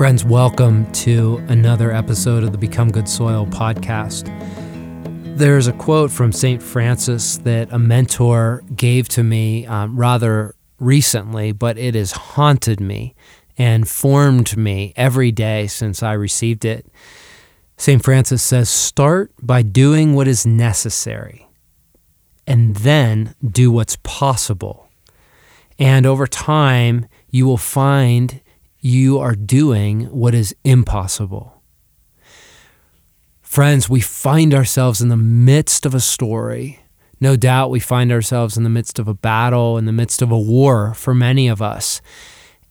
Friends, 0.00 0.24
welcome 0.24 0.90
to 0.92 1.44
another 1.48 1.92
episode 1.92 2.42
of 2.42 2.52
the 2.52 2.56
Become 2.56 2.90
Good 2.90 3.06
Soil 3.06 3.44
podcast. 3.44 4.24
There's 5.36 5.66
a 5.66 5.74
quote 5.74 6.10
from 6.10 6.32
St. 6.32 6.62
Francis 6.62 7.36
that 7.36 7.70
a 7.70 7.78
mentor 7.78 8.64
gave 8.74 9.10
to 9.10 9.22
me 9.22 9.66
um, 9.66 9.98
rather 9.98 10.54
recently, 10.78 11.52
but 11.52 11.76
it 11.76 11.94
has 11.94 12.12
haunted 12.12 12.80
me 12.80 13.14
and 13.58 13.86
formed 13.86 14.56
me 14.56 14.94
every 14.96 15.32
day 15.32 15.66
since 15.66 16.02
I 16.02 16.14
received 16.14 16.64
it. 16.64 16.86
St. 17.76 18.02
Francis 18.02 18.42
says, 18.42 18.70
Start 18.70 19.34
by 19.42 19.60
doing 19.60 20.14
what 20.14 20.26
is 20.26 20.46
necessary, 20.46 21.46
and 22.46 22.74
then 22.76 23.34
do 23.46 23.70
what's 23.70 23.96
possible. 23.96 24.88
And 25.78 26.06
over 26.06 26.26
time, 26.26 27.04
you 27.28 27.44
will 27.44 27.58
find 27.58 28.40
you 28.80 29.18
are 29.18 29.34
doing 29.34 30.04
what 30.06 30.34
is 30.34 30.54
impossible. 30.64 31.62
Friends, 33.42 33.88
we 33.88 34.00
find 34.00 34.54
ourselves 34.54 35.02
in 35.02 35.08
the 35.08 35.16
midst 35.16 35.84
of 35.84 35.94
a 35.94 36.00
story. 36.00 36.80
No 37.20 37.36
doubt 37.36 37.70
we 37.70 37.80
find 37.80 38.12
ourselves 38.12 38.56
in 38.56 38.62
the 38.62 38.70
midst 38.70 38.98
of 38.98 39.08
a 39.08 39.14
battle, 39.14 39.76
in 39.76 39.84
the 39.84 39.92
midst 39.92 40.22
of 40.22 40.30
a 40.30 40.38
war 40.38 40.94
for 40.94 41.14
many 41.14 41.48
of 41.48 41.60
us. 41.60 42.00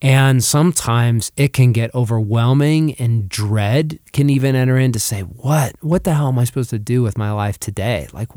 And 0.02 0.42
sometimes 0.42 1.30
it 1.36 1.52
can 1.52 1.72
get 1.72 1.94
overwhelming 1.94 2.94
and 2.94 3.28
dread 3.28 3.98
can 4.12 4.30
even 4.30 4.56
enter 4.56 4.78
in 4.78 4.92
to 4.92 4.98
say, 4.98 5.20
what? 5.20 5.74
What 5.82 6.04
the 6.04 6.14
hell 6.14 6.28
am 6.28 6.38
I 6.38 6.44
supposed 6.44 6.70
to 6.70 6.78
do 6.78 7.02
with 7.02 7.18
my 7.18 7.30
life 7.30 7.60
today? 7.60 8.08
Like, 8.12 8.30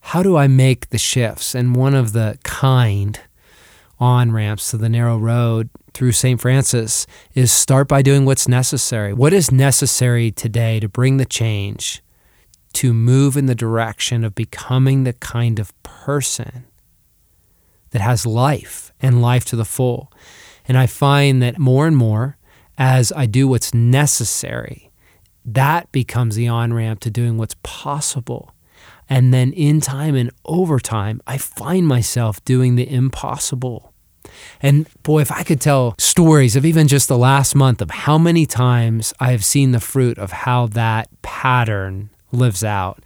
how 0.00 0.22
do 0.22 0.36
I 0.36 0.48
make 0.48 0.88
the 0.88 0.98
shifts? 0.98 1.54
And 1.54 1.76
one 1.76 1.94
of 1.94 2.12
the 2.12 2.38
kind 2.42 3.20
on 4.00 4.32
ramps 4.32 4.70
to 4.70 4.78
the 4.78 4.88
narrow 4.88 5.16
road 5.16 5.70
through 5.94 6.12
St. 6.12 6.40
Francis 6.40 7.06
is 7.34 7.50
start 7.50 7.88
by 7.88 8.02
doing 8.02 8.24
what's 8.24 8.48
necessary. 8.48 9.12
What 9.12 9.32
is 9.32 9.50
necessary 9.52 10.30
today 10.30 10.80
to 10.80 10.88
bring 10.88 11.16
the 11.16 11.24
change, 11.24 12.02
to 12.74 12.92
move 12.92 13.36
in 13.36 13.46
the 13.46 13.54
direction 13.54 14.24
of 14.24 14.34
becoming 14.34 15.04
the 15.04 15.12
kind 15.14 15.58
of 15.58 15.80
person 15.82 16.64
that 17.90 18.02
has 18.02 18.24
life 18.24 18.92
and 19.00 19.22
life 19.22 19.44
to 19.46 19.56
the 19.56 19.64
full? 19.64 20.12
And 20.66 20.78
I 20.78 20.86
find 20.86 21.42
that 21.42 21.58
more 21.58 21.86
and 21.86 21.96
more, 21.96 22.36
as 22.78 23.12
I 23.12 23.26
do 23.26 23.48
what's 23.48 23.74
necessary, 23.74 24.90
that 25.44 25.90
becomes 25.92 26.36
the 26.36 26.48
on 26.48 26.72
ramp 26.72 27.00
to 27.00 27.10
doing 27.10 27.36
what's 27.38 27.56
possible. 27.62 28.54
And 29.08 29.34
then 29.34 29.52
in 29.52 29.80
time 29.80 30.14
and 30.14 30.30
over 30.44 30.78
time, 30.78 31.20
I 31.26 31.36
find 31.36 31.86
myself 31.86 32.44
doing 32.44 32.76
the 32.76 32.88
impossible 32.88 33.89
and 34.60 34.86
boy, 35.02 35.20
if 35.20 35.32
I 35.32 35.42
could 35.42 35.60
tell 35.60 35.94
stories 35.98 36.56
of 36.56 36.64
even 36.64 36.88
just 36.88 37.08
the 37.08 37.18
last 37.18 37.54
month 37.54 37.80
of 37.80 37.90
how 37.90 38.18
many 38.18 38.46
times 38.46 39.12
I 39.20 39.32
have 39.32 39.44
seen 39.44 39.72
the 39.72 39.80
fruit 39.80 40.18
of 40.18 40.32
how 40.32 40.66
that 40.68 41.08
pattern 41.22 42.10
lives 42.32 42.62
out. 42.62 43.02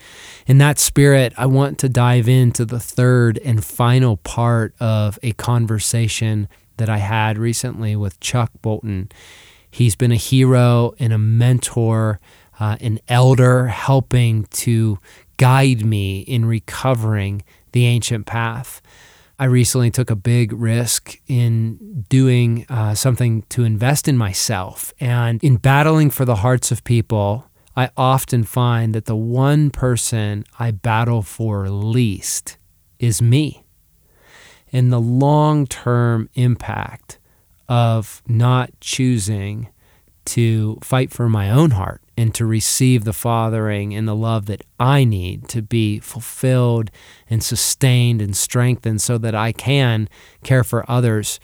In 0.47 0.59
that 0.59 0.79
spirit, 0.79 1.33
I 1.37 1.47
want 1.47 1.79
to 1.79 1.89
dive 1.89 2.29
into 2.29 2.65
the 2.65 2.81
third 2.81 3.39
and 3.39 3.65
final 3.65 4.19
part 4.19 4.75
of 4.81 5.19
a 5.23 5.33
conversation 5.33 6.49
that 6.77 6.89
I 6.89 6.99
had 6.99 7.39
recently 7.39 7.97
with 7.97 8.21
Chuck 8.21 8.51
Bolton. 8.61 9.11
He's 9.71 9.97
been 9.97 10.13
a 10.13 10.17
hero 10.17 10.95
and 10.99 11.13
a 11.13 11.19
mentor, 11.19 12.21
uh, 12.61 12.77
an 12.81 13.01
elder, 13.09 13.69
helping 13.69 14.45
to 14.45 14.99
guide 15.37 15.85
me 15.85 16.21
in 16.21 16.45
recovering 16.45 17.43
the 17.73 17.87
ancient 17.87 18.27
path. 18.27 18.81
I 19.39 19.47
recently 19.47 19.91
took 19.91 20.11
a 20.11 20.17
big 20.17 20.53
risk 20.53 21.19
in 21.27 22.05
doing 22.09 22.67
uh, 22.69 22.95
something 22.95 23.43
to 23.49 23.65
invest 23.65 24.07
in 24.07 24.17
myself. 24.17 24.95
And 25.01 25.43
in 25.43 25.57
battling 25.57 26.11
for 26.11 26.25
the 26.25 26.37
hearts 26.37 26.71
of 26.71 26.85
people, 26.85 27.51
I 27.77 27.91
often 27.97 28.45
find 28.45 28.95
that 28.95 29.07
the 29.07 29.17
one 29.17 29.71
person 29.71 30.45
I 30.61 30.71
battle 30.71 31.23
for 31.23 31.69
least 31.69 32.59
is 33.01 33.21
me. 33.21 33.65
And 34.73 34.93
the 34.93 35.01
long 35.01 35.67
term 35.67 36.29
impact 36.35 37.19
of 37.69 38.23
not 38.29 38.71
choosing 38.81 39.69
to 40.27 40.79
fight 40.83 41.13
for 41.13 41.29
my 41.29 41.51
own 41.51 41.73
heart 41.73 42.01
and 42.17 42.35
to 42.35 42.47
receive 42.47 43.05
the 43.05 43.13
fathering 43.13 43.95
and 43.95 44.07
the 44.07 44.15
love 44.15 44.47
that 44.47 44.63
I 44.79 45.05
need 45.05 45.49
to 45.49 45.63
be 45.63 45.99
fulfilled 45.99 46.91
and 47.29 47.43
sustained 47.43 48.23
and 48.23 48.37
strengthened 48.37 49.03
so 49.03 49.19
that 49.19 49.35
I 49.35 49.53
can 49.53 50.09
care 50.43 50.65
for 50.65 50.89
others 50.91 51.41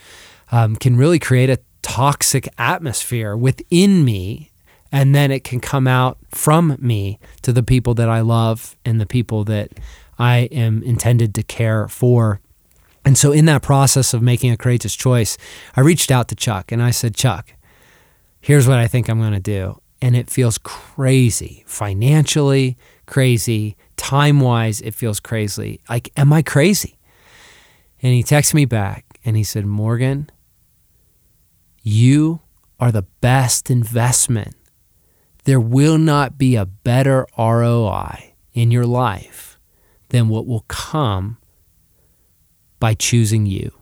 um, 0.53 0.77
can 0.77 0.97
really 0.97 1.19
create 1.19 1.51
a 1.51 1.59
toxic 1.83 2.49
atmosphere 2.59 3.37
within 3.37 4.05
me. 4.05 4.51
And 4.93 5.15
then 5.15 5.31
it 5.31 5.45
can 5.45 5.61
come 5.61 5.87
out 5.87 6.19
from 6.31 6.77
me 6.81 7.21
to 7.43 7.53
the 7.53 7.63
people 7.63 7.95
that 7.95 8.09
I 8.09 8.21
love 8.21 8.77
and 8.85 9.01
the 9.01 9.07
people 9.07 9.45
that 9.45 9.71
I 10.19 10.49
am 10.51 10.83
intended 10.83 11.35
to 11.37 11.43
care 11.45 11.87
for. 11.87 12.41
And 13.05 13.17
so, 13.17 13.33
in 13.33 13.45
that 13.47 13.63
process 13.63 14.13
of 14.13 14.21
making 14.21 14.51
a 14.51 14.57
courageous 14.57 14.95
choice, 14.95 15.39
I 15.77 15.81
reached 15.81 16.11
out 16.11 16.29
to 16.29 16.35
Chuck 16.35 16.73
and 16.73 16.83
I 16.83 16.91
said, 16.91 17.15
Chuck, 17.15 17.55
here's 18.41 18.67
what 18.67 18.79
I 18.79 18.87
think 18.87 19.09
I'm 19.09 19.21
going 19.21 19.33
to 19.33 19.41
do. 19.41 19.81
And 20.03 20.17
it 20.17 20.31
feels 20.31 20.57
crazy, 20.59 21.63
financially 21.67 22.79
crazy, 23.11 23.77
time 23.97 24.41
wise, 24.41 24.81
it 24.81 24.95
feels 24.95 25.21
crazy. 25.21 25.83
Like, 25.91 26.11
am 26.17 26.33
I 26.33 26.41
crazy? 26.41 26.99
And 28.01 28.15
he 28.15 28.23
texted 28.23 28.55
me 28.55 28.65
back 28.65 29.05
and 29.25 29.37
he 29.37 29.45
said, 29.45 29.67
Morgan, 29.67 30.31
you 31.83 32.41
are 32.79 32.93
the 32.93 33.03
best 33.21 33.71
investment. 33.71 34.55
There 35.45 35.61
will 35.61 35.99
not 35.99 36.39
be 36.39 36.57
a 36.57 36.65
better 36.65 37.27
ROI 37.37 38.35
in 38.55 38.71
your 38.71 38.87
life 38.87 39.59
than 40.09 40.29
what 40.29 40.47
will 40.47 40.65
come 40.69 41.39
by 42.79 42.95
choosing 42.95 43.45
you. 43.45 43.73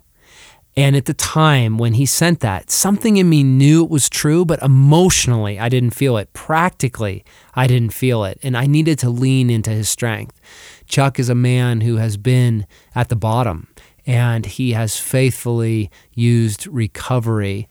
And 0.78 0.94
at 0.94 1.06
the 1.06 1.14
time 1.14 1.76
when 1.76 1.94
he 1.94 2.06
sent 2.06 2.38
that, 2.38 2.70
something 2.70 3.16
in 3.16 3.28
me 3.28 3.42
knew 3.42 3.82
it 3.82 3.90
was 3.90 4.08
true, 4.08 4.44
but 4.44 4.62
emotionally, 4.62 5.58
I 5.58 5.68
didn't 5.68 5.90
feel 5.90 6.16
it. 6.18 6.32
Practically, 6.34 7.24
I 7.52 7.66
didn't 7.66 7.92
feel 7.92 8.22
it. 8.22 8.38
And 8.44 8.56
I 8.56 8.68
needed 8.68 8.96
to 9.00 9.10
lean 9.10 9.50
into 9.50 9.70
his 9.70 9.88
strength. 9.88 10.40
Chuck 10.86 11.18
is 11.18 11.28
a 11.28 11.34
man 11.34 11.80
who 11.80 11.96
has 11.96 12.16
been 12.16 12.64
at 12.94 13.08
the 13.08 13.16
bottom 13.16 13.66
and 14.06 14.46
he 14.46 14.70
has 14.70 14.96
faithfully 14.96 15.90
used 16.14 16.68
recovery 16.68 17.68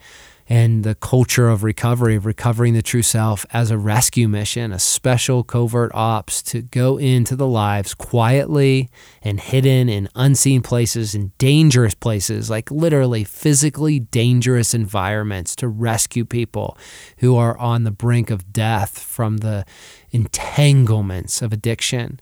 and 0.50 0.84
the 0.84 0.96
culture 0.96 1.50
of 1.50 1.64
recovery, 1.64 2.16
of 2.16 2.26
recovering 2.26 2.74
the 2.74 2.82
true 2.82 3.02
self 3.02 3.46
as 3.52 3.70
a 3.70 3.78
rescue 3.78 4.28
mission, 4.28 4.72
a 4.72 4.80
special 4.80 5.44
covert 5.44 5.92
ops 5.94 6.42
to 6.42 6.62
go 6.62 6.98
into 6.98 7.36
the 7.36 7.48
lives 7.48 7.94
quietly 7.94 8.90
and 9.22 9.40
hidden 9.40 9.90
in 9.90 10.08
unseen 10.16 10.62
places 10.62 11.14
and 11.14 11.38
dangerous 11.38 11.94
places, 11.94 12.50
like 12.50 12.72
literally 12.72 13.24
physically 13.24 14.00
dangerous 14.00 14.74
environments 14.74 15.56
to 15.56 15.68
rescue 15.68 16.24
people 16.24 16.78
who 17.18 17.36
are 17.36 17.58
on 17.58 17.84
the 17.84 17.92
brink 17.92 18.30
of 18.30 18.54
death 18.54 19.00
from 19.00 19.38
the 19.38 19.66
entanglements 20.12 21.42
of 21.42 21.52
addiction. 21.52 22.20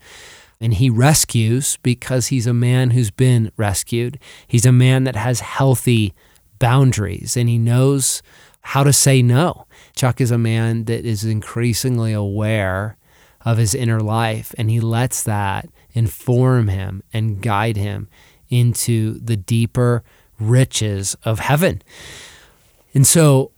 And 0.59 0.75
he 0.75 0.89
rescues 0.89 1.77
because 1.83 2.27
he's 2.27 2.47
a 2.47 2.53
man 2.53 2.91
who's 2.91 3.11
been 3.11 3.51
rescued. 3.57 4.17
He's 4.47 4.65
a 4.65 4.71
man 4.71 5.03
that 5.03 5.15
has 5.15 5.41
healthy 5.41 6.13
boundaries 6.59 7.37
and 7.37 7.49
he 7.49 7.57
knows 7.57 8.21
how 8.61 8.83
to 8.83 8.93
say 8.93 9.21
no. 9.21 9.67
Chuck 9.95 10.19
is 10.19 10.31
a 10.31 10.37
man 10.37 10.85
that 10.85 11.05
is 11.05 11.23
increasingly 11.23 12.13
aware 12.13 12.97
of 13.43 13.57
his 13.57 13.75
inner 13.75 13.99
life 13.99 14.53
and 14.57 14.69
he 14.69 14.79
lets 14.79 15.23
that 15.23 15.69
inform 15.93 16.67
him 16.67 17.03
and 17.13 17.41
guide 17.41 17.77
him 17.77 18.07
into 18.49 19.19
the 19.19 19.37
deeper 19.37 20.03
riches 20.39 21.15
of 21.23 21.39
heaven. 21.39 21.81
And 22.93 23.05
so 23.05 23.51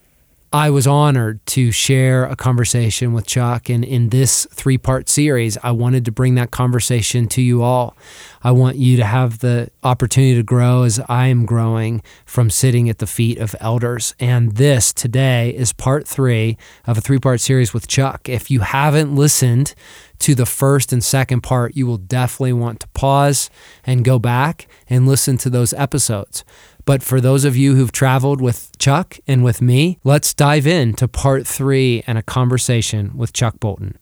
I 0.58 0.72
was 0.72 0.88
honored 0.88 1.46
to 1.48 1.72
share 1.72 2.24
a 2.26 2.36
conversation 2.36 3.14
with 3.14 3.28
Chuck. 3.28 3.70
And 3.70 3.86
in 3.86 4.10
this 4.10 4.48
three 4.50 4.80
part 4.80 5.08
series, 5.08 5.56
I 5.62 5.70
wanted 5.70 6.04
to 6.06 6.12
bring 6.12 6.34
that 6.34 6.50
conversation 6.50 7.28
to 7.28 7.44
you 7.44 7.62
all. 7.62 7.96
I 8.42 8.50
want 8.54 8.76
you 8.78 8.98
to 8.98 9.06
have 9.06 9.38
the 9.38 9.70
opportunity 9.84 10.34
to 10.34 10.42
grow 10.42 10.82
as 10.82 11.00
I 11.08 11.28
am 11.28 11.46
growing 11.46 12.02
from 12.26 12.50
sitting 12.50 12.90
at 12.90 12.98
the 12.98 13.06
feet 13.06 13.38
of 13.38 13.56
elders. 13.60 14.16
And 14.20 14.54
this 14.54 14.92
today 14.92 15.52
is 15.52 15.74
part 15.74 16.08
three 16.08 16.58
of 16.88 16.98
a 16.98 17.02
three 17.02 17.20
part 17.20 17.40
series 17.40 17.72
with 17.72 17.88
Chuck. 17.88 18.28
If 18.28 18.50
you 18.50 18.62
haven't 18.62 19.16
listened 19.16 19.76
to 20.20 20.34
the 20.34 20.48
first 20.48 20.92
and 20.92 21.04
second 21.04 21.42
part, 21.42 21.76
you 21.76 21.86
will 21.86 22.00
definitely 22.00 22.54
want 22.54 22.80
to 22.80 22.88
pause 22.96 23.52
and 23.86 24.04
go 24.04 24.18
back 24.18 24.68
and 24.90 25.08
listen 25.08 25.38
to 25.38 25.52
those 25.52 25.72
episodes. 25.74 26.44
But 26.88 27.04
for 27.04 27.20
those 27.20 27.44
of 27.44 27.58
you 27.58 27.76
who've 27.76 27.92
traveled 27.92 28.40
with 28.40 28.72
Chuck 28.80 29.20
and 29.28 29.44
with 29.44 29.62
me, 29.62 30.00
let's 30.06 30.34
dive 30.34 30.66
into 30.66 31.06
part 31.06 31.46
three 31.46 32.02
and 32.08 32.18
a 32.18 32.22
conversation 32.22 33.12
with 33.14 33.34
Chuck 33.34 33.60
Bolton. 33.60 33.98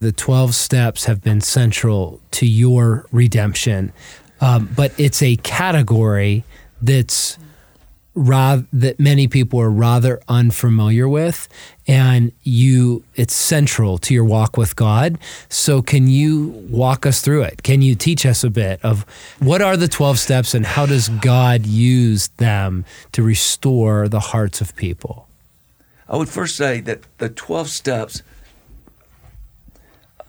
The 0.00 0.12
12 0.12 0.54
steps 0.54 1.06
have 1.06 1.22
been 1.22 1.40
central 1.40 2.20
to 2.32 2.44
your 2.44 3.06
redemption, 3.12 3.94
um, 4.42 4.68
but 4.76 4.92
it's 4.98 5.22
a 5.22 5.36
category 5.36 6.44
that's 6.82 7.38
rather 8.14 8.64
that 8.72 9.00
many 9.00 9.26
people 9.26 9.60
are 9.60 9.70
rather 9.70 10.20
unfamiliar 10.28 11.08
with 11.08 11.48
and 11.86 12.30
you 12.42 13.02
it's 13.16 13.34
central 13.34 13.98
to 13.98 14.14
your 14.14 14.24
walk 14.24 14.56
with 14.56 14.76
God. 14.76 15.18
So 15.48 15.82
can 15.82 16.06
you 16.06 16.48
walk 16.70 17.06
us 17.06 17.20
through 17.20 17.42
it? 17.42 17.62
Can 17.64 17.82
you 17.82 17.94
teach 17.94 18.24
us 18.24 18.44
a 18.44 18.50
bit 18.50 18.80
of 18.84 19.04
what 19.40 19.60
are 19.60 19.76
the 19.76 19.88
12 19.88 20.18
steps 20.18 20.54
and 20.54 20.64
how 20.64 20.86
does 20.86 21.08
God 21.08 21.66
use 21.66 22.28
them 22.36 22.84
to 23.12 23.22
restore 23.22 24.08
the 24.08 24.20
hearts 24.20 24.60
of 24.60 24.76
people? 24.76 25.28
I 26.08 26.16
would 26.16 26.28
first 26.28 26.56
say 26.56 26.80
that 26.82 27.00
the 27.18 27.28
12 27.28 27.68
steps 27.68 28.22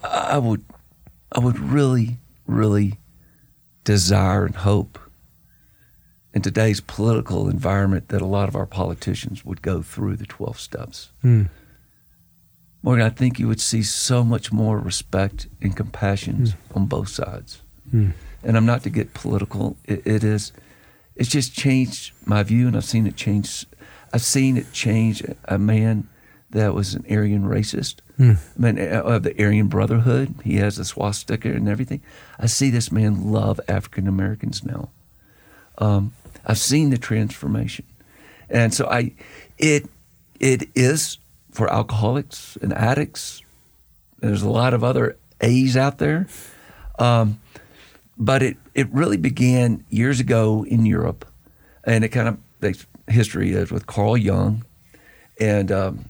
I 0.04 0.38
would 0.38 0.64
I 1.32 1.40
would 1.40 1.60
really 1.60 2.18
really 2.48 3.00
desire 3.84 4.46
and 4.46 4.56
hope 4.56 5.00
in 6.36 6.42
today's 6.42 6.82
political 6.82 7.50
environment 7.50 8.10
that 8.10 8.22
a 8.22 8.26
lot 8.26 8.50
of 8.50 8.58
our 8.58 8.66
politicians 8.66 9.46
would 9.46 9.62
go 9.62 9.82
through 9.82 10.18
the 10.18 10.26
12 10.26 10.60
steps. 10.60 11.10
Mm. 11.24 11.50
Morgan, 12.84 13.06
I 13.06 13.10
think 13.10 13.40
you 13.40 13.48
would 13.48 13.62
see 13.62 13.82
so 13.82 14.24
much 14.24 14.52
more 14.52 14.78
respect 14.78 15.48
and 15.62 15.76
compassion 15.76 16.36
mm. 16.36 16.54
on 16.76 16.88
both 16.88 17.08
sides. 17.08 17.62
Mm. 17.92 18.12
And 18.44 18.58
I'm 18.58 18.66
not 18.66 18.84
to 18.84 18.90
get 18.90 19.14
political. 19.14 19.78
It, 19.86 20.06
it 20.06 20.24
is, 20.26 20.52
it's 21.16 21.30
just 21.30 21.54
changed 21.54 22.12
my 22.26 22.44
view, 22.44 22.68
and 22.68 22.76
I've 22.76 22.84
seen 22.84 23.08
it 23.08 23.16
change. 23.16 23.66
I've 24.14 24.22
seen 24.22 24.58
it 24.58 24.74
change 24.74 25.24
a 25.46 25.58
man 25.58 26.10
that 26.50 26.74
was 26.74 26.94
an 26.94 27.06
Aryan 27.10 27.44
racist, 27.44 28.02
mm. 28.20 28.38
man 28.58 28.78
uh, 28.78 29.02
of 29.02 29.24
the 29.24 29.42
Aryan 29.42 29.68
Brotherhood. 29.68 30.36
He 30.44 30.58
has 30.58 30.78
a 30.78 30.86
swastika 30.86 31.50
and 31.50 31.70
everything. 31.70 32.02
I 32.38 32.48
see 32.48 32.70
this 32.70 32.92
man 32.92 33.32
love 33.32 33.60
African 33.70 34.06
Americans 34.06 34.66
now. 34.66 34.90
Um, 35.78 36.14
I've 36.46 36.58
seen 36.58 36.90
the 36.90 36.98
transformation, 36.98 37.86
and 38.50 38.74
so 38.74 38.88
I, 38.88 39.14
it, 39.58 39.88
it 40.40 40.70
is 40.76 41.18
for 41.52 41.72
alcoholics 41.72 42.58
and 42.62 42.74
addicts. 42.74 43.42
There's 44.20 44.44
a 44.44 44.50
lot 44.50 44.74
of 44.74 44.84
other 44.84 45.18
A's 45.42 45.76
out 45.76 45.98
there, 45.98 46.28
um, 47.00 47.40
but 48.18 48.44
it 48.44 48.58
it 48.74 48.88
really 48.92 49.18
began 49.18 49.84
years 49.90 50.20
ago 50.20 50.66
in 50.66 50.86
Europe, 50.86 51.26
and 51.84 52.04
it 52.04 52.10
kind 52.10 52.28
of 52.28 52.38
the 52.60 52.86
history 53.08 53.52
is 53.52 53.72
with 53.72 53.88
Carl 53.88 54.18
Jung, 54.18 54.66
and 55.40 55.72
um, 55.72 56.06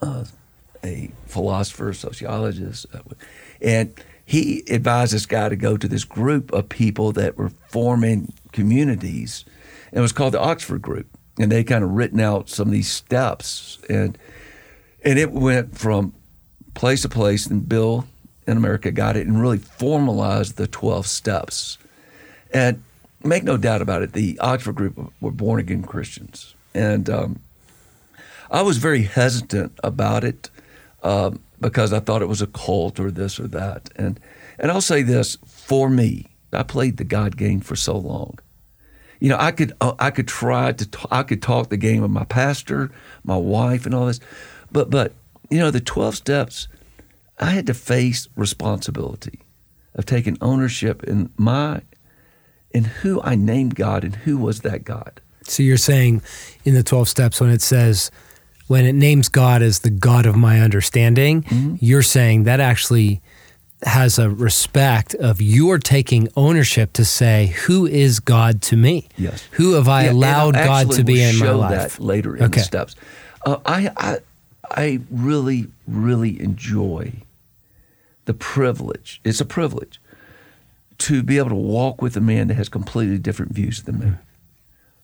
uh, 0.00 0.24
a 0.84 1.10
philosopher, 1.26 1.92
sociologist, 1.92 2.86
uh, 2.92 3.00
and 3.60 3.94
he 4.24 4.62
advised 4.68 5.12
this 5.12 5.26
guy 5.26 5.48
to 5.48 5.56
go 5.56 5.76
to 5.76 5.88
this 5.88 6.04
group 6.04 6.52
of 6.52 6.68
people 6.68 7.12
that 7.12 7.36
were 7.36 7.50
forming 7.68 8.32
communities. 8.52 9.44
And 9.90 9.98
it 9.98 10.02
was 10.02 10.12
called 10.12 10.34
the 10.34 10.40
Oxford 10.40 10.82
Group. 10.82 11.06
And 11.38 11.50
they 11.50 11.64
kind 11.64 11.82
of 11.82 11.90
written 11.90 12.20
out 12.20 12.48
some 12.48 12.68
of 12.68 12.72
these 12.72 12.90
steps. 12.90 13.78
And 13.88 14.18
and 15.04 15.18
it 15.18 15.32
went 15.32 15.76
from 15.76 16.12
place 16.74 17.02
to 17.02 17.08
place. 17.08 17.46
And 17.46 17.68
Bill 17.68 18.06
in 18.46 18.56
America 18.56 18.90
got 18.90 19.16
it 19.16 19.26
and 19.26 19.40
really 19.40 19.58
formalized 19.58 20.56
the 20.56 20.66
12 20.66 21.06
steps. 21.06 21.78
And 22.52 22.82
make 23.24 23.44
no 23.44 23.56
doubt 23.56 23.82
about 23.82 24.02
it, 24.02 24.12
the 24.12 24.38
Oxford 24.40 24.74
Group 24.74 25.12
were 25.20 25.30
born 25.30 25.60
again 25.60 25.82
Christians. 25.82 26.54
And 26.74 27.08
um, 27.08 27.40
I 28.50 28.62
was 28.62 28.78
very 28.78 29.02
hesitant 29.02 29.78
about 29.82 30.24
it 30.24 30.50
um, 31.02 31.40
because 31.60 31.92
I 31.92 32.00
thought 32.00 32.22
it 32.22 32.28
was 32.28 32.42
a 32.42 32.46
cult 32.46 33.00
or 33.00 33.10
this 33.10 33.38
or 33.40 33.48
that. 33.48 33.90
And 33.96 34.20
and 34.58 34.70
I'll 34.70 34.80
say 34.80 35.02
this 35.02 35.38
for 35.46 35.88
me, 35.88 36.26
I 36.52 36.62
played 36.62 36.96
the 36.96 37.04
God 37.04 37.36
game 37.36 37.60
for 37.60 37.76
so 37.76 37.96
long. 37.96 38.38
You 39.20 39.28
know, 39.28 39.36
I 39.38 39.52
could 39.52 39.72
uh, 39.80 39.94
I 39.98 40.10
could 40.10 40.26
try 40.26 40.72
to 40.72 40.86
t- 40.86 41.06
I 41.10 41.22
could 41.22 41.42
talk 41.42 41.68
the 41.68 41.76
game 41.76 42.02
of 42.02 42.10
my 42.10 42.24
pastor, 42.24 42.90
my 43.22 43.36
wife, 43.36 43.86
and 43.86 43.94
all 43.94 44.06
this, 44.06 44.20
but 44.72 44.90
but 44.90 45.12
you 45.48 45.58
know 45.58 45.70
the 45.70 45.80
twelve 45.80 46.16
steps, 46.16 46.66
I 47.38 47.50
had 47.50 47.66
to 47.68 47.74
face 47.74 48.28
responsibility 48.34 49.40
of 49.94 50.06
taking 50.06 50.38
ownership 50.40 51.04
in 51.04 51.30
my 51.36 51.82
in 52.72 52.84
who 52.84 53.22
I 53.22 53.36
named 53.36 53.76
God 53.76 54.02
and 54.02 54.16
who 54.16 54.38
was 54.38 54.62
that 54.62 54.82
God. 54.84 55.20
So 55.44 55.62
you're 55.62 55.76
saying 55.76 56.22
in 56.64 56.74
the 56.74 56.82
twelve 56.82 57.08
steps 57.08 57.40
when 57.40 57.50
it 57.50 57.62
says 57.62 58.10
when 58.66 58.84
it 58.84 58.94
names 58.94 59.28
God 59.28 59.62
as 59.62 59.80
the 59.80 59.90
God 59.90 60.26
of 60.26 60.34
my 60.34 60.60
understanding, 60.60 61.42
mm-hmm. 61.42 61.76
you're 61.78 62.02
saying 62.02 62.44
that 62.44 62.58
actually 62.58 63.22
has 63.84 64.18
a 64.18 64.30
respect 64.30 65.14
of 65.16 65.40
you're 65.40 65.78
taking 65.78 66.28
ownership 66.36 66.92
to 66.94 67.04
say, 67.04 67.46
who 67.66 67.86
is 67.86 68.20
God 68.20 68.62
to 68.62 68.76
me? 68.76 69.08
Yes. 69.16 69.42
Who 69.52 69.72
have 69.72 69.88
I 69.88 70.04
yeah, 70.04 70.12
allowed 70.12 70.54
God 70.54 70.92
to 70.92 71.04
be 71.04 71.22
in 71.22 71.38
my 71.38 71.50
life? 71.50 71.98
Later 71.98 72.36
in 72.36 72.44
okay. 72.44 72.60
the 72.60 72.64
steps. 72.64 72.96
Uh, 73.44 73.58
I, 73.66 73.90
I, 73.96 74.18
I 74.70 75.00
really, 75.10 75.66
really 75.88 76.40
enjoy 76.40 77.12
the 78.24 78.34
privilege. 78.34 79.20
It's 79.24 79.40
a 79.40 79.44
privilege 79.44 80.00
to 80.98 81.22
be 81.22 81.38
able 81.38 81.48
to 81.48 81.54
walk 81.56 82.00
with 82.00 82.16
a 82.16 82.20
man 82.20 82.48
that 82.48 82.54
has 82.54 82.68
completely 82.68 83.18
different 83.18 83.52
views 83.52 83.82
than 83.82 83.98
me. 83.98 84.12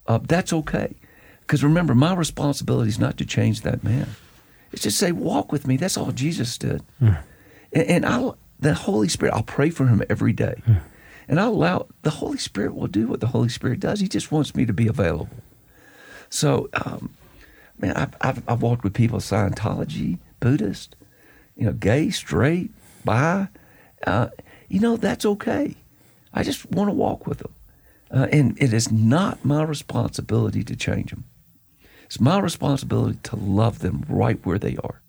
Uh, 0.06 0.20
that's 0.22 0.52
okay. 0.52 0.94
Because 1.40 1.64
remember, 1.64 1.94
my 1.94 2.14
responsibility 2.14 2.88
is 2.88 2.98
not 2.98 3.16
to 3.18 3.24
change 3.24 3.62
that 3.62 3.82
man. 3.82 4.08
It's 4.70 4.82
just 4.82 4.98
say, 4.98 5.12
walk 5.12 5.50
with 5.50 5.66
me. 5.66 5.76
That's 5.76 5.96
all 5.96 6.12
Jesus 6.12 6.56
did. 6.58 6.82
Mm. 7.02 7.18
And, 7.72 7.84
and 7.84 8.06
I, 8.06 8.30
the 8.58 8.74
Holy 8.74 9.08
Spirit, 9.08 9.34
I'll 9.34 9.42
pray 9.42 9.70
for 9.70 9.86
him 9.86 10.02
every 10.08 10.32
day. 10.32 10.62
Hmm. 10.64 10.74
And 11.28 11.38
I'll 11.38 11.50
allow 11.50 11.86
the 12.02 12.10
Holy 12.10 12.38
Spirit 12.38 12.74
will 12.74 12.86
do 12.86 13.06
what 13.06 13.20
the 13.20 13.28
Holy 13.28 13.48
Spirit 13.50 13.80
does. 13.80 14.00
He 14.00 14.08
just 14.08 14.32
wants 14.32 14.54
me 14.54 14.64
to 14.64 14.72
be 14.72 14.88
available. 14.88 15.28
So, 16.30 16.68
um, 16.72 17.14
man, 17.78 17.94
I've, 17.96 18.14
I've, 18.20 18.48
I've, 18.48 18.62
walked 18.62 18.82
with 18.82 18.94
people 18.94 19.18
Scientology, 19.18 20.18
Buddhist, 20.40 20.96
you 21.54 21.66
know, 21.66 21.72
gay, 21.72 22.10
straight, 22.10 22.70
bi. 23.04 23.48
Uh, 24.06 24.28
you 24.68 24.80
know, 24.80 24.96
that's 24.96 25.26
okay. 25.26 25.76
I 26.32 26.42
just 26.42 26.70
want 26.70 26.88
to 26.88 26.94
walk 26.94 27.26
with 27.26 27.38
them. 27.38 27.52
Uh, 28.10 28.26
and 28.32 28.60
it 28.60 28.72
is 28.72 28.90
not 28.90 29.44
my 29.44 29.62
responsibility 29.62 30.64
to 30.64 30.76
change 30.76 31.10
them. 31.10 31.24
It's 32.04 32.20
my 32.20 32.38
responsibility 32.38 33.18
to 33.24 33.36
love 33.36 33.80
them 33.80 34.04
right 34.08 34.38
where 34.44 34.58
they 34.58 34.76
are. 34.78 35.02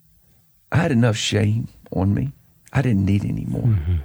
I 0.70 0.76
had 0.76 0.92
enough 0.92 1.16
shame 1.16 1.68
on 1.90 2.12
me 2.12 2.32
I 2.72 2.82
didn't 2.82 3.04
need 3.04 3.24
any 3.24 3.44
more. 3.44 3.62
Mm-hmm. 3.62 3.96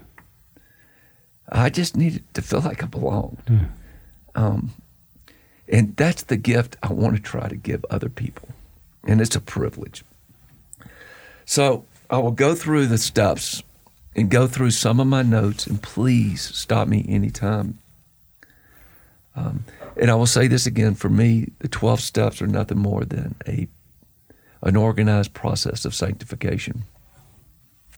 I 1.49 1.69
just 1.69 1.95
needed 1.95 2.23
to 2.33 2.41
feel 2.41 2.61
like 2.61 2.83
I 2.83 2.87
belonged. 2.87 3.43
Mm. 3.45 3.69
Um, 4.33 4.73
and 5.67 5.95
that's 5.95 6.23
the 6.23 6.37
gift 6.37 6.75
I 6.83 6.91
want 6.91 7.15
to 7.15 7.21
try 7.21 7.47
to 7.47 7.55
give 7.55 7.85
other 7.89 8.09
people. 8.09 8.49
And 9.03 9.21
it's 9.21 9.35
a 9.35 9.41
privilege. 9.41 10.03
So 11.45 11.85
I 12.09 12.17
will 12.17 12.31
go 12.31 12.55
through 12.55 12.87
the 12.87 12.97
steps 12.97 13.63
and 14.15 14.29
go 14.29 14.47
through 14.47 14.71
some 14.71 14.99
of 14.99 15.07
my 15.07 15.21
notes, 15.21 15.67
and 15.67 15.81
please 15.81 16.41
stop 16.41 16.87
me 16.87 17.05
anytime. 17.07 17.77
Um, 19.35 19.65
and 19.97 20.09
I 20.09 20.15
will 20.15 20.25
say 20.25 20.47
this 20.47 20.65
again 20.65 20.95
for 20.95 21.09
me, 21.09 21.51
the 21.59 21.67
12 21.67 21.99
steps 21.99 22.41
are 22.41 22.47
nothing 22.47 22.77
more 22.77 23.03
than 23.03 23.35
a, 23.47 23.67
an 24.61 24.75
organized 24.75 25.33
process 25.33 25.83
of 25.83 25.93
sanctification. 25.93 26.83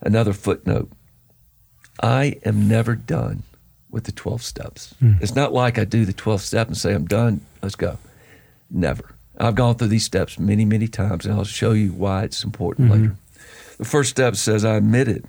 Another 0.01 0.33
footnote 0.33 0.91
I 2.01 2.39
am 2.45 2.67
never 2.67 2.95
done 2.95 3.43
with 3.89 4.03
the 4.03 4.11
12 4.11 4.43
steps. 4.43 4.93
Mm. 5.01 5.21
It's 5.21 5.35
not 5.35 5.53
like 5.53 5.79
I 5.79 5.85
do 5.85 6.05
the 6.05 6.13
12 6.13 6.41
step 6.41 6.67
and 6.67 6.77
say, 6.77 6.93
I'm 6.93 7.05
done, 7.05 7.41
let's 7.61 7.75
go. 7.75 7.97
Never. 8.69 9.15
I've 9.39 9.55
gone 9.55 9.75
through 9.75 9.87
these 9.87 10.05
steps 10.05 10.37
many, 10.37 10.65
many 10.65 10.87
times, 10.87 11.25
and 11.25 11.33
I'll 11.33 11.43
show 11.43 11.71
you 11.71 11.93
why 11.93 12.23
it's 12.23 12.43
important 12.43 12.89
mm-hmm. 12.89 13.01
later. 13.01 13.15
The 13.77 13.85
first 13.85 14.09
step 14.09 14.35
says, 14.35 14.65
I 14.65 14.75
admitted 14.75 15.25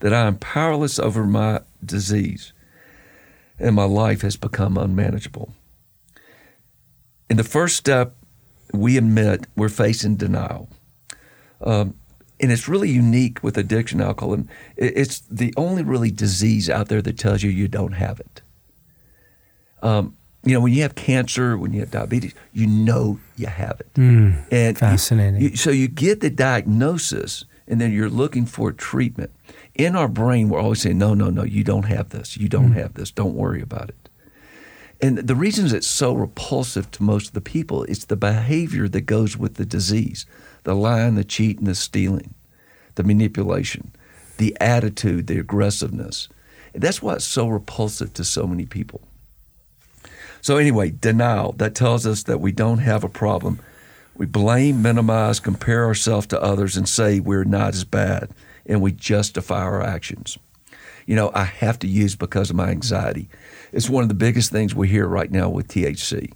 that 0.00 0.14
I 0.14 0.26
am 0.26 0.36
powerless 0.38 0.98
over 0.98 1.24
my 1.24 1.60
disease 1.84 2.52
and 3.58 3.76
my 3.76 3.84
life 3.84 4.22
has 4.22 4.36
become 4.36 4.78
unmanageable. 4.78 5.54
In 7.28 7.36
the 7.36 7.44
first 7.44 7.76
step, 7.76 8.16
we 8.72 8.96
admit 8.96 9.46
we're 9.54 9.68
facing 9.68 10.16
denial. 10.16 10.68
Um, 11.60 11.94
and 12.40 12.50
it's 12.50 12.68
really 12.68 12.88
unique 12.88 13.42
with 13.42 13.58
addiction 13.58 14.00
alcohol. 14.00 14.34
And 14.34 14.48
it's 14.76 15.20
the 15.30 15.52
only 15.56 15.82
really 15.82 16.10
disease 16.10 16.70
out 16.70 16.88
there 16.88 17.02
that 17.02 17.18
tells 17.18 17.42
you 17.42 17.50
you 17.50 17.68
don't 17.68 17.92
have 17.92 18.18
it. 18.18 18.42
Um, 19.82 20.16
you 20.42 20.54
know, 20.54 20.60
when 20.60 20.72
you 20.72 20.82
have 20.82 20.94
cancer, 20.94 21.58
when 21.58 21.72
you 21.74 21.80
have 21.80 21.90
diabetes, 21.90 22.34
you 22.52 22.66
know 22.66 23.20
you 23.36 23.46
have 23.46 23.78
it. 23.80 23.92
Mm, 23.94 24.42
and 24.50 24.78
fascinating. 24.78 25.40
You, 25.40 25.48
you, 25.50 25.56
so 25.56 25.70
you 25.70 25.86
get 25.86 26.20
the 26.20 26.30
diagnosis, 26.30 27.44
and 27.68 27.78
then 27.78 27.92
you're 27.92 28.08
looking 28.08 28.46
for 28.46 28.72
treatment. 28.72 29.32
In 29.74 29.94
our 29.94 30.08
brain, 30.08 30.48
we're 30.48 30.60
always 30.60 30.80
saying, 30.80 30.96
"No, 30.96 31.12
no, 31.12 31.28
no, 31.28 31.44
you 31.44 31.62
don't 31.62 31.84
have 31.84 32.08
this. 32.08 32.38
You 32.38 32.48
don't 32.48 32.70
mm. 32.70 32.76
have 32.76 32.94
this. 32.94 33.10
Don't 33.10 33.34
worry 33.34 33.60
about 33.60 33.90
it." 33.90 34.08
And 35.02 35.18
the 35.18 35.34
reasons 35.34 35.74
it's 35.74 35.86
so 35.86 36.14
repulsive 36.14 36.90
to 36.92 37.02
most 37.02 37.28
of 37.28 37.34
the 37.34 37.40
people 37.42 37.84
is 37.84 38.06
the 38.06 38.16
behavior 38.16 38.88
that 38.88 39.02
goes 39.02 39.36
with 39.36 39.54
the 39.54 39.66
disease 39.66 40.24
the 40.64 40.74
lying, 40.74 41.14
the 41.14 41.24
cheating, 41.24 41.64
the 41.64 41.74
stealing, 41.74 42.34
the 42.94 43.04
manipulation, 43.04 43.92
the 44.38 44.56
attitude, 44.60 45.26
the 45.26 45.38
aggressiveness. 45.38 46.28
That's 46.74 47.02
why 47.02 47.14
it's 47.14 47.24
so 47.24 47.48
repulsive 47.48 48.14
to 48.14 48.24
so 48.24 48.46
many 48.46 48.66
people. 48.66 49.00
So, 50.42 50.56
anyway, 50.56 50.90
denial 50.90 51.52
that 51.58 51.74
tells 51.74 52.06
us 52.06 52.22
that 52.24 52.40
we 52.40 52.52
don't 52.52 52.78
have 52.78 53.04
a 53.04 53.08
problem. 53.08 53.60
We 54.16 54.26
blame, 54.26 54.82
minimize, 54.82 55.40
compare 55.40 55.84
ourselves 55.84 56.26
to 56.28 56.42
others, 56.42 56.76
and 56.76 56.88
say 56.88 57.20
we're 57.20 57.44
not 57.44 57.74
as 57.74 57.84
bad, 57.84 58.30
and 58.66 58.80
we 58.80 58.92
justify 58.92 59.62
our 59.62 59.82
actions. 59.82 60.38
You 61.06 61.16
know, 61.16 61.30
I 61.34 61.44
have 61.44 61.78
to 61.80 61.88
use 61.88 62.16
because 62.16 62.50
of 62.50 62.56
my 62.56 62.68
anxiety. 62.68 63.28
It's 63.72 63.90
one 63.90 64.02
of 64.02 64.08
the 64.08 64.14
biggest 64.14 64.50
things 64.50 64.74
we 64.74 64.88
hear 64.88 65.06
right 65.06 65.30
now 65.30 65.48
with 65.48 65.68
THC. 65.68 66.32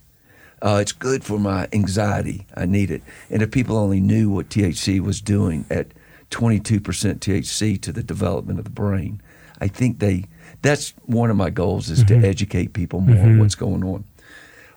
Uh, 0.65 0.79
it's 0.81 0.93
good 0.93 1.23
for 1.23 1.39
my 1.39 1.69
anxiety. 1.73 2.47
I 2.57 2.65
need 2.65 2.91
it. 2.91 3.03
And 3.31 3.43
if 3.43 3.51
people 3.51 3.77
only 3.77 4.01
knew 4.01 4.31
what 4.31 4.49
THC 4.49 4.99
was 5.01 5.21
doing 5.21 5.67
at 5.71 5.89
22% 6.31 6.81
THC 6.81 7.81
to 7.83 7.93
the 7.93 8.03
development 8.03 8.59
of 8.59 8.65
the 8.65 8.71
brain, 8.71 9.21
I 9.61 9.69
think 9.69 9.99
they. 9.99 10.25
That's 10.63 10.95
one 11.05 11.31
of 11.31 11.37
my 11.37 11.51
goals 11.51 11.91
is 11.91 12.03
Mm-hmm. 12.05 12.23
to 12.23 12.27
educate 12.27 12.73
people 12.73 13.01
more 13.01 13.23
on 13.23 13.39
what's 13.39 13.55
going 13.55 13.85
on. 13.85 14.05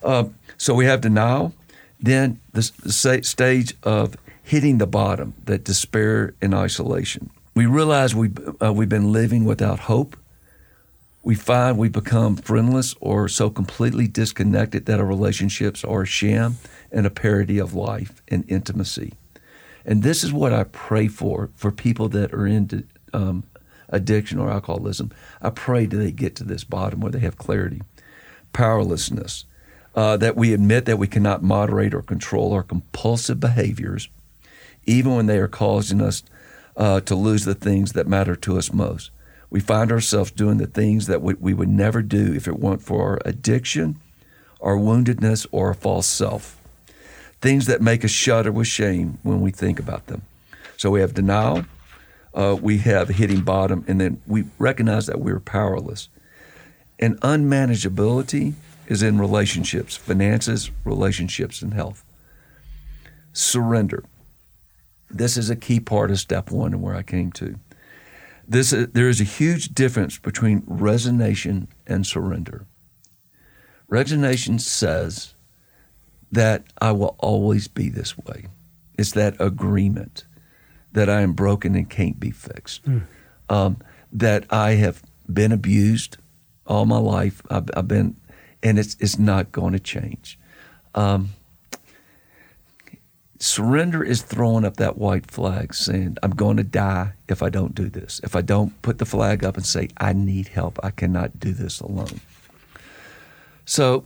Uh, 0.04 0.26
so 0.58 0.74
we 0.74 0.86
have 0.86 1.00
denial, 1.02 1.54
then 2.00 2.40
the, 2.52 2.70
the 2.84 2.92
stage 3.24 3.74
of 3.84 4.16
hitting 4.44 4.78
the 4.78 4.88
bottom, 4.88 5.34
that 5.46 5.64
despair 5.64 6.34
and 6.42 6.54
isolation. 6.54 7.30
We 7.56 7.66
realize 7.66 8.14
we 8.14 8.30
uh, 8.62 8.72
we've 8.74 8.90
been 8.90 9.12
living 9.14 9.46
without 9.46 9.80
hope. 9.80 10.16
We 11.28 11.36
find 11.36 11.78
we 11.78 11.90
become 11.90 12.38
friendless 12.38 12.96
or 13.02 13.28
so 13.28 13.50
completely 13.50 14.08
disconnected 14.08 14.86
that 14.86 15.02
our 15.02 15.06
relationships 15.06 15.84
are 15.84 16.04
a 16.04 16.06
sham 16.06 16.56
and 16.90 17.06
a 17.06 17.10
parody 17.10 17.58
of 17.58 17.74
life 17.74 18.22
and 18.30 18.50
intimacy. 18.50 19.12
And 19.84 20.04
this 20.04 20.24
is 20.24 20.32
what 20.32 20.54
I 20.54 20.64
pray 20.64 21.10
for 21.10 21.50
for 21.54 21.70
people 21.70 22.08
that 22.08 22.34
are 22.34 22.48
into 22.48 22.86
um, 23.12 23.44
addiction 23.90 24.40
or 24.40 24.50
alcoholism. 24.50 25.12
I 25.42 25.50
pray 25.50 25.86
that 25.86 25.98
they 25.98 26.14
get 26.14 26.34
to 26.38 26.46
this 26.46 26.64
bottom 26.64 27.02
where 27.02 27.12
they 27.12 27.20
have 27.20 27.38
clarity, 27.38 27.82
powerlessness, 28.54 29.44
uh, 29.96 30.16
that 30.16 30.38
we 30.38 30.54
admit 30.54 30.86
that 30.86 30.98
we 30.98 31.08
cannot 31.08 31.44
moderate 31.44 31.94
or 31.94 32.04
control 32.04 32.54
our 32.54 32.64
compulsive 32.64 33.42
behaviors, 33.42 34.08
even 34.86 35.14
when 35.14 35.26
they 35.26 35.40
are 35.40 35.50
causing 35.50 36.00
us 36.00 36.24
uh, 36.78 37.02
to 37.02 37.16
lose 37.16 37.44
the 37.44 37.54
things 37.54 37.92
that 37.92 38.08
matter 38.08 38.38
to 38.38 38.58
us 38.58 38.72
most. 38.72 39.12
We 39.50 39.60
find 39.60 39.92
ourselves 39.92 40.32
doing 40.32 40.58
the 40.58 40.68
things 40.68 41.08
that 41.08 41.22
we, 41.22 41.34
we 41.36 41.54
would 41.54 41.70
never 41.70 42.02
do 42.02 42.34
if 42.34 42.48
it 42.48 42.60
weren't 42.60 42.82
for 42.82 43.02
our 43.02 43.20
addiction, 43.24 44.00
our 44.62 44.76
woundedness, 44.76 45.48
or 45.52 45.68
our 45.68 45.74
false 45.74 46.08
self. 46.08 46.60
Things 47.40 47.68
that 47.68 47.82
make 47.82 48.04
us 48.04 48.12
shudder 48.12 48.52
with 48.52 48.68
shame 48.68 49.20
when 49.24 49.42
we 49.42 49.52
think 49.52 49.80
about 49.80 50.08
them. 50.08 50.24
So 50.76 50.90
we 50.90 51.00
have 51.02 51.14
denial, 51.14 51.66
uh, 52.34 52.58
we 52.60 52.80
have 52.80 53.10
hitting 53.10 53.42
bottom, 53.42 53.86
and 53.88 54.02
then 54.02 54.22
we 54.28 54.46
recognize 54.60 55.06
that 55.06 55.20
we're 55.20 55.40
powerless. 55.40 56.10
And 57.00 57.20
unmanageability 57.22 58.54
is 58.88 59.04
in 59.04 59.20
relationships, 59.20 59.96
finances, 59.96 60.72
relationships, 60.84 61.62
and 61.62 61.74
health. 61.74 62.04
Surrender. 63.34 64.04
This 65.10 65.38
is 65.38 65.50
a 65.50 65.56
key 65.56 65.80
part 65.80 66.12
of 66.12 66.20
step 66.20 66.52
one 66.52 66.74
and 66.74 66.82
where 66.82 66.96
I 66.96 67.04
came 67.04 67.32
to. 67.34 67.60
This, 68.48 68.72
uh, 68.72 68.86
there 68.92 69.10
is 69.10 69.20
a 69.20 69.26
huge 69.26 69.70
difference 69.76 70.18
between 70.18 70.64
resignation 70.66 71.68
and 71.86 72.06
surrender. 72.08 72.66
Resignation 73.90 74.60
says 74.60 75.36
that 76.32 76.64
I 76.80 76.92
will 76.92 77.16
always 77.20 77.68
be 77.68 77.90
this 77.90 78.18
way. 78.18 78.48
It's 78.98 79.12
that 79.12 79.36
agreement 79.40 80.26
that 80.94 81.10
I 81.10 81.22
am 81.22 81.34
broken 81.34 81.76
and 81.76 81.90
can't 81.90 82.20
be 82.20 82.32
fixed. 82.32 82.82
Um, 83.50 83.78
that 84.12 84.46
I 84.50 84.72
have 84.72 85.04
been 85.32 85.52
abused 85.52 86.18
all 86.66 86.86
my 86.86 86.98
life. 86.98 87.42
I've, 87.50 87.70
I've 87.76 87.88
been, 87.88 88.18
and 88.64 88.80
it's 88.80 88.96
it's 89.00 89.20
not 89.20 89.52
going 89.52 89.74
to 89.74 89.80
change. 89.80 90.40
Um, 90.96 91.30
surrender 93.40 94.04
is 94.04 94.22
throwing 94.22 94.66
up 94.66 94.78
that 94.78 94.98
white 94.98 95.30
flag, 95.30 95.74
saying, 95.74 96.18
"I'm 96.24 96.32
going 96.32 96.58
to 96.58 96.64
die 96.64 97.14
if 97.28 97.42
I 97.44 97.50
don't 97.50 97.76
do 97.76 97.90
this. 97.90 98.20
If 98.24 98.36
I 98.36 98.42
don't 98.42 98.82
put 98.82 98.98
the 98.98 99.06
flag 99.06 99.44
up 99.44 99.58
and 99.58 99.66
say 99.66 99.90
I 99.98 100.14
need 100.14 100.50
help, 100.50 100.80
I 100.84 100.92
cannot 100.92 101.40
do 101.40 101.54
this 101.54 101.80
alone." 101.80 102.20
So, 103.66 104.06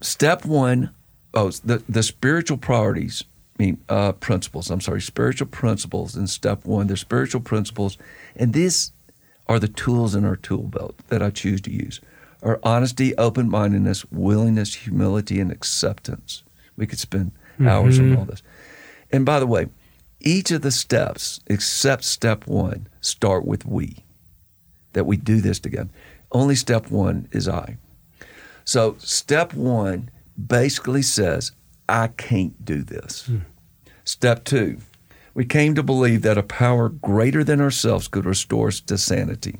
step 0.00 0.44
one, 0.44 0.90
oh, 1.34 1.50
the 1.50 1.82
the 1.88 2.02
spiritual 2.02 2.56
priorities. 2.56 3.24
I 3.58 3.62
mean, 3.64 3.84
uh, 3.88 4.12
principles. 4.12 4.70
I'm 4.70 4.80
sorry, 4.80 5.00
spiritual 5.00 5.46
principles 5.48 6.16
in 6.16 6.26
step 6.26 6.64
one. 6.64 6.86
They're 6.86 6.96
spiritual 6.96 7.42
principles, 7.42 7.98
and 8.34 8.52
these 8.52 8.92
are 9.46 9.58
the 9.58 9.68
tools 9.68 10.14
in 10.14 10.24
our 10.24 10.36
tool 10.36 10.62
belt 10.62 10.96
that 11.08 11.22
I 11.22 11.30
choose 11.30 11.60
to 11.62 11.70
use. 11.70 12.00
Are 12.42 12.58
honesty, 12.62 13.16
open 13.18 13.48
mindedness, 13.48 14.04
willingness, 14.10 14.74
humility, 14.74 15.38
and 15.38 15.52
acceptance. 15.52 16.42
We 16.76 16.86
could 16.86 16.98
spend 16.98 17.32
hours 17.68 17.98
on 17.98 18.12
all 18.12 18.22
mm-hmm. 18.22 18.30
this. 18.30 18.42
And 19.10 19.26
by 19.26 19.38
the 19.40 19.46
way, 19.46 19.68
each 20.20 20.50
of 20.50 20.62
the 20.62 20.70
steps, 20.70 21.40
except 21.46 22.04
step 22.04 22.46
one, 22.46 22.88
start 23.00 23.44
with 23.44 23.66
we. 23.66 24.04
That 24.92 25.04
we 25.04 25.16
do 25.16 25.40
this 25.40 25.58
together. 25.58 25.90
Only 26.30 26.54
step 26.54 26.90
one 26.90 27.28
is 27.32 27.48
I. 27.48 27.76
So 28.64 28.96
step 28.98 29.54
one 29.54 30.10
basically 30.46 31.02
says, 31.02 31.52
I 31.88 32.08
can't 32.08 32.64
do 32.64 32.82
this. 32.82 33.26
Hmm. 33.26 33.38
Step 34.04 34.44
two, 34.44 34.78
we 35.34 35.44
came 35.44 35.74
to 35.74 35.82
believe 35.82 36.22
that 36.22 36.38
a 36.38 36.42
power 36.42 36.88
greater 36.88 37.42
than 37.44 37.60
ourselves 37.60 38.08
could 38.08 38.24
restore 38.24 38.68
us 38.68 38.80
to 38.80 38.98
sanity. 38.98 39.58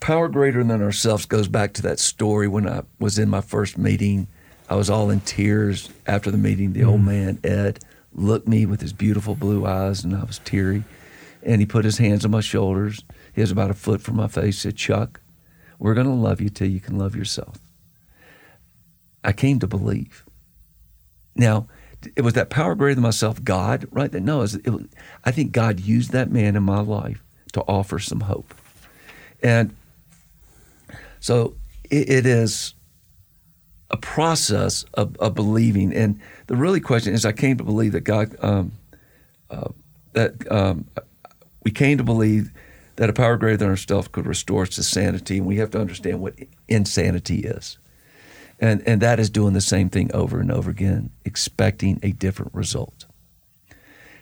Power 0.00 0.28
greater 0.28 0.62
than 0.62 0.82
ourselves 0.82 1.26
goes 1.26 1.48
back 1.48 1.72
to 1.74 1.82
that 1.82 1.98
story 1.98 2.48
when 2.48 2.68
I 2.68 2.82
was 2.98 3.18
in 3.18 3.28
my 3.28 3.40
first 3.40 3.78
meeting. 3.78 4.28
I 4.68 4.74
was 4.74 4.90
all 4.90 5.10
in 5.10 5.20
tears 5.20 5.90
after 6.06 6.30
the 6.30 6.38
meeting. 6.38 6.72
The 6.72 6.84
old 6.84 7.00
hmm. 7.00 7.06
man, 7.06 7.38
Ed, 7.44 7.80
looked 8.12 8.48
me 8.48 8.66
with 8.66 8.80
his 8.80 8.92
beautiful 8.92 9.34
blue 9.34 9.66
eyes, 9.66 10.04
and 10.04 10.14
I 10.14 10.24
was 10.24 10.40
teary. 10.40 10.84
And 11.42 11.60
he 11.60 11.66
put 11.66 11.84
his 11.84 11.98
hands 11.98 12.24
on 12.24 12.30
my 12.30 12.40
shoulders. 12.40 13.04
He 13.32 13.40
was 13.40 13.50
about 13.52 13.70
a 13.70 13.74
foot 13.74 14.00
from 14.00 14.16
my 14.16 14.26
face. 14.26 14.58
Said, 14.58 14.76
"Chuck, 14.76 15.20
we're 15.78 15.94
going 15.94 16.06
to 16.06 16.12
love 16.12 16.40
you 16.40 16.48
till 16.48 16.68
you 16.68 16.80
can 16.80 16.98
love 16.98 17.14
yourself." 17.14 17.58
I 19.22 19.32
came 19.32 19.60
to 19.60 19.66
believe. 19.66 20.24
Now, 21.36 21.68
it 22.16 22.22
was 22.22 22.34
that 22.34 22.50
power 22.50 22.74
greater 22.74 22.94
than 22.94 23.02
myself, 23.02 23.42
God, 23.42 23.86
right? 23.90 24.10
That 24.10 24.22
no, 24.22 24.38
it 24.38 24.42
was, 24.42 24.54
it 24.54 24.70
was, 24.70 24.86
I 25.24 25.30
think 25.30 25.52
God 25.52 25.80
used 25.80 26.12
that 26.12 26.30
man 26.30 26.56
in 26.56 26.62
my 26.62 26.80
life 26.80 27.22
to 27.52 27.60
offer 27.62 27.98
some 27.98 28.20
hope, 28.20 28.54
and 29.42 29.74
so 31.20 31.54
it, 31.90 32.08
it 32.08 32.26
is 32.26 32.74
a 33.90 33.96
process 33.96 34.84
of, 34.94 35.16
of 35.16 35.34
believing. 35.34 35.94
And 35.94 36.20
the 36.46 36.56
really 36.56 36.80
question 36.80 37.14
is, 37.14 37.24
I 37.24 37.32
came 37.32 37.56
to 37.58 37.64
believe 37.64 37.92
that 37.92 38.02
God, 38.02 38.36
um, 38.42 38.72
uh, 39.50 39.68
that 40.12 40.50
um, 40.50 40.86
we 41.64 41.70
came 41.70 41.98
to 41.98 42.04
believe 42.04 42.50
that 42.96 43.10
a 43.10 43.12
power 43.12 43.36
greater 43.36 43.58
than 43.58 43.68
ourselves 43.68 44.08
could 44.08 44.26
restore 44.26 44.62
us 44.62 44.70
to 44.70 44.82
sanity, 44.82 45.38
and 45.38 45.46
we 45.46 45.56
have 45.56 45.70
to 45.70 45.80
understand 45.80 46.20
what 46.20 46.34
insanity 46.68 47.40
is. 47.40 47.78
And, 48.58 48.82
and 48.86 49.02
that 49.02 49.20
is 49.20 49.28
doing 49.28 49.52
the 49.52 49.60
same 49.60 49.90
thing 49.90 50.10
over 50.14 50.40
and 50.40 50.50
over 50.50 50.70
again, 50.70 51.10
expecting 51.24 52.00
a 52.02 52.12
different 52.12 52.54
result. 52.54 53.04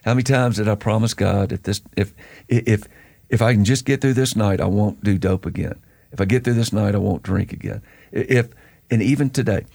How 0.05 0.13
many 0.13 0.25
times 0.25 0.57
did 0.57 0.69
I 0.69 0.75
promise 0.75 1.15
God 1.15 1.51
if 1.53 1.63
this 1.63 1.81
if 1.97 2.13
if 2.49 2.85
if 3.31 3.41
I 3.41 3.55
can 3.55 3.65
just 3.65 3.87
get 3.87 4.03
through 4.03 4.13
this 4.15 4.37
night, 4.37 4.61
I 4.61 4.67
won't 4.67 5.03
do 5.03 5.17
dope 5.17 5.47
again. 5.47 5.81
If 6.13 6.21
I 6.21 6.27
get 6.27 6.45
through 6.45 6.55
this 6.55 6.73
night, 6.73 6.95
I 6.95 6.99
won't 6.99 7.23
drink 7.23 7.53
again. 7.53 7.81
If 8.13 8.51
and 8.91 9.03
even 9.03 9.31
today, 9.31 9.67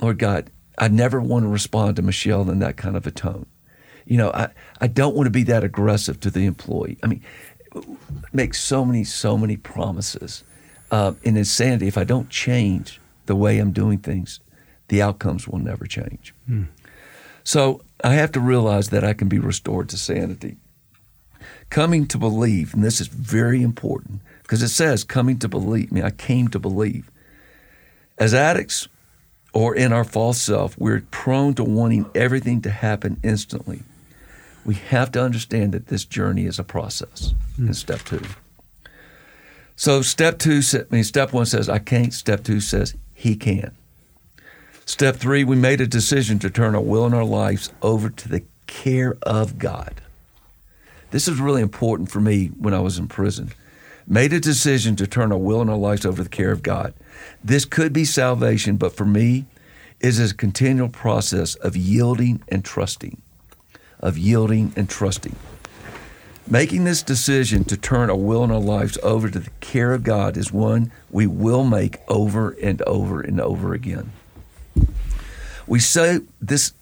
Lord 0.00 0.18
God, 0.18 0.50
I 0.78 0.88
never 0.88 1.20
want 1.20 1.44
to 1.44 1.48
respond 1.48 1.96
to 1.96 2.02
Michelle 2.02 2.50
in 2.50 2.58
that 2.60 2.76
kind 2.76 2.96
of 2.96 3.06
a 3.06 3.10
tone. 3.10 3.46
You 4.04 4.16
know, 4.16 4.30
I, 4.30 4.48
I 4.80 4.88
don't 4.88 5.14
want 5.14 5.26
to 5.26 5.30
be 5.30 5.44
that 5.44 5.62
aggressive 5.62 6.18
to 6.20 6.30
the 6.30 6.44
employee. 6.46 6.98
I 7.02 7.06
mean, 7.06 7.22
make 8.32 8.54
so 8.54 8.84
many, 8.84 9.04
so 9.04 9.38
many 9.38 9.56
promises. 9.56 10.42
Uh, 10.90 11.14
in 11.22 11.36
insanity, 11.36 11.86
if 11.86 11.96
I 11.96 12.04
don't 12.04 12.28
change 12.28 13.00
the 13.26 13.36
way 13.36 13.58
I'm 13.58 13.72
doing 13.72 13.98
things, 13.98 14.40
the 14.88 15.00
outcomes 15.00 15.48
will 15.48 15.58
never 15.58 15.86
change. 15.86 16.34
So 17.44 17.80
I 18.04 18.14
have 18.14 18.32
to 18.32 18.40
realize 18.40 18.90
that 18.90 19.04
I 19.04 19.14
can 19.14 19.28
be 19.28 19.38
restored 19.38 19.88
to 19.90 19.96
sanity. 19.96 20.56
Coming 21.70 22.06
to 22.08 22.18
believe, 22.18 22.74
and 22.74 22.84
this 22.84 23.00
is 23.00 23.06
very 23.06 23.62
important 23.62 24.20
because 24.42 24.62
it 24.62 24.68
says 24.68 25.04
coming 25.04 25.38
to 25.38 25.48
believe. 25.48 25.88
I 25.90 25.94
mean, 25.94 26.04
I 26.04 26.10
came 26.10 26.48
to 26.48 26.58
believe. 26.58 27.10
As 28.18 28.34
addicts 28.34 28.88
or 29.52 29.74
in 29.74 29.92
our 29.92 30.04
false 30.04 30.40
self, 30.40 30.78
we're 30.78 31.02
prone 31.10 31.54
to 31.54 31.64
wanting 31.64 32.10
everything 32.14 32.62
to 32.62 32.70
happen 32.70 33.18
instantly. 33.22 33.82
We 34.64 34.74
have 34.74 35.12
to 35.12 35.22
understand 35.22 35.72
that 35.72 35.88
this 35.88 36.04
journey 36.04 36.46
is 36.46 36.58
a 36.58 36.64
process 36.64 37.34
in 37.58 37.66
hmm. 37.66 37.72
step 37.72 38.00
two. 38.04 38.22
So 39.76 40.02
step 40.02 40.38
two, 40.38 40.60
I 40.74 40.84
mean, 40.90 41.04
step 41.04 41.32
one 41.32 41.46
says, 41.46 41.68
I 41.68 41.78
can't. 41.78 42.12
Step 42.12 42.44
two 42.44 42.60
says, 42.60 42.94
he 43.14 43.34
can. 43.34 43.74
Step 44.84 45.16
three, 45.16 45.44
we 45.44 45.56
made 45.56 45.80
a 45.80 45.86
decision 45.86 46.38
to 46.40 46.50
turn 46.50 46.74
our 46.74 46.80
will 46.80 47.06
and 47.06 47.14
our 47.14 47.24
lives 47.24 47.72
over 47.82 48.10
to 48.10 48.28
the 48.28 48.44
care 48.66 49.16
of 49.22 49.58
God. 49.58 50.00
This 51.10 51.28
is 51.28 51.40
really 51.40 51.62
important 51.62 52.10
for 52.10 52.20
me 52.20 52.48
when 52.58 52.74
I 52.74 52.80
was 52.80 52.98
in 52.98 53.08
prison 53.08 53.52
made 54.12 54.30
a 54.34 54.38
decision 54.38 54.94
to 54.94 55.06
turn 55.06 55.32
our 55.32 55.38
will 55.38 55.62
and 55.62 55.70
our 55.70 55.76
lives 55.76 56.04
over 56.04 56.18
to 56.18 56.24
the 56.24 56.28
care 56.28 56.52
of 56.52 56.62
God. 56.62 56.92
This 57.42 57.64
could 57.64 57.94
be 57.94 58.04
salvation, 58.04 58.76
but 58.76 58.94
for 58.94 59.06
me, 59.06 59.46
it 60.00 60.08
is 60.08 60.32
a 60.32 60.34
continual 60.34 60.90
process 60.90 61.54
of 61.54 61.74
yielding 61.74 62.42
and 62.48 62.62
trusting. 62.62 63.22
Of 64.00 64.18
yielding 64.18 64.74
and 64.76 64.86
trusting. 64.86 65.34
Making 66.46 66.84
this 66.84 67.02
decision 67.02 67.64
to 67.64 67.76
turn 67.78 68.10
our 68.10 68.16
will 68.16 68.42
and 68.42 68.52
our 68.52 68.60
lives 68.60 68.98
over 69.02 69.30
to 69.30 69.38
the 69.38 69.50
care 69.60 69.94
of 69.94 70.02
God 70.02 70.36
is 70.36 70.52
one 70.52 70.92
we 71.10 71.26
will 71.26 71.64
make 71.64 71.98
over 72.08 72.50
and 72.62 72.82
over 72.82 73.22
and 73.22 73.40
over 73.40 73.72
again. 73.72 74.12
We 75.66 75.78
so 75.78 76.20
this 76.38 76.74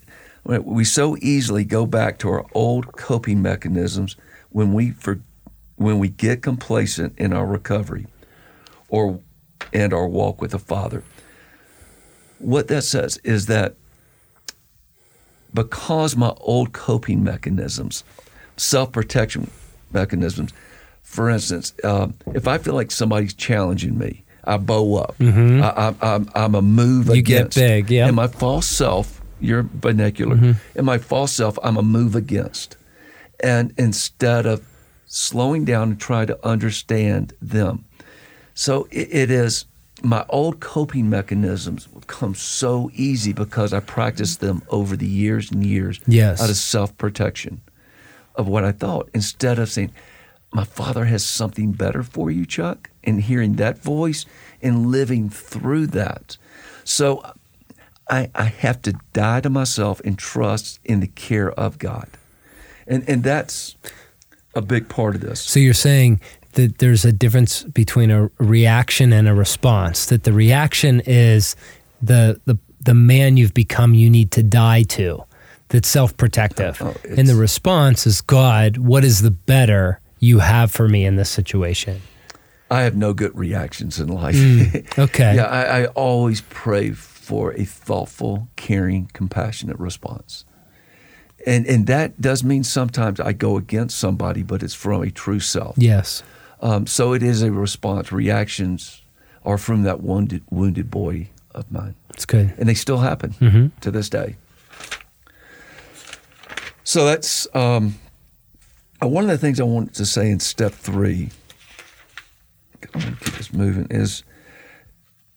we 0.43 0.83
so 0.83 1.15
easily 1.21 1.63
go 1.63 1.85
back 1.85 2.17
to 2.19 2.29
our 2.29 2.45
old 2.53 2.91
coping 2.93 3.41
mechanisms 3.41 4.17
when 4.49 4.73
we 4.73 4.89
for, 4.91 5.21
when 5.81 5.99
we 5.99 6.09
get 6.09 6.41
complacent 6.41 7.17
in 7.17 7.33
our 7.33 7.45
recovery 7.45 8.07
or 8.89 9.19
and 9.73 9.93
our 9.93 10.07
walk 10.07 10.41
with 10.41 10.51
the 10.51 10.59
Father. 10.59 11.03
What 12.39 12.67
that 12.67 12.83
says 12.83 13.17
is 13.23 13.45
that 13.47 13.75
because 15.53 16.15
my 16.15 16.33
old 16.37 16.73
coping 16.73 17.23
mechanisms, 17.23 18.03
self 18.57 18.91
protection 18.91 19.49
mechanisms, 19.91 20.51
for 21.03 21.29
instance, 21.29 21.73
uh, 21.83 22.07
if 22.33 22.47
I 22.47 22.57
feel 22.57 22.73
like 22.73 22.91
somebody's 22.91 23.33
challenging 23.33 23.97
me, 23.97 24.23
I 24.43 24.57
bow 24.57 24.95
up. 24.95 25.17
Mm-hmm. 25.17 25.61
I, 26.01 26.43
am 26.43 26.55
a 26.55 26.61
move 26.61 27.07
you 27.07 27.13
against. 27.13 27.57
You 27.57 27.61
get 27.63 27.67
big, 27.67 27.91
yeah. 27.91 28.07
And 28.07 28.15
my 28.15 28.27
false 28.27 28.65
self, 28.65 29.21
your 29.39 29.63
vernacular, 29.63 30.35
mm-hmm. 30.35 30.51
and 30.75 30.85
my 30.85 30.97
false 30.97 31.31
self, 31.31 31.59
I'm 31.63 31.77
a 31.77 31.83
move 31.83 32.15
against. 32.15 32.77
And 33.43 33.73
instead 33.77 34.45
of 34.45 34.65
slowing 35.13 35.65
down 35.65 35.89
and 35.89 35.99
try 35.99 36.25
to 36.25 36.39
understand 36.47 37.33
them. 37.41 37.83
So 38.53 38.87
it, 38.91 39.09
it 39.11 39.31
is 39.31 39.65
my 40.01 40.25
old 40.29 40.61
coping 40.61 41.09
mechanisms 41.09 41.89
come 42.07 42.33
so 42.33 42.89
easy 42.93 43.33
because 43.33 43.73
I 43.73 43.81
practiced 43.81 44.39
them 44.39 44.63
over 44.69 44.95
the 44.95 45.05
years 45.05 45.51
and 45.51 45.65
years 45.65 45.99
yes. 46.07 46.41
out 46.41 46.49
of 46.49 46.55
self 46.55 46.97
protection 46.97 47.61
of 48.35 48.47
what 48.47 48.63
I 48.63 48.71
thought 48.71 49.09
instead 49.13 49.59
of 49.59 49.69
saying, 49.69 49.91
My 50.53 50.63
father 50.63 51.03
has 51.05 51.25
something 51.25 51.73
better 51.73 52.03
for 52.03 52.31
you, 52.31 52.45
Chuck, 52.45 52.89
and 53.03 53.21
hearing 53.21 53.57
that 53.57 53.79
voice 53.79 54.25
and 54.61 54.87
living 54.87 55.29
through 55.29 55.87
that. 55.87 56.37
So 56.85 57.21
I, 58.09 58.31
I 58.33 58.45
have 58.45 58.81
to 58.83 58.93
die 59.11 59.41
to 59.41 59.49
myself 59.49 59.99
and 60.05 60.17
trust 60.17 60.79
in 60.85 61.01
the 61.01 61.07
care 61.07 61.51
of 61.51 61.79
God. 61.79 62.07
And, 62.87 63.07
and 63.09 63.23
that's 63.23 63.75
a 64.53 64.61
big 64.61 64.89
part 64.89 65.15
of 65.15 65.21
this. 65.21 65.41
So 65.41 65.59
you're 65.59 65.73
saying 65.73 66.21
that 66.53 66.79
there's 66.79 67.05
a 67.05 67.11
difference 67.11 67.63
between 67.63 68.11
a 68.11 68.29
reaction 68.37 69.13
and 69.13 69.27
a 69.27 69.33
response. 69.33 70.05
That 70.07 70.23
the 70.23 70.33
reaction 70.33 71.01
is 71.05 71.55
the 72.01 72.39
the 72.45 72.57
the 72.83 72.93
man 72.93 73.37
you've 73.37 73.53
become 73.53 73.93
you 73.93 74.09
need 74.09 74.31
to 74.31 74.43
die 74.43 74.83
to. 74.83 75.23
That's 75.69 75.87
self-protective. 75.87 76.81
Oh, 76.81 76.95
and 77.07 77.29
the 77.29 77.35
response 77.35 78.05
is 78.05 78.19
God, 78.19 78.75
what 78.75 79.05
is 79.05 79.21
the 79.21 79.31
better 79.31 80.01
you 80.19 80.39
have 80.39 80.69
for 80.69 80.89
me 80.89 81.05
in 81.05 81.15
this 81.15 81.29
situation? 81.29 82.01
I 82.69 82.81
have 82.81 82.97
no 82.97 83.13
good 83.13 83.37
reactions 83.37 83.97
in 83.97 84.09
life. 84.09 84.35
Mm, 84.35 84.99
okay. 84.99 85.35
yeah, 85.35 85.45
I, 85.45 85.83
I 85.83 85.85
always 85.87 86.41
pray 86.41 86.91
for 86.91 87.53
a 87.53 87.63
thoughtful, 87.63 88.49
caring, 88.57 89.09
compassionate 89.13 89.79
response 89.79 90.43
and 91.45 91.65
and 91.67 91.87
that 91.87 92.19
does 92.19 92.43
mean 92.43 92.63
sometimes 92.63 93.19
I 93.19 93.33
go 93.33 93.57
against 93.57 93.97
somebody, 93.97 94.43
but 94.43 94.63
it's 94.63 94.73
from 94.73 95.03
a 95.03 95.11
true 95.11 95.39
self. 95.39 95.75
Yes. 95.77 96.23
Um, 96.61 96.85
so 96.85 97.13
it 97.13 97.23
is 97.23 97.41
a 97.41 97.51
response. 97.51 98.11
Reactions 98.11 99.01
are 99.43 99.57
from 99.57 99.83
that 99.83 100.01
wounded 100.01 100.43
wounded 100.49 100.91
boy 100.91 101.29
of 101.55 101.71
mine. 101.71 101.95
It's 102.11 102.25
good, 102.25 102.53
and 102.57 102.67
they 102.67 102.73
still 102.73 102.99
happen 102.99 103.31
mm-hmm. 103.31 103.67
to 103.81 103.91
this 103.91 104.09
day. 104.09 104.35
So 106.83 107.05
that's 107.05 107.47
um, 107.55 107.95
uh, 109.01 109.07
one 109.07 109.23
of 109.23 109.29
the 109.29 109.37
things 109.37 109.59
I 109.59 109.63
wanted 109.63 109.95
to 109.95 110.05
say 110.05 110.29
in 110.29 110.39
step 110.39 110.73
three. 110.73 111.29
I'm 112.93 113.01
going 113.01 113.15
to 113.15 113.23
keep 113.23 113.33
this 113.35 113.53
moving. 113.53 113.87
Is 113.89 114.23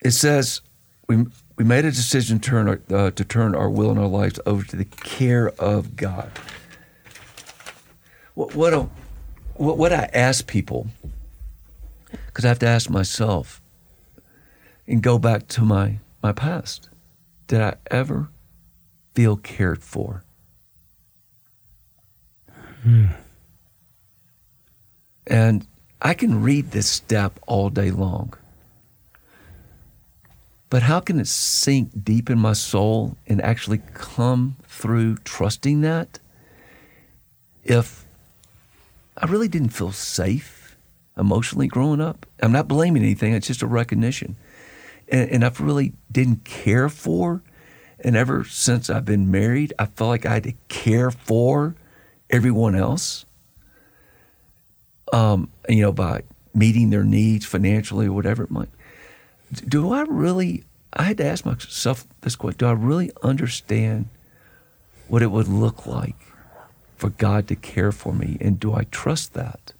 it 0.00 0.12
says 0.12 0.60
we 1.08 1.26
we 1.56 1.64
made 1.64 1.84
a 1.84 1.90
decision 1.90 2.40
to 2.40 2.50
turn, 2.50 2.68
our, 2.68 2.80
uh, 2.90 3.10
to 3.12 3.24
turn 3.24 3.54
our 3.54 3.70
will 3.70 3.90
and 3.90 3.98
our 3.98 4.06
lives 4.06 4.40
over 4.44 4.64
to 4.64 4.76
the 4.76 4.84
care 4.84 5.50
of 5.50 5.96
God. 5.96 6.30
What, 8.34 8.54
what, 8.54 8.74
a, 8.74 8.88
what, 9.54 9.78
what 9.78 9.92
I 9.92 10.10
ask 10.12 10.46
people, 10.46 10.88
because 12.26 12.44
I 12.44 12.48
have 12.48 12.58
to 12.60 12.66
ask 12.66 12.90
myself 12.90 13.60
and 14.86 15.02
go 15.02 15.18
back 15.18 15.46
to 15.48 15.62
my, 15.62 15.98
my 16.22 16.32
past. 16.32 16.88
Did 17.46 17.60
I 17.60 17.76
ever 17.90 18.28
feel 19.14 19.36
cared 19.36 19.82
for? 19.82 20.24
Hmm. 22.82 23.06
And 25.26 25.66
I 26.02 26.14
can 26.14 26.42
read 26.42 26.72
this 26.72 26.88
step 26.88 27.38
all 27.46 27.70
day 27.70 27.90
long. 27.90 28.34
But 30.74 30.82
how 30.82 30.98
can 30.98 31.20
it 31.20 31.28
sink 31.28 32.02
deep 32.02 32.28
in 32.28 32.40
my 32.40 32.52
soul 32.52 33.16
and 33.28 33.40
actually 33.40 33.80
come 33.94 34.56
through 34.66 35.18
trusting 35.18 35.82
that 35.82 36.18
if 37.62 38.04
I 39.16 39.26
really 39.26 39.46
didn't 39.46 39.68
feel 39.68 39.92
safe 39.92 40.76
emotionally 41.16 41.68
growing 41.68 42.00
up? 42.00 42.26
I'm 42.42 42.50
not 42.50 42.66
blaming 42.66 43.04
anything, 43.04 43.34
it's 43.34 43.46
just 43.46 43.62
a 43.62 43.68
recognition. 43.68 44.34
And, 45.08 45.30
and 45.30 45.44
I've 45.44 45.60
really 45.60 45.92
didn't 46.10 46.42
care 46.42 46.88
for. 46.88 47.40
And 48.00 48.16
ever 48.16 48.42
since 48.42 48.90
I've 48.90 49.04
been 49.04 49.30
married, 49.30 49.72
I 49.78 49.86
felt 49.86 50.08
like 50.08 50.26
I 50.26 50.34
had 50.34 50.42
to 50.42 50.54
care 50.66 51.12
for 51.12 51.76
everyone 52.30 52.74
else. 52.74 53.26
Um, 55.12 55.50
you 55.68 55.82
know, 55.82 55.92
by 55.92 56.24
meeting 56.52 56.90
their 56.90 57.04
needs 57.04 57.46
financially 57.46 58.06
or 58.06 58.12
whatever 58.12 58.42
it 58.42 58.50
might 58.50 58.70
do 59.56 59.92
I 59.92 60.02
really, 60.02 60.64
I 60.92 61.04
had 61.04 61.18
to 61.18 61.26
ask 61.26 61.44
myself 61.44 62.06
this 62.20 62.36
question 62.36 62.58
do 62.58 62.66
I 62.66 62.72
really 62.72 63.10
understand 63.22 64.08
what 65.08 65.22
it 65.22 65.30
would 65.30 65.48
look 65.48 65.86
like 65.86 66.16
for 66.96 67.10
God 67.10 67.48
to 67.48 67.56
care 67.56 67.92
for 67.92 68.12
me? 68.12 68.36
And 68.40 68.58
do 68.58 68.74
I 68.74 68.84
trust 68.84 69.34
that? 69.34 69.72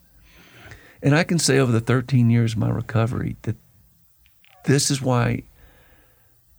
And 1.03 1.15
I 1.15 1.25
can 1.25 1.39
say 1.39 1.59
over 1.59 1.71
the 1.71 1.81
13 1.81 2.31
years 2.31 2.53
of 2.53 2.59
my 2.59 2.71
recovery 2.71 3.37
that 3.43 3.57
this 4.65 4.91
is 4.91 5.03
why 5.03 5.43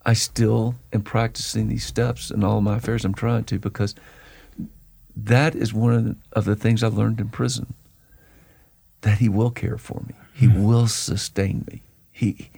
I 0.05 0.13
still 0.13 0.75
am 0.93 1.01
practicing 1.01 1.67
these 1.67 1.83
steps 1.83 2.29
in 2.29 2.43
all 2.43 2.61
my 2.61 2.77
affairs. 2.77 3.03
I'm 3.03 3.15
trying 3.15 3.45
to 3.45 3.59
because 3.59 3.95
that 5.15 5.55
is 5.55 5.73
one 5.73 5.93
of 5.93 6.03
the, 6.05 6.15
of 6.33 6.45
the 6.45 6.55
things 6.55 6.83
I 6.83 6.87
learned 6.87 7.19
in 7.19 7.29
prison 7.29 7.73
that 9.01 9.17
He 9.17 9.29
will 9.29 9.51
care 9.51 9.77
for 9.77 10.01
me, 10.07 10.13
He 10.33 10.47
mm-hmm. 10.47 10.63
will 10.63 10.87
sustain 10.87 11.65
me. 11.71 11.81
He, 12.11 12.49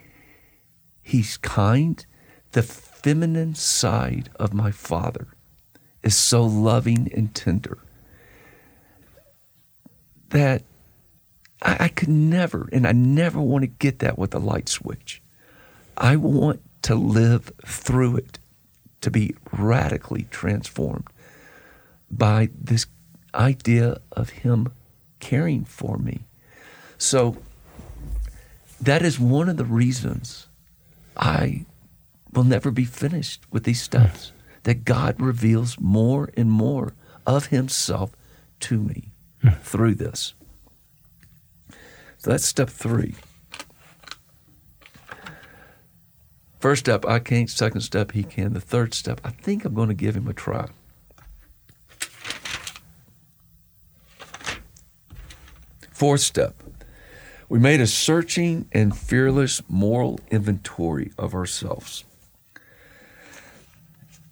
He's 1.08 1.38
kind. 1.38 2.06
The 2.52 2.62
feminine 2.62 3.56
side 3.56 4.30
of 4.36 4.54
my 4.54 4.72
father 4.72 5.28
is 6.04 6.17
so 6.17 6.43
loving 6.43 7.10
and 7.15 7.34
tender 7.34 7.78
that 10.32 10.63
I, 11.62 11.78
I 11.86 11.88
could 11.88 12.10
never, 12.10 12.67
and 12.74 12.86
I 12.86 12.91
never 12.91 13.39
want 13.39 13.62
to 13.62 13.67
get 13.67 14.00
that 14.00 14.20
with 14.20 14.36
a 14.36 14.39
light 14.39 14.67
switch. 14.67 15.22
I 15.96 16.17
want 16.17 16.60
to 16.82 16.96
live 16.96 17.54
through 17.65 18.17
it, 18.17 18.39
to 19.00 19.10
be 19.10 19.34
radically 19.54 20.28
transformed 20.30 21.08
by 22.12 22.50
this 22.54 22.86
idea 23.34 24.02
of 24.12 24.32
Him 24.32 24.74
caring 25.22 25.63
for 25.63 25.98
me. 25.98 26.26
So 26.98 27.38
that 28.82 29.04
is 29.04 29.17
one 29.17 29.48
of 29.48 29.56
the 29.56 29.63
reasons 29.63 30.46
I 31.17 31.65
will 32.34 32.43
never 32.43 32.71
be 32.71 32.86
finished 32.86 33.45
with 33.51 33.63
these 33.63 33.82
steps. 33.82 34.30
Hmm. 34.30 34.34
That 34.63 34.84
God 34.84 35.21
reveals 35.21 35.80
more 35.80 36.30
and 36.36 36.51
more 36.51 36.93
of 37.25 37.47
Himself 37.47 38.12
to 38.62 38.82
me 38.82 39.12
hmm. 39.41 39.49
through 39.62 39.95
this. 39.95 40.34
So 42.17 42.32
that's 42.32 42.45
step 42.45 42.69
three. 42.69 43.15
First 46.60 46.82
step, 46.82 47.06
I 47.06 47.19
can't. 47.19 47.49
Second 47.49 47.82
step, 47.82 48.12
he 48.12 48.23
can. 48.23 48.53
The 48.53 48.60
third 48.60 48.93
step, 48.93 49.21
I 49.23 49.30
think 49.30 49.63
I'm 49.63 49.73
going 49.73 49.89
to 49.89 49.93
give 49.93 50.15
him 50.15 50.27
a 50.27 50.34
try. 50.34 50.67
Fourth 55.91 56.21
step, 56.21 56.62
we 57.49 57.60
made 57.60 57.79
a 57.79 57.88
searching 57.88 58.67
and 58.71 58.95
fearless 58.95 59.62
moral 59.69 60.19
inventory 60.29 61.12
of 61.17 61.33
ourselves. 61.33 62.03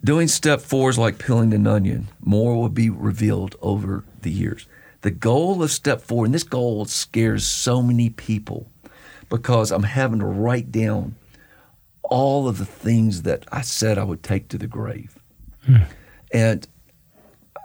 Doing 0.04 0.28
step 0.28 0.60
four 0.60 0.90
is 0.90 0.98
like 0.98 1.18
peeling 1.18 1.52
an 1.52 1.66
onion. 1.66 2.08
More 2.20 2.54
will 2.56 2.68
be 2.68 2.90
revealed 2.90 3.56
over 3.60 4.04
the 4.22 4.30
years. 4.30 4.66
The 5.00 5.10
goal 5.10 5.62
of 5.62 5.70
step 5.70 6.00
four, 6.00 6.24
and 6.24 6.34
this 6.34 6.44
goal 6.44 6.84
scares 6.84 7.46
so 7.46 7.82
many 7.82 8.10
people 8.10 8.68
because 9.28 9.72
I'm 9.72 9.82
having 9.82 10.20
to 10.20 10.26
write 10.26 10.70
down 10.70 11.16
all 12.02 12.46
of 12.46 12.58
the 12.58 12.66
things 12.66 13.22
that 13.22 13.46
I 13.50 13.62
said 13.62 13.98
I 13.98 14.04
would 14.04 14.22
take 14.22 14.48
to 14.48 14.58
the 14.58 14.68
grave. 14.68 15.18
Hmm. 15.64 15.76
And 16.32 16.68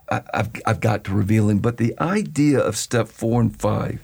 I, 0.10 0.24
have 0.34 0.52
I've 0.66 0.80
got 0.80 1.04
to 1.06 1.14
reveal 1.14 1.50
him. 1.50 1.60
But 1.60 1.78
the 1.78 1.94
idea 2.00 2.60
of 2.60 2.76
step 2.76 3.08
four 3.08 3.40
and 3.40 3.56
five 3.56 4.02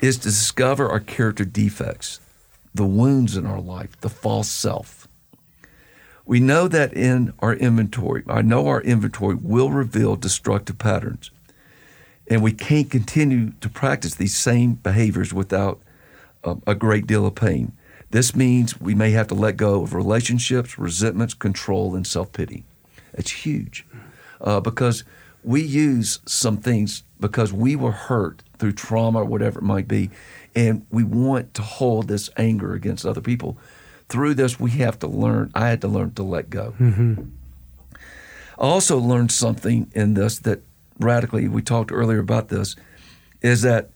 is 0.00 0.16
to 0.18 0.24
discover 0.24 0.88
our 0.88 1.00
character 1.00 1.44
defects, 1.44 2.20
the 2.74 2.86
wounds 2.86 3.36
in 3.36 3.46
our 3.46 3.60
life, 3.60 4.00
the 4.00 4.08
false 4.08 4.48
self. 4.48 5.06
We 6.24 6.40
know 6.40 6.68
that 6.68 6.92
in 6.92 7.32
our 7.40 7.54
inventory, 7.54 8.22
I 8.28 8.42
know 8.42 8.68
our 8.68 8.80
inventory 8.80 9.34
will 9.34 9.70
reveal 9.70 10.16
destructive 10.16 10.78
patterns. 10.78 11.30
And 12.28 12.42
we 12.42 12.52
can't 12.52 12.88
continue 12.90 13.52
to 13.60 13.68
practice 13.68 14.14
these 14.14 14.36
same 14.36 14.74
behaviors 14.74 15.34
without 15.34 15.80
um, 16.44 16.62
a 16.66 16.76
great 16.76 17.06
deal 17.06 17.26
of 17.26 17.34
pain. 17.34 17.72
This 18.10 18.34
means 18.34 18.80
we 18.80 18.94
may 18.94 19.10
have 19.10 19.26
to 19.28 19.34
let 19.34 19.56
go 19.56 19.82
of 19.82 19.94
relationships, 19.94 20.78
resentments, 20.78 21.34
control, 21.34 21.94
and 21.94 22.06
self 22.06 22.32
pity. 22.32 22.64
It's 23.12 23.30
huge 23.30 23.84
uh, 24.40 24.60
because 24.60 25.04
we 25.42 25.62
use 25.62 26.20
some 26.26 26.56
things 26.58 27.02
because 27.20 27.52
we 27.52 27.76
were 27.76 27.92
hurt 27.92 28.42
through 28.58 28.72
trauma 28.72 29.22
or 29.22 29.24
whatever 29.24 29.58
it 29.58 29.64
might 29.64 29.88
be, 29.88 30.10
and 30.54 30.86
we 30.90 31.04
want 31.04 31.54
to 31.54 31.62
hold 31.62 32.08
this 32.08 32.30
anger 32.36 32.74
against 32.74 33.06
other 33.06 33.20
people. 33.20 33.58
Through 34.08 34.34
this, 34.34 34.58
we 34.58 34.72
have 34.72 34.98
to 35.00 35.06
learn. 35.06 35.50
I 35.54 35.68
had 35.68 35.80
to 35.82 35.88
learn 35.88 36.12
to 36.14 36.22
let 36.22 36.50
go. 36.50 36.74
Mm-hmm. 36.80 37.22
I 37.94 38.62
also 38.62 38.98
learned 38.98 39.32
something 39.32 39.90
in 39.94 40.14
this 40.14 40.38
that 40.40 40.60
radically, 40.98 41.48
we 41.48 41.62
talked 41.62 41.92
earlier 41.92 42.18
about 42.18 42.48
this, 42.48 42.76
is 43.40 43.62
that 43.62 43.90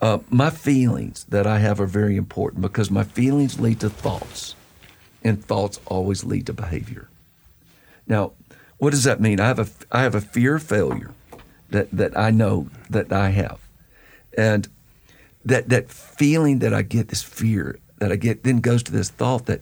uh, 0.00 0.18
my 0.30 0.50
feelings 0.50 1.24
that 1.24 1.46
I 1.46 1.58
have 1.58 1.80
are 1.80 1.86
very 1.86 2.16
important 2.16 2.62
because 2.62 2.90
my 2.90 3.04
feelings 3.04 3.58
lead 3.58 3.80
to 3.80 3.90
thoughts, 3.90 4.54
and 5.24 5.44
thoughts 5.44 5.80
always 5.86 6.24
lead 6.24 6.46
to 6.46 6.52
behavior. 6.52 7.08
Now, 8.06 8.32
what 8.78 8.90
does 8.90 9.04
that 9.04 9.20
mean? 9.20 9.40
I 9.40 9.46
have 9.48 9.58
a 9.58 9.66
I 9.90 10.02
have 10.02 10.14
a 10.14 10.20
fear 10.20 10.56
of 10.56 10.62
failure 10.62 11.10
that 11.70 11.90
that 11.92 12.16
I 12.16 12.30
know 12.30 12.68
that 12.90 13.12
I 13.12 13.30
have, 13.30 13.60
and 14.36 14.68
that 15.44 15.68
that 15.68 15.90
feeling 15.90 16.60
that 16.60 16.74
I 16.74 16.82
get, 16.82 17.08
this 17.08 17.22
fear 17.22 17.78
that 17.98 18.12
I 18.12 18.16
get, 18.16 18.44
then 18.44 18.60
goes 18.60 18.82
to 18.84 18.92
this 18.92 19.10
thought 19.10 19.46
that 19.46 19.60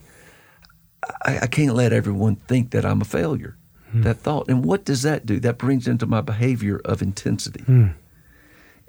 I, 1.25 1.39
I 1.43 1.47
can't 1.47 1.75
let 1.75 1.93
everyone 1.93 2.35
think 2.35 2.71
that 2.71 2.85
I'm 2.85 3.01
a 3.01 3.05
failure. 3.05 3.57
Hmm. 3.91 4.01
That 4.01 4.17
thought, 4.17 4.49
and 4.49 4.65
what 4.65 4.85
does 4.85 5.03
that 5.03 5.25
do? 5.25 5.39
That 5.39 5.57
brings 5.57 5.87
into 5.87 6.05
my 6.05 6.21
behavior 6.21 6.81
of 6.83 7.01
intensity 7.01 7.63
hmm. 7.63 7.87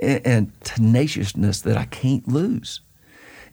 and, 0.01 0.27
and 0.27 0.61
tenaciousness 0.65 1.61
that 1.63 1.77
I 1.77 1.85
can't 1.85 2.27
lose. 2.27 2.81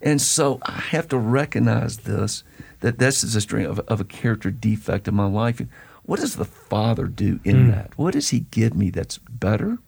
And 0.01 0.21
so 0.21 0.59
I 0.63 0.73
have 0.73 1.07
to 1.09 1.17
recognize 1.17 1.97
this 1.97 2.43
that 2.81 2.99
this 2.99 3.23
is 3.23 3.35
a 3.35 3.41
string 3.41 3.65
of, 3.65 3.79
of 3.79 4.01
a 4.01 4.05
character 4.05 4.51
defect 4.51 5.07
in 5.07 5.15
my 5.15 5.25
life. 5.25 5.61
What 6.05 6.19
does 6.19 6.35
the 6.35 6.45
Father 6.45 7.05
do 7.05 7.39
in 7.43 7.67
mm. 7.67 7.71
that? 7.71 7.97
What 7.97 8.13
does 8.13 8.29
He 8.29 8.41
give 8.51 8.75
me 8.75 8.89
that's 8.89 9.17
better? 9.17 9.79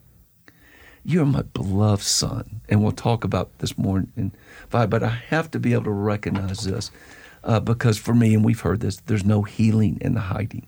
You're 1.04 1.24
my 1.24 1.42
beloved 1.42 2.02
Son. 2.02 2.60
And 2.68 2.82
we'll 2.82 2.92
talk 2.92 3.24
about 3.24 3.56
this 3.58 3.78
more 3.78 4.04
in 4.16 4.32
five, 4.68 4.90
but 4.90 5.02
I 5.02 5.08
have 5.28 5.50
to 5.52 5.60
be 5.60 5.72
able 5.72 5.84
to 5.84 5.90
recognize 5.90 6.64
this 6.64 6.90
uh, 7.44 7.60
because 7.60 7.98
for 7.98 8.14
me, 8.14 8.34
and 8.34 8.44
we've 8.44 8.60
heard 8.60 8.80
this, 8.80 8.96
there's 9.06 9.24
no 9.24 9.42
healing 9.42 9.98
in 10.00 10.14
the 10.14 10.20
hiding. 10.20 10.66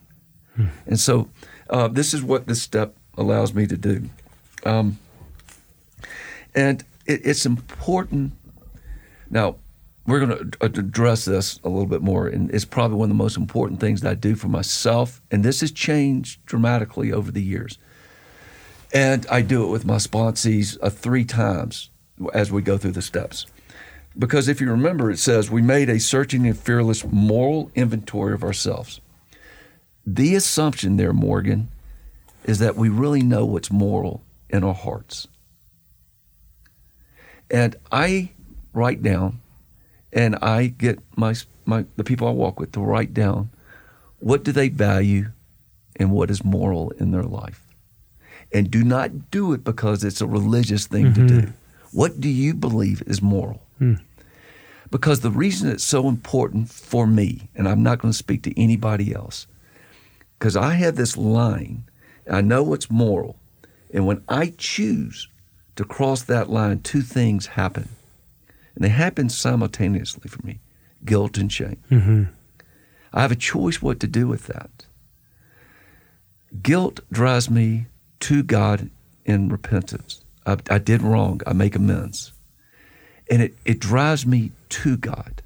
Mm. 0.56 0.70
And 0.86 1.00
so 1.00 1.28
uh, 1.68 1.88
this 1.88 2.14
is 2.14 2.22
what 2.22 2.46
this 2.46 2.62
step 2.62 2.96
allows 3.18 3.52
me 3.52 3.66
to 3.66 3.76
do. 3.76 4.08
Um, 4.64 4.98
and 6.54 6.84
it, 7.06 7.20
it's 7.24 7.44
important. 7.44 8.32
Now, 9.28 9.56
we're 10.10 10.26
going 10.26 10.50
to 10.50 10.64
address 10.64 11.24
this 11.24 11.60
a 11.62 11.68
little 11.68 11.86
bit 11.86 12.02
more, 12.02 12.26
and 12.26 12.50
it's 12.50 12.64
probably 12.64 12.96
one 12.96 13.06
of 13.06 13.16
the 13.16 13.22
most 13.22 13.36
important 13.36 13.80
things 13.80 14.00
that 14.00 14.10
I 14.10 14.14
do 14.14 14.34
for 14.34 14.48
myself. 14.48 15.22
And 15.30 15.44
this 15.44 15.60
has 15.60 15.70
changed 15.70 16.44
dramatically 16.46 17.12
over 17.12 17.30
the 17.30 17.42
years. 17.42 17.78
And 18.92 19.26
I 19.30 19.42
do 19.42 19.64
it 19.64 19.68
with 19.68 19.84
my 19.84 19.96
sponsees 19.96 20.76
uh, 20.82 20.90
three 20.90 21.24
times 21.24 21.90
as 22.34 22.50
we 22.50 22.62
go 22.62 22.76
through 22.76 22.92
the 22.92 23.02
steps. 23.02 23.46
Because 24.18 24.48
if 24.48 24.60
you 24.60 24.70
remember, 24.70 25.10
it 25.10 25.18
says 25.18 25.50
we 25.50 25.62
made 25.62 25.88
a 25.88 26.00
searching 26.00 26.46
and 26.46 26.58
fearless 26.58 27.04
moral 27.04 27.70
inventory 27.74 28.34
of 28.34 28.42
ourselves. 28.42 29.00
The 30.04 30.34
assumption 30.34 30.96
there, 30.96 31.12
Morgan, 31.12 31.70
is 32.44 32.58
that 32.58 32.74
we 32.74 32.88
really 32.88 33.22
know 33.22 33.44
what's 33.44 33.70
moral 33.70 34.22
in 34.48 34.64
our 34.64 34.74
hearts. 34.74 35.28
And 37.50 37.76
I 37.92 38.30
write 38.72 39.02
down 39.02 39.40
and 40.12 40.36
I 40.36 40.66
get 40.66 40.98
my 41.16 41.34
my 41.64 41.84
the 41.96 42.04
people 42.04 42.28
I 42.28 42.32
walk 42.32 42.60
with 42.60 42.72
to 42.72 42.80
write 42.80 43.14
down 43.14 43.50
what 44.18 44.44
do 44.44 44.52
they 44.52 44.68
value 44.68 45.30
and 45.96 46.10
what 46.10 46.30
is 46.30 46.44
moral 46.44 46.90
in 46.92 47.10
their 47.10 47.22
life. 47.22 47.62
And 48.52 48.70
do 48.70 48.82
not 48.82 49.30
do 49.30 49.52
it 49.52 49.64
because 49.64 50.02
it's 50.02 50.20
a 50.20 50.26
religious 50.26 50.86
thing 50.86 51.06
mm-hmm. 51.06 51.26
to 51.26 51.40
do. 51.42 51.52
What 51.92 52.20
do 52.20 52.28
you 52.28 52.54
believe 52.54 53.02
is 53.06 53.22
moral? 53.22 53.62
Mm. 53.80 54.00
Because 54.90 55.20
the 55.20 55.30
reason 55.30 55.70
it's 55.70 55.84
so 55.84 56.08
important 56.08 56.70
for 56.70 57.06
me, 57.06 57.48
and 57.54 57.68
I'm 57.68 57.82
not 57.82 58.00
going 58.00 58.12
to 58.12 58.18
speak 58.18 58.42
to 58.42 58.60
anybody 58.60 59.14
else, 59.14 59.46
because 60.38 60.56
I 60.56 60.74
have 60.74 60.96
this 60.96 61.16
line, 61.16 61.84
I 62.28 62.40
know 62.40 62.62
what's 62.62 62.90
moral, 62.90 63.36
and 63.92 64.06
when 64.06 64.22
I 64.28 64.52
choose 64.56 65.28
to 65.76 65.84
cross 65.84 66.22
that 66.22 66.50
line, 66.50 66.80
two 66.80 67.02
things 67.02 67.46
happen. 67.46 67.88
And 68.74 68.84
they 68.84 68.88
happen 68.88 69.28
simultaneously 69.28 70.28
for 70.28 70.44
me 70.46 70.60
guilt 71.04 71.38
and 71.38 71.52
shame. 71.52 71.82
Mm-hmm. 71.90 72.24
I 73.12 73.22
have 73.22 73.32
a 73.32 73.36
choice 73.36 73.82
what 73.82 74.00
to 74.00 74.06
do 74.06 74.26
with 74.28 74.46
that. 74.46 74.86
Guilt 76.62 77.00
drives 77.10 77.50
me 77.50 77.86
to 78.20 78.42
God 78.42 78.90
in 79.24 79.48
repentance. 79.48 80.22
I, 80.46 80.58
I 80.68 80.78
did 80.78 81.02
wrong, 81.02 81.40
I 81.46 81.52
make 81.52 81.74
amends. 81.74 82.32
And 83.30 83.42
it, 83.42 83.54
it 83.64 83.78
drives 83.78 84.26
me 84.26 84.52
to 84.70 84.96
God 84.96 85.42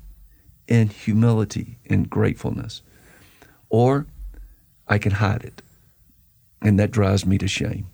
in 0.67 0.89
humility 0.89 1.79
and 1.89 2.09
gratefulness. 2.09 2.83
Or 3.69 4.07
I 4.89 4.99
can 4.99 5.13
hide 5.13 5.45
it. 5.45 5.63
And 6.63 6.79
that 6.79 6.91
drives 6.91 7.27
me 7.27 7.37
to 7.39 7.49
shame. 7.49 7.89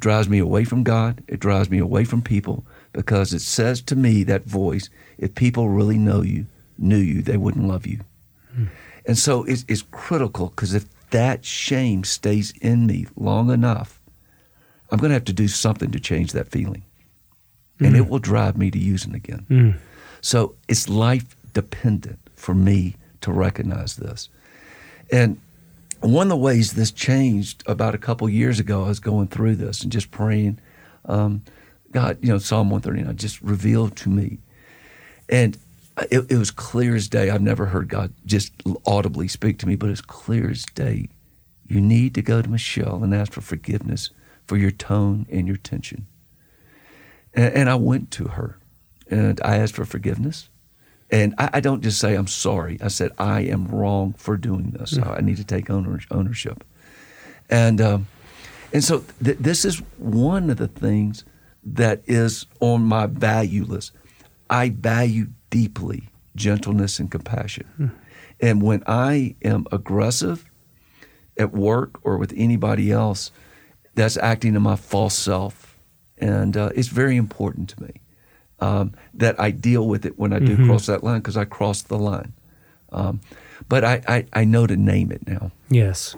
It 0.00 0.04
drives 0.04 0.30
me 0.30 0.38
away 0.38 0.64
from 0.64 0.82
God. 0.82 1.22
It 1.28 1.40
drives 1.40 1.68
me 1.68 1.76
away 1.76 2.04
from 2.04 2.22
people 2.22 2.64
because 2.94 3.34
it 3.34 3.42
says 3.42 3.82
to 3.82 3.94
me, 3.94 4.24
that 4.24 4.44
voice, 4.44 4.88
if 5.18 5.34
people 5.34 5.68
really 5.68 5.98
know 5.98 6.22
you, 6.22 6.46
knew 6.78 6.96
you, 6.96 7.20
they 7.20 7.36
wouldn't 7.36 7.68
love 7.68 7.86
you. 7.86 8.00
Hmm. 8.54 8.64
And 9.04 9.18
so 9.18 9.44
it's, 9.44 9.66
it's 9.68 9.82
critical 9.90 10.46
because 10.48 10.72
if 10.72 10.86
that 11.10 11.44
shame 11.44 12.04
stays 12.04 12.54
in 12.62 12.86
me 12.86 13.08
long 13.14 13.50
enough, 13.50 14.00
I'm 14.90 14.98
going 14.98 15.10
to 15.10 15.14
have 15.16 15.26
to 15.26 15.34
do 15.34 15.48
something 15.48 15.90
to 15.90 16.00
change 16.00 16.32
that 16.32 16.48
feeling. 16.48 16.82
Mm. 17.78 17.88
And 17.88 17.96
it 17.96 18.04
hmm. 18.04 18.08
will 18.08 18.20
drive 18.20 18.56
me 18.56 18.70
to 18.70 18.78
using 18.78 19.14
again. 19.14 19.44
Mm. 19.50 19.78
So 20.22 20.54
it's 20.66 20.88
life 20.88 21.36
dependent 21.52 22.20
for 22.36 22.54
me 22.54 22.96
to 23.20 23.32
recognize 23.32 23.96
this. 23.96 24.30
And 25.12 25.38
one 26.00 26.26
of 26.26 26.30
the 26.30 26.36
ways 26.36 26.72
this 26.72 26.90
changed 26.90 27.62
about 27.66 27.94
a 27.94 27.98
couple 27.98 28.28
years 28.28 28.58
ago, 28.58 28.84
I 28.84 28.88
was 28.88 29.00
going 29.00 29.28
through 29.28 29.56
this 29.56 29.82
and 29.82 29.92
just 29.92 30.10
praying. 30.10 30.58
Um, 31.04 31.42
God, 31.92 32.18
you 32.22 32.28
know, 32.28 32.38
Psalm 32.38 32.70
139 32.70 33.16
just 33.16 33.40
revealed 33.42 33.96
to 33.96 34.08
me. 34.08 34.38
And 35.28 35.58
it, 36.10 36.30
it, 36.30 36.38
was 36.38 36.50
clear 36.50 36.94
as 36.94 37.08
day. 37.08 37.30
I've 37.30 37.42
never 37.42 37.66
heard 37.66 37.88
God 37.88 38.12
just 38.24 38.52
audibly 38.86 39.28
speak 39.28 39.58
to 39.58 39.68
me, 39.68 39.76
but 39.76 39.90
it's 39.90 40.00
clear 40.00 40.50
as 40.50 40.64
day. 40.64 41.08
You 41.68 41.80
need 41.80 42.14
to 42.14 42.22
go 42.22 42.42
to 42.42 42.48
Michelle 42.48 43.02
and 43.02 43.14
ask 43.14 43.32
for 43.32 43.40
forgiveness 43.40 44.10
for 44.46 44.56
your 44.56 44.70
tone 44.70 45.26
and 45.30 45.46
your 45.46 45.56
tension. 45.56 46.06
And, 47.34 47.54
and 47.54 47.70
I 47.70 47.74
went 47.74 48.10
to 48.12 48.28
her 48.28 48.58
and 49.08 49.40
I 49.44 49.56
asked 49.56 49.74
for 49.74 49.84
forgiveness. 49.84 50.48
And 51.12 51.34
I, 51.38 51.50
I, 51.54 51.60
don't 51.60 51.82
just 51.82 51.98
say, 51.98 52.14
I'm 52.14 52.28
sorry. 52.28 52.78
I 52.80 52.88
said, 52.88 53.10
I 53.18 53.40
am 53.40 53.66
wrong 53.66 54.12
for 54.12 54.36
doing 54.36 54.70
this. 54.70 54.94
Mm-hmm. 54.94 55.10
I 55.10 55.20
need 55.20 55.36
to 55.38 55.44
take 55.44 55.68
ownership. 55.68 56.64
And, 57.48 57.80
um, 57.80 58.06
and 58.72 58.84
so 58.84 59.04
th- 59.22 59.38
this 59.38 59.64
is 59.64 59.78
one 59.98 60.50
of 60.50 60.56
the 60.56 60.68
things 60.68 61.24
that 61.64 62.02
is 62.06 62.46
on 62.60 62.84
my 62.84 63.06
value 63.06 63.64
list. 63.64 63.92
I 64.48 64.70
value 64.70 65.28
deeply 65.50 66.08
gentleness 66.36 66.98
and 66.98 67.10
compassion. 67.10 67.66
Hmm. 67.76 67.86
And 68.40 68.62
when 68.62 68.82
I 68.86 69.34
am 69.42 69.66
aggressive 69.72 70.48
at 71.36 71.52
work 71.52 71.98
or 72.02 72.16
with 72.18 72.32
anybody 72.36 72.90
else, 72.90 73.30
that's 73.94 74.16
acting 74.16 74.54
in 74.54 74.62
my 74.62 74.76
false 74.76 75.14
self. 75.14 75.78
And 76.18 76.56
uh, 76.56 76.70
it's 76.74 76.88
very 76.88 77.16
important 77.16 77.68
to 77.70 77.82
me 77.82 78.00
um, 78.60 78.92
that 79.14 79.38
I 79.40 79.50
deal 79.50 79.86
with 79.88 80.04
it 80.04 80.18
when 80.18 80.32
I 80.32 80.38
do 80.38 80.56
mm-hmm. 80.56 80.66
cross 80.66 80.86
that 80.86 81.02
line 81.02 81.20
because 81.20 81.36
I 81.36 81.44
crossed 81.44 81.88
the 81.88 81.98
line. 81.98 82.32
Um, 82.92 83.20
but 83.68 83.84
I, 83.84 84.02
I, 84.06 84.26
I 84.32 84.44
know 84.44 84.66
to 84.66 84.76
name 84.76 85.12
it 85.12 85.26
now. 85.26 85.50
Yes. 85.68 86.16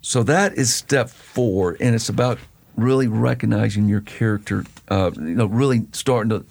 So 0.00 0.22
that 0.22 0.54
is 0.54 0.72
step 0.72 1.10
four, 1.10 1.76
and 1.80 1.94
it's 1.94 2.08
about 2.08 2.38
really 2.76 3.08
recognizing 3.08 3.88
your 3.88 4.02
character, 4.02 4.64
uh, 4.88 5.10
you 5.16 5.34
know, 5.34 5.46
really 5.46 5.86
starting 5.92 6.30
to 6.30 6.44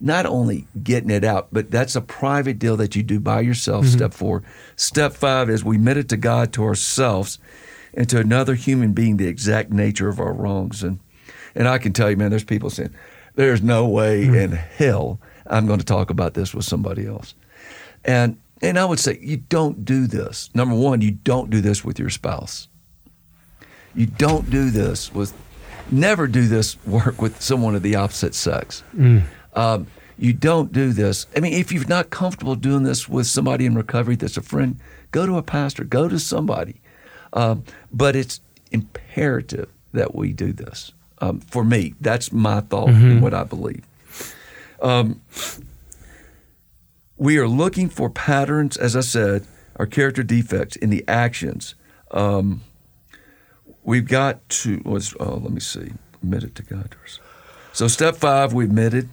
not 0.00 0.26
only 0.26 0.66
getting 0.82 1.10
it 1.10 1.24
out, 1.24 1.48
but 1.52 1.70
that's 1.70 1.96
a 1.96 2.00
private 2.00 2.58
deal 2.58 2.76
that 2.76 2.96
you 2.96 3.02
do 3.02 3.20
by 3.20 3.40
yourself. 3.40 3.86
Step 3.86 4.12
four. 4.14 4.42
Step 4.76 5.12
five 5.12 5.50
is 5.50 5.64
we 5.64 5.76
admit 5.76 5.96
it 5.96 6.08
to 6.10 6.16
God, 6.16 6.52
to 6.54 6.64
ourselves, 6.64 7.38
and 7.92 8.08
to 8.08 8.18
another 8.18 8.54
human 8.54 8.92
being 8.92 9.16
the 9.16 9.28
exact 9.28 9.70
nature 9.70 10.08
of 10.08 10.18
our 10.18 10.32
wrongs. 10.32 10.82
And 10.82 10.98
and 11.54 11.68
I 11.68 11.78
can 11.78 11.92
tell 11.92 12.10
you, 12.10 12.16
man, 12.16 12.30
there's 12.30 12.44
people 12.44 12.70
saying, 12.70 12.94
"There's 13.34 13.62
no 13.62 13.86
way 13.86 14.24
in 14.24 14.52
hell 14.52 15.20
I'm 15.46 15.66
going 15.66 15.78
to 15.78 15.84
talk 15.84 16.10
about 16.10 16.34
this 16.34 16.54
with 16.54 16.64
somebody 16.64 17.06
else." 17.06 17.34
And 18.04 18.36
and 18.62 18.78
I 18.78 18.84
would 18.84 18.98
say 18.98 19.18
you 19.20 19.36
don't 19.36 19.84
do 19.84 20.06
this. 20.06 20.50
Number 20.54 20.74
one, 20.74 21.00
you 21.00 21.10
don't 21.10 21.50
do 21.50 21.60
this 21.60 21.84
with 21.84 21.98
your 21.98 22.10
spouse. 22.10 22.68
You 23.94 24.06
don't 24.06 24.50
do 24.50 24.70
this 24.70 25.12
with, 25.12 25.32
never 25.90 26.26
do 26.26 26.48
this 26.48 26.76
work 26.86 27.20
with 27.20 27.40
someone 27.40 27.74
of 27.74 27.82
the 27.82 27.94
opposite 27.96 28.34
sex. 28.34 28.82
Um, 29.54 29.86
you 30.18 30.32
don't 30.32 30.72
do 30.72 30.92
this. 30.92 31.26
I 31.36 31.40
mean, 31.40 31.52
if 31.52 31.72
you're 31.72 31.86
not 31.86 32.10
comfortable 32.10 32.54
doing 32.54 32.84
this 32.84 33.08
with 33.08 33.26
somebody 33.26 33.66
in 33.66 33.74
recovery 33.74 34.16
that's 34.16 34.36
a 34.36 34.42
friend, 34.42 34.78
go 35.10 35.26
to 35.26 35.36
a 35.36 35.42
pastor, 35.42 35.84
go 35.84 36.08
to 36.08 36.18
somebody. 36.18 36.80
Um, 37.32 37.64
but 37.92 38.16
it's 38.16 38.40
imperative 38.70 39.68
that 39.92 40.14
we 40.14 40.32
do 40.32 40.52
this. 40.52 40.92
Um, 41.24 41.40
for 41.40 41.64
me, 41.64 41.94
that's 42.00 42.32
my 42.32 42.60
thought 42.60 42.88
and 42.90 43.22
what 43.22 43.32
I 43.32 43.44
believe. 43.44 43.84
Um, 44.82 45.22
we 47.16 47.38
are 47.38 47.48
looking 47.48 47.88
for 47.88 48.10
patterns, 48.10 48.76
as 48.76 48.94
I 48.94 49.00
said, 49.00 49.46
our 49.76 49.86
character 49.86 50.22
defects 50.22 50.76
in 50.76 50.90
the 50.90 51.02
actions. 51.08 51.74
Um, 52.10 52.60
we've 53.82 54.06
got 54.06 54.46
to 54.60 54.82
was 54.84 55.14
uh, 55.18 55.36
let 55.36 55.50
me 55.50 55.60
see, 55.60 55.92
admitted 56.22 56.54
to 56.56 56.62
God. 56.62 56.94
So 57.72 57.88
step 57.88 58.16
five, 58.16 58.52
we 58.52 58.64
admitted. 58.64 59.08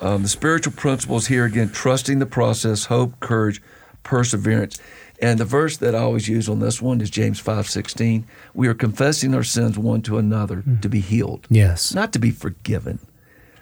Um, 0.00 0.22
the 0.22 0.28
spiritual 0.28 0.74
principles 0.74 1.28
here 1.28 1.44
again: 1.44 1.70
trusting 1.70 2.18
the 2.18 2.26
process, 2.26 2.86
hope, 2.86 3.18
courage, 3.20 3.62
perseverance. 4.02 4.78
And 5.24 5.40
the 5.40 5.46
verse 5.46 5.78
that 5.78 5.94
I 5.94 6.00
always 6.00 6.28
use 6.28 6.50
on 6.50 6.58
this 6.60 6.82
one 6.82 7.00
is 7.00 7.08
James 7.08 7.40
five 7.40 7.66
sixteen. 7.66 8.26
We 8.52 8.68
are 8.68 8.74
confessing 8.74 9.34
our 9.34 9.42
sins 9.42 9.78
one 9.78 10.02
to 10.02 10.18
another 10.18 10.62
to 10.82 10.88
be 10.90 11.00
healed, 11.00 11.46
Yes. 11.48 11.94
not 11.94 12.12
to 12.12 12.18
be 12.18 12.30
forgiven. 12.30 12.98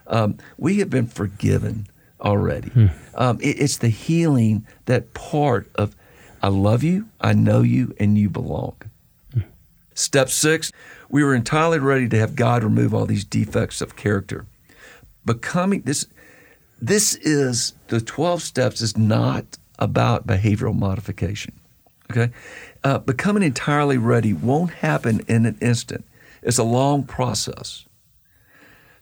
Um, 0.08 0.38
we 0.58 0.78
have 0.80 0.90
been 0.90 1.06
forgiven 1.06 1.86
already. 2.20 2.72
Um, 3.14 3.38
it- 3.40 3.60
it's 3.60 3.76
the 3.76 3.90
healing 3.90 4.66
that 4.86 5.14
part 5.14 5.70
of 5.76 5.94
I 6.42 6.48
love 6.48 6.82
you, 6.82 7.06
I 7.20 7.32
know 7.32 7.62
you, 7.62 7.94
and 8.00 8.18
you 8.18 8.28
belong. 8.28 8.74
Step 9.94 10.30
six, 10.30 10.72
we 11.08 11.22
were 11.22 11.32
entirely 11.34 11.78
ready 11.78 12.08
to 12.08 12.18
have 12.18 12.34
God 12.34 12.64
remove 12.64 12.92
all 12.92 13.06
these 13.06 13.24
defects 13.24 13.80
of 13.80 13.94
character. 13.94 14.46
Becoming 15.24 15.82
this, 15.82 16.06
this 16.80 17.14
is 17.14 17.74
the 17.86 18.00
12 18.00 18.42
steps 18.42 18.80
is 18.80 18.96
not 18.96 19.58
about 19.78 20.26
behavioral 20.26 20.74
modification. 20.74 21.52
Okay? 22.10 22.32
Uh, 22.84 22.98
becoming 22.98 23.42
entirely 23.42 23.98
ready 23.98 24.32
won't 24.32 24.70
happen 24.74 25.20
in 25.28 25.46
an 25.46 25.56
instant, 25.60 26.04
it's 26.42 26.58
a 26.58 26.64
long 26.64 27.04
process. 27.04 27.86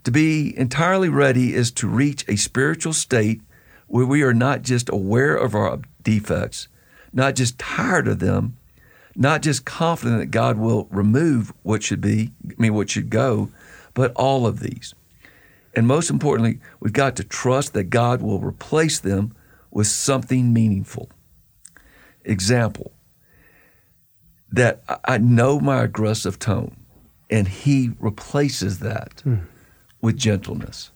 To 0.04 0.10
be 0.10 0.56
entirely 0.56 1.08
ready 1.08 1.54
is 1.54 1.70
to 1.72 1.88
reach 1.88 2.24
a 2.26 2.36
spiritual 2.36 2.92
state 2.92 3.40
where 3.86 4.06
we 4.06 4.22
are 4.22 4.32
not 4.32 4.62
just 4.62 4.88
aware 4.88 5.36
of 5.36 5.54
our 5.54 5.80
defects, 6.02 6.68
not 7.12 7.34
just 7.34 7.58
tired 7.58 8.08
of 8.08 8.18
them, 8.18 8.56
not 9.16 9.42
just 9.42 9.64
confident 9.64 10.20
that 10.20 10.26
God 10.26 10.56
will 10.56 10.86
remove 10.90 11.52
what 11.62 11.82
should 11.82 12.00
be, 12.00 12.30
I 12.48 12.54
mean, 12.56 12.74
what 12.74 12.88
should 12.88 13.10
go, 13.10 13.50
but 13.92 14.12
all 14.14 14.46
of 14.46 14.60
these. 14.60 14.94
And 15.74 15.86
most 15.86 16.10
importantly, 16.10 16.60
we've 16.80 16.92
got 16.92 17.16
to 17.16 17.24
trust 17.24 17.74
that 17.74 17.84
God 17.84 18.22
will 18.22 18.40
replace 18.40 18.98
them 19.00 19.34
with 19.70 19.86
something 19.86 20.52
meaningful. 20.52 21.10
Example, 22.24 22.92
that 24.52 24.82
I- 25.04 25.18
know 25.18 25.60
my 25.60 25.82
aggressive 25.82 26.38
tone, 26.38 26.76
and 27.30 27.46
He 27.46 27.92
replaces 28.00 28.80
that 28.80 29.20
hmm. 29.24 29.36
with 30.00 30.16
gentleness. 30.16 30.90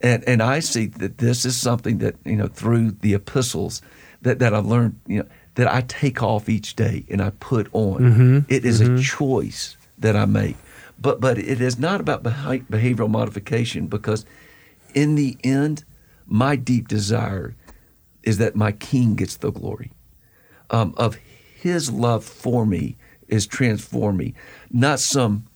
And 0.00 0.24
and 0.24 0.42
I 0.42 0.60
see 0.60 0.86
that 0.86 1.18
this 1.18 1.44
is 1.44 1.56
something 1.56 1.98
that 1.98 2.16
you 2.24 2.36
know 2.36 2.48
through 2.48 2.92
the 3.00 3.14
epistles 3.14 3.80
that 4.22 4.38
that 4.40 4.52
I've 4.52 4.66
learned 4.66 5.00
you 5.06 5.20
know 5.20 5.28
that 5.54 5.72
I 5.72 5.82
take 5.82 6.22
off 6.22 6.48
each 6.48 6.76
day 6.76 7.06
and 7.08 7.22
I 7.22 7.30
put 7.30 7.68
on. 7.72 8.00
Mm-hmm. 8.00 8.38
It 8.48 8.64
is 8.64 8.80
a 8.80 8.84
mm-hmm. 8.84 9.00
choice 9.00 9.76
that 9.98 10.14
I 10.14 10.26
make, 10.26 10.56
but 11.00 11.20
but 11.20 11.38
it 11.38 11.60
is 11.60 11.78
not 11.78 12.00
about 12.00 12.22
behavioral 12.22 13.08
modification 13.08 13.86
because 13.86 14.26
in 14.94 15.14
the 15.14 15.38
end, 15.42 15.84
my 16.26 16.56
deep 16.56 16.88
desire 16.88 17.54
is 18.26 18.36
that 18.38 18.54
my 18.54 18.72
King 18.72 19.14
gets 19.14 19.36
the 19.36 19.50
glory 19.50 19.92
um, 20.68 20.92
of 20.98 21.14
His 21.14 21.90
love 21.90 22.24
for 22.24 22.66
me 22.66 22.96
is 23.28 23.46
transform 23.46 24.18
me, 24.18 24.34
not 24.70 25.00
some 25.00 25.46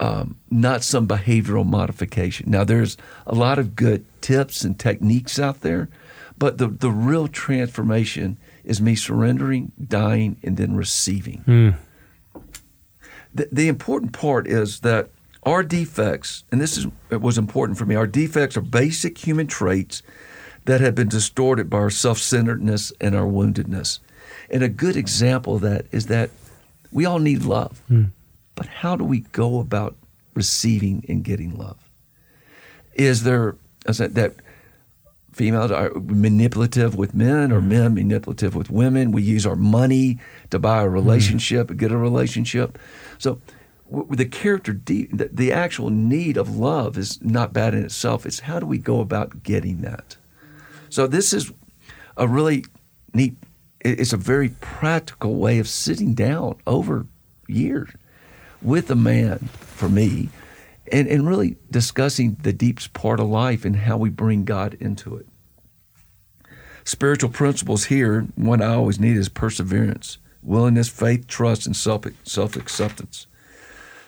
um, 0.00 0.38
not 0.48 0.84
some 0.84 1.08
behavioral 1.08 1.66
modification. 1.66 2.50
Now, 2.50 2.62
there's 2.62 2.96
a 3.26 3.34
lot 3.34 3.58
of 3.58 3.74
good 3.74 4.04
tips 4.20 4.62
and 4.62 4.78
techniques 4.78 5.40
out 5.40 5.62
there, 5.62 5.88
but 6.38 6.58
the, 6.58 6.68
the 6.68 6.90
real 6.92 7.26
transformation 7.26 8.38
is 8.62 8.80
me 8.80 8.94
surrendering, 8.94 9.72
dying, 9.88 10.36
and 10.44 10.56
then 10.56 10.76
receiving. 10.76 11.74
The, 13.34 13.48
the 13.50 13.66
important 13.66 14.12
part 14.12 14.46
is 14.46 14.80
that 14.80 15.10
our 15.42 15.64
defects, 15.64 16.44
and 16.52 16.60
this 16.60 16.76
is 16.76 16.86
it 17.10 17.20
was 17.20 17.36
important 17.36 17.76
for 17.76 17.84
me, 17.84 17.96
our 17.96 18.06
defects 18.06 18.56
are 18.56 18.60
basic 18.62 19.18
human 19.18 19.48
traits 19.48 20.02
that 20.68 20.82
have 20.82 20.94
been 20.94 21.08
distorted 21.08 21.70
by 21.70 21.78
our 21.78 21.88
self 21.88 22.18
centeredness 22.18 22.92
and 23.00 23.16
our 23.16 23.24
woundedness. 23.24 24.00
And 24.50 24.62
a 24.62 24.68
good 24.68 24.96
example 24.96 25.54
of 25.54 25.62
that 25.62 25.86
is 25.92 26.08
that 26.08 26.28
we 26.92 27.06
all 27.06 27.18
need 27.18 27.44
love. 27.44 27.80
Hmm. 27.88 28.04
But 28.54 28.66
how 28.66 28.94
do 28.94 29.02
we 29.02 29.20
go 29.20 29.60
about 29.60 29.96
receiving 30.34 31.06
and 31.08 31.24
getting 31.24 31.56
love? 31.56 31.78
Is 32.92 33.22
there 33.22 33.56
is 33.86 33.96
that, 33.96 34.14
that 34.14 34.34
females 35.32 35.70
are 35.70 35.90
manipulative 35.94 36.96
with 36.96 37.14
men 37.14 37.50
or 37.50 37.60
hmm. 37.60 37.68
men 37.70 37.94
manipulative 37.94 38.54
with 38.54 38.68
women? 38.68 39.10
We 39.10 39.22
use 39.22 39.46
our 39.46 39.56
money 39.56 40.18
to 40.50 40.58
buy 40.58 40.82
a 40.82 40.86
hmm. 40.86 40.92
relationship, 40.92 41.74
get 41.78 41.92
a 41.92 41.96
relationship. 41.96 42.78
So 43.16 43.40
the 44.10 44.26
character, 44.26 44.74
de- 44.74 45.08
the 45.14 45.50
actual 45.50 45.88
need 45.88 46.36
of 46.36 46.58
love 46.58 46.98
is 46.98 47.22
not 47.22 47.54
bad 47.54 47.72
in 47.72 47.86
itself. 47.86 48.26
It's 48.26 48.40
how 48.40 48.60
do 48.60 48.66
we 48.66 48.76
go 48.76 49.00
about 49.00 49.42
getting 49.42 49.80
that? 49.80 50.18
So 50.90 51.06
this 51.06 51.32
is 51.32 51.52
a 52.16 52.26
really 52.26 52.64
neat. 53.14 53.36
It's 53.80 54.12
a 54.12 54.16
very 54.18 54.50
practical 54.60 55.36
way 55.36 55.58
of 55.58 55.68
sitting 55.68 56.14
down 56.14 56.56
over 56.66 57.06
years 57.46 57.90
with 58.60 58.90
a 58.90 58.96
man 58.96 59.38
for 59.38 59.88
me, 59.88 60.28
and 60.90 61.06
and 61.08 61.28
really 61.28 61.56
discussing 61.70 62.36
the 62.42 62.52
deepest 62.52 62.92
part 62.92 63.20
of 63.20 63.28
life 63.28 63.64
and 63.64 63.76
how 63.76 63.96
we 63.96 64.10
bring 64.10 64.44
God 64.44 64.74
into 64.80 65.16
it. 65.16 65.26
Spiritual 66.84 67.30
principles 67.30 67.84
here. 67.84 68.26
One 68.34 68.62
I 68.62 68.74
always 68.74 68.98
need 68.98 69.16
is 69.16 69.28
perseverance, 69.28 70.18
willingness, 70.42 70.88
faith, 70.88 71.26
trust, 71.26 71.66
and 71.66 71.76
self 71.76 72.04
self 72.24 72.56
acceptance. 72.56 73.26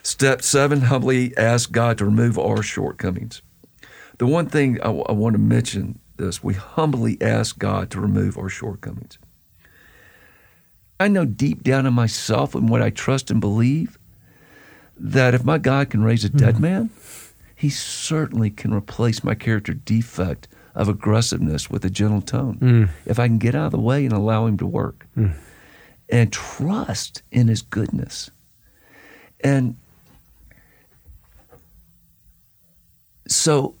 Step 0.03 0.41
seven: 0.41 0.81
humbly 0.81 1.35
ask 1.37 1.71
God 1.71 1.97
to 1.99 2.05
remove 2.05 2.37
our 2.37 2.63
shortcomings. 2.63 3.41
The 4.17 4.27
one 4.27 4.47
thing 4.47 4.81
I, 4.81 4.89
I 4.89 5.13
want 5.13 5.33
to 5.33 5.39
mention 5.39 5.99
this: 6.21 6.43
we 6.43 6.53
humbly 6.53 7.17
ask 7.21 7.57
God 7.59 7.89
to 7.91 7.99
remove 7.99 8.37
our 8.37 8.49
shortcomings. 8.49 9.17
I 10.99 11.07
know 11.07 11.25
deep 11.25 11.63
down 11.63 11.87
in 11.87 11.93
myself 11.93 12.53
and 12.53 12.69
what 12.69 12.81
I 12.81 12.91
trust 12.91 13.31
and 13.31 13.41
believe 13.41 13.97
that 14.95 15.33
if 15.33 15.43
my 15.43 15.57
God 15.57 15.89
can 15.89 16.03
raise 16.03 16.23
a 16.23 16.27
hmm. 16.27 16.37
dead 16.37 16.59
man, 16.59 16.91
he 17.55 17.69
certainly 17.69 18.51
can 18.51 18.71
replace 18.73 19.23
my 19.23 19.33
character 19.33 19.73
defect 19.73 20.47
of 20.75 20.87
aggressiveness 20.87 21.69
with 21.69 21.83
a 21.83 21.89
gentle 21.89 22.21
tone. 22.21 22.57
Hmm. 22.57 22.83
If 23.05 23.17
I 23.19 23.27
can 23.27 23.39
get 23.39 23.55
out 23.55 23.65
of 23.65 23.71
the 23.71 23.79
way 23.79 24.05
and 24.05 24.13
allow 24.13 24.45
him 24.45 24.57
to 24.57 24.67
work 24.67 25.07
hmm. 25.15 25.29
and 26.07 26.31
trust 26.31 27.23
in 27.31 27.47
his 27.47 27.63
goodness. 27.63 28.29
And 29.43 29.75
so 33.27 33.75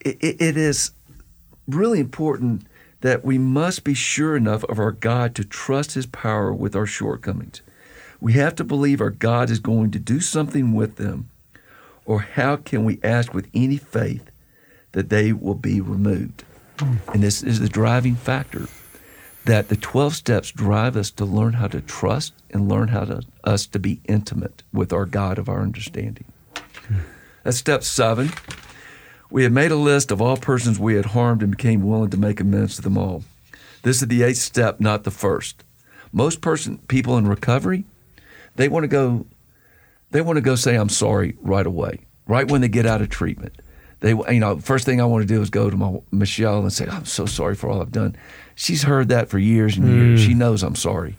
it- 0.00 0.40
it 0.40 0.56
is 0.56 0.92
really 1.68 2.00
important 2.00 2.62
that 3.00 3.24
we 3.24 3.38
must 3.38 3.84
be 3.84 3.94
sure 3.94 4.36
enough 4.36 4.64
of 4.64 4.78
our 4.78 4.92
God 4.92 5.34
to 5.34 5.44
trust 5.44 5.92
his 5.92 6.06
power 6.06 6.52
with 6.52 6.74
our 6.74 6.86
shortcomings. 6.86 7.60
We 8.20 8.32
have 8.34 8.54
to 8.56 8.64
believe 8.64 9.00
our 9.00 9.10
God 9.10 9.50
is 9.50 9.58
going 9.58 9.90
to 9.90 9.98
do 9.98 10.20
something 10.20 10.72
with 10.72 10.96
them, 10.96 11.28
or 12.06 12.20
how 12.20 12.56
can 12.56 12.84
we 12.84 12.98
ask 13.02 13.34
with 13.34 13.48
any 13.54 13.76
faith 13.76 14.30
that 14.92 15.10
they 15.10 15.32
will 15.32 15.54
be 15.54 15.80
removed? 15.80 16.44
And 17.12 17.22
this 17.22 17.42
is 17.42 17.60
the 17.60 17.68
driving 17.68 18.14
factor. 18.14 18.68
that 19.44 19.68
the 19.68 19.76
12 19.76 20.14
steps 20.14 20.50
drive 20.50 20.96
us 20.96 21.10
to 21.12 21.24
learn 21.24 21.54
how 21.54 21.68
to 21.68 21.80
trust 21.80 22.32
and 22.50 22.68
learn 22.68 22.88
how 22.88 23.04
to 23.04 23.22
us 23.44 23.66
to 23.66 23.78
be 23.78 24.00
intimate 24.06 24.62
with 24.72 24.92
our 24.92 25.04
God 25.04 25.38
of 25.38 25.48
our 25.48 25.60
understanding. 25.60 26.24
That's 27.42 27.58
step 27.58 27.82
seven. 27.84 28.30
We 29.34 29.42
had 29.42 29.50
made 29.50 29.72
a 29.72 29.76
list 29.76 30.12
of 30.12 30.22
all 30.22 30.36
persons 30.36 30.78
we 30.78 30.94
had 30.94 31.06
harmed 31.06 31.42
and 31.42 31.50
became 31.50 31.82
willing 31.82 32.10
to 32.10 32.16
make 32.16 32.38
amends 32.38 32.76
to 32.76 32.82
them 32.82 32.96
all. 32.96 33.24
This 33.82 34.00
is 34.00 34.06
the 34.06 34.22
eighth 34.22 34.36
step, 34.36 34.78
not 34.78 35.02
the 35.02 35.10
first. 35.10 35.64
Most 36.12 36.40
person 36.40 36.78
people 36.86 37.18
in 37.18 37.26
recovery, 37.26 37.84
they 38.54 38.68
want 38.68 38.84
to 38.84 38.88
go 38.88 39.26
they 40.12 40.20
want 40.20 40.36
to 40.36 40.40
go 40.40 40.54
say 40.54 40.76
I'm 40.76 40.88
sorry 40.88 41.36
right 41.40 41.66
away, 41.66 42.02
right 42.28 42.48
when 42.48 42.60
they 42.60 42.68
get 42.68 42.86
out 42.86 43.02
of 43.02 43.08
treatment. 43.08 43.54
They, 43.98 44.10
you 44.10 44.38
know, 44.38 44.58
first 44.60 44.84
thing 44.84 45.00
I 45.00 45.04
want 45.04 45.26
to 45.26 45.34
do 45.34 45.42
is 45.42 45.50
go 45.50 45.68
to 45.68 45.76
my 45.76 45.98
Michelle 46.12 46.60
and 46.60 46.72
say, 46.72 46.86
"I'm 46.86 47.04
so 47.04 47.26
sorry 47.26 47.56
for 47.56 47.68
all 47.68 47.82
I've 47.82 47.90
done." 47.90 48.14
She's 48.54 48.84
heard 48.84 49.08
that 49.08 49.28
for 49.30 49.40
years 49.40 49.76
and 49.76 49.88
years. 49.88 50.20
She 50.20 50.34
knows 50.34 50.62
I'm 50.62 50.76
sorry, 50.76 51.16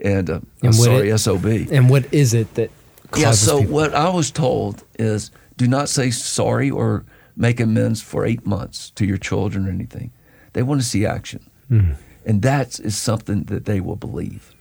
and, 0.00 0.28
uh, 0.28 0.40
I'm 0.62 0.74
sorry, 0.74 1.08
it- 1.08 1.16
sob. 1.16 1.46
And 1.46 1.88
what 1.88 2.12
is 2.12 2.34
it 2.34 2.56
that 2.56 2.70
causes 3.10 3.22
Yeah. 3.22 3.32
So 3.32 3.60
people? 3.60 3.74
what 3.74 3.94
I 3.94 4.10
was 4.10 4.30
told 4.30 4.84
is, 4.98 5.30
do 5.56 5.66
not 5.66 5.88
say 5.88 6.10
sorry 6.10 6.70
or 6.70 7.04
make 7.36 7.60
amends 7.60 8.00
for 8.00 8.24
eight 8.24 8.46
months 8.46 8.90
to 8.90 9.04
your 9.04 9.18
children 9.18 9.66
or 9.66 9.70
anything. 9.70 10.12
They 10.52 10.62
want 10.62 10.80
to 10.80 10.86
see 10.86 11.04
action, 11.04 11.50
hmm. 11.68 11.92
and 12.24 12.42
that 12.42 12.78
is 12.80 12.96
something 12.96 13.44
that 13.44 13.64
they 13.64 13.80
will 13.80 13.96
believe. 13.96 14.54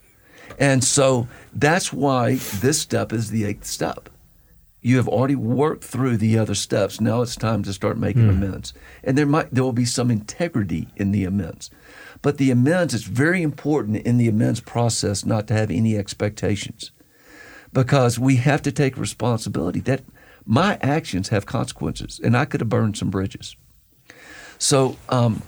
And 0.59 0.83
so 0.83 1.27
that's 1.53 1.91
why 1.91 2.35
this 2.35 2.79
step 2.79 3.13
is 3.13 3.29
the 3.29 3.45
eighth 3.45 3.65
step. 3.65 4.09
You 4.81 4.97
have 4.97 5.07
already 5.07 5.35
worked 5.35 5.83
through 5.83 6.17
the 6.17 6.37
other 6.37 6.55
steps. 6.55 6.99
Now 6.99 7.21
it's 7.21 7.37
time 7.37 7.63
to 7.63 7.73
start 7.73 7.97
making 7.97 8.23
hmm. 8.23 8.43
amends. 8.43 8.73
And 9.03 9.17
there 9.17 9.25
might 9.25 9.53
there 9.53 9.63
will 9.63 9.71
be 9.71 9.85
some 9.85 10.11
integrity 10.11 10.87
in 10.95 11.11
the 11.11 11.23
amends. 11.23 11.69
But 12.21 12.37
the 12.37 12.51
amends 12.51 12.93
it's 12.93 13.03
very 13.03 13.41
important 13.41 14.05
in 14.05 14.17
the 14.17 14.27
amends 14.27 14.59
process 14.59 15.25
not 15.25 15.47
to 15.47 15.53
have 15.53 15.71
any 15.71 15.97
expectations. 15.97 16.91
Because 17.71 18.19
we 18.19 18.35
have 18.35 18.61
to 18.63 18.71
take 18.71 18.97
responsibility 18.97 19.79
that 19.81 20.03
my 20.45 20.77
actions 20.81 21.29
have 21.29 21.45
consequences 21.45 22.19
and 22.23 22.35
I 22.35 22.45
could 22.45 22.61
have 22.61 22.69
burned 22.69 22.97
some 22.97 23.09
bridges. 23.09 23.55
So 24.57 24.97
um, 25.09 25.41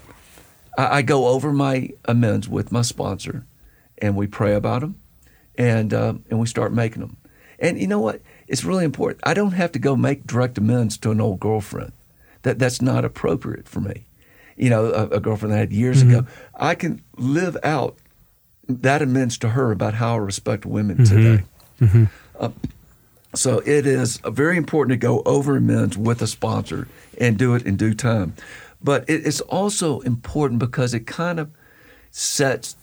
I, 0.76 0.98
I 0.98 1.02
go 1.02 1.28
over 1.28 1.52
my 1.52 1.90
amends 2.04 2.48
with 2.48 2.72
my 2.72 2.82
sponsor, 2.82 3.46
and 3.98 4.14
we 4.14 4.26
pray 4.26 4.54
about 4.54 4.82
them, 4.82 4.96
and 5.56 5.94
um, 5.94 6.24
and 6.30 6.38
we 6.38 6.46
start 6.46 6.72
making 6.72 7.00
them. 7.00 7.16
And 7.58 7.80
you 7.80 7.86
know 7.86 8.00
what? 8.00 8.20
It's 8.46 8.64
really 8.64 8.84
important. 8.84 9.20
I 9.24 9.32
don't 9.32 9.52
have 9.52 9.72
to 9.72 9.78
go 9.78 9.96
make 9.96 10.26
direct 10.26 10.58
amends 10.58 10.98
to 10.98 11.10
an 11.10 11.20
old 11.20 11.40
girlfriend. 11.40 11.92
That 12.42 12.58
that's 12.58 12.82
not 12.82 13.04
appropriate 13.04 13.66
for 13.68 13.80
me. 13.80 14.04
You 14.56 14.70
know, 14.70 14.86
a, 14.86 15.16
a 15.16 15.20
girlfriend 15.20 15.54
I 15.54 15.58
had 15.58 15.72
years 15.72 16.02
ago. 16.02 16.26
I 16.54 16.74
can 16.74 17.02
live 17.16 17.56
out 17.62 17.96
that 18.68 19.00
amends 19.02 19.38
to 19.38 19.50
her 19.50 19.70
about 19.70 19.94
how 19.94 20.14
I 20.14 20.18
respect 20.18 20.66
women 20.66 21.04
today. 21.04 21.44
Uh, 22.38 22.50
so 23.34 23.58
it 23.60 23.86
is 23.86 24.18
very 24.28 24.56
important 24.56 24.92
to 25.00 25.06
go 25.06 25.22
over 25.26 25.56
amends 25.56 25.96
with 25.98 26.22
a 26.22 26.26
sponsor 26.26 26.88
and 27.20 27.36
do 27.38 27.54
it 27.54 27.66
in 27.66 27.76
due 27.76 27.94
time. 27.94 28.34
But 28.82 29.04
it's 29.08 29.40
also 29.42 30.00
important 30.00 30.58
because 30.60 30.94
it 30.94 31.06
kind 31.06 31.40
of 31.40 31.50
sets, 32.10 32.76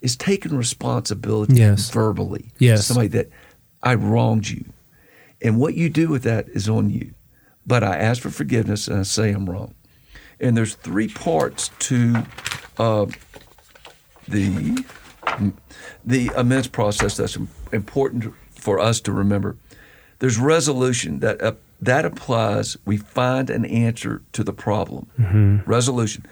is 0.00 0.16
taking 0.16 0.56
responsibility 0.56 1.54
Yes. 1.54 1.90
verbally. 1.90 2.46
Yes. 2.58 2.86
Somebody 2.86 3.08
that 3.08 3.28
I 3.82 3.94
wronged 3.94 4.48
you. 4.48 4.64
And 5.42 5.58
what 5.58 5.74
you 5.74 5.88
do 5.88 6.08
with 6.08 6.22
that 6.24 6.48
is 6.48 6.68
on 6.68 6.90
you. 6.90 7.12
But 7.66 7.82
I 7.84 7.96
ask 7.96 8.22
for 8.22 8.30
forgiveness 8.30 8.88
and 8.88 9.00
I 9.00 9.02
say 9.04 9.30
I'm 9.30 9.48
wrong. 9.48 9.74
And 10.40 10.56
there's 10.56 10.74
three 10.74 11.08
parts 11.08 11.70
to 11.80 12.24
uh, 12.78 13.06
the 14.28 14.84
the 16.04 16.28
amends 16.36 16.68
process 16.68 17.16
that's 17.16 17.36
im- 17.36 17.48
important 17.72 18.32
for 18.68 18.78
us 18.78 19.00
to 19.00 19.12
remember. 19.12 19.56
There's 20.18 20.36
resolution 20.38 21.20
that 21.20 21.40
uh, 21.40 21.52
that 21.80 22.04
applies. 22.04 22.76
We 22.84 22.98
find 22.98 23.48
an 23.50 23.64
answer 23.64 24.20
to 24.32 24.44
the 24.44 24.52
problem. 24.52 25.06
Resolution, 25.66 26.26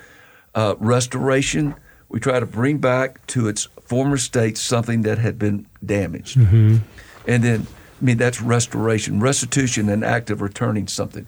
uh, 0.55 0.75
restoration. 0.79 1.75
We 2.11 2.21
try 2.21 2.39
to 2.41 2.47
bring 2.47 2.77
back 2.79 3.27
to 3.29 3.49
its 3.49 3.69
former 3.81 4.19
state 4.19 4.59
something 4.59 5.03
that 5.03 5.19
had 5.19 5.39
been 5.39 5.67
damaged, 5.85 6.37
and 6.37 7.43
then 7.43 7.67
I 8.01 8.05
mean 8.05 8.19
that's 8.19 8.43
restoration. 8.43 9.21
Restitution, 9.21 9.89
an 9.89 10.03
act 10.05 10.31
of 10.31 10.43
returning 10.43 10.89
something, 10.89 11.27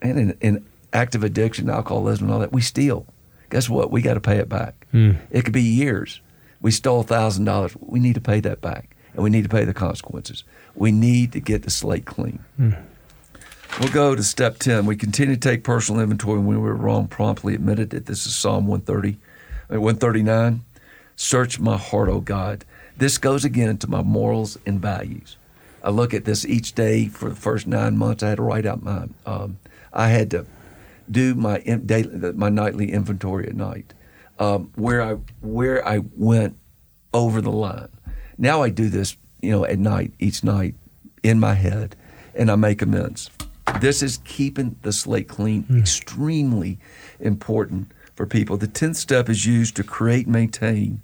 and 0.00 0.18
in, 0.18 0.36
in 0.40 0.64
active 0.92 1.24
addiction, 1.24 1.68
alcoholism, 1.68 2.26
and 2.26 2.34
all 2.34 2.40
that, 2.40 2.52
we 2.52 2.60
steal. 2.62 3.06
Guess 3.50 3.68
what? 3.68 3.90
We 3.90 4.02
got 4.02 4.14
to 4.14 4.20
pay 4.20 4.36
it 4.36 4.48
back. 4.48 4.86
It 5.30 5.44
could 5.44 5.54
be 5.54 5.62
years. 5.62 6.20
We 6.60 6.70
stole 6.70 7.02
thousand 7.02 7.44
dollars. 7.46 7.74
We 7.80 7.98
need 7.98 8.14
to 8.14 8.20
pay 8.20 8.40
that 8.40 8.60
back, 8.60 8.94
and 9.18 9.24
we 9.24 9.30
need 9.30 9.42
to 9.42 9.48
pay 9.48 9.64
the 9.64 9.74
consequences. 9.74 10.44
We 10.76 10.92
need 10.92 11.32
to 11.32 11.40
get 11.40 11.64
the 11.64 11.70
slate 11.70 12.06
clean. 12.06 12.38
We'll 13.80 13.90
go 13.92 14.14
to 14.14 14.22
step 14.22 14.58
ten. 14.58 14.86
We 14.86 14.94
continue 14.94 15.34
to 15.34 15.40
take 15.40 15.64
personal 15.64 16.00
inventory 16.00 16.38
when 16.38 16.46
we 16.46 16.56
were 16.56 16.76
wrong. 16.76 17.08
Promptly 17.08 17.56
admitted 17.56 17.92
it. 17.92 18.06
This 18.06 18.26
is 18.26 18.36
Psalm 18.36 18.68
one 18.68 18.82
thirty, 18.82 19.18
one 19.68 19.96
thirty 19.96 20.22
nine. 20.22 20.60
Search 21.16 21.58
my 21.58 21.76
heart, 21.76 22.08
O 22.08 22.20
God. 22.20 22.64
This 22.96 23.18
goes 23.18 23.44
again 23.44 23.76
to 23.78 23.90
my 23.90 24.02
morals 24.02 24.56
and 24.64 24.80
values. 24.80 25.36
I 25.82 25.90
look 25.90 26.14
at 26.14 26.24
this 26.24 26.44
each 26.44 26.76
day 26.76 27.08
for 27.08 27.28
the 27.28 27.34
first 27.34 27.66
nine 27.66 27.96
months. 27.96 28.22
I 28.22 28.28
had 28.28 28.36
to 28.36 28.42
write 28.42 28.66
out 28.66 28.84
my. 28.84 29.08
Um, 29.26 29.58
I 29.92 30.10
had 30.10 30.30
to 30.30 30.46
do 31.10 31.34
my 31.34 31.58
daily, 31.58 32.32
my 32.34 32.50
nightly 32.50 32.92
inventory 32.92 33.48
at 33.48 33.56
night, 33.56 33.94
um, 34.38 34.70
where 34.76 35.02
I 35.02 35.14
where 35.40 35.84
I 35.84 36.02
went 36.16 36.56
over 37.12 37.40
the 37.40 37.50
line. 37.50 37.88
Now 38.38 38.62
I 38.62 38.70
do 38.70 38.88
this, 38.88 39.16
you 39.42 39.50
know, 39.50 39.64
at 39.64 39.78
night 39.78 40.12
each 40.18 40.44
night 40.44 40.74
in 41.22 41.40
my 41.40 41.54
head, 41.54 41.96
and 42.34 42.50
I 42.50 42.56
make 42.56 42.80
amends. 42.80 43.30
This 43.80 44.02
is 44.02 44.20
keeping 44.24 44.76
the 44.82 44.92
slate 44.92 45.28
clean. 45.28 45.64
Hmm. 45.64 45.78
Extremely 45.78 46.78
important 47.20 47.90
for 48.14 48.26
people. 48.26 48.56
The 48.56 48.68
tenth 48.68 48.96
step 48.96 49.28
is 49.28 49.44
used 49.44 49.76
to 49.76 49.84
create, 49.84 50.26
and 50.26 50.32
maintain 50.32 51.00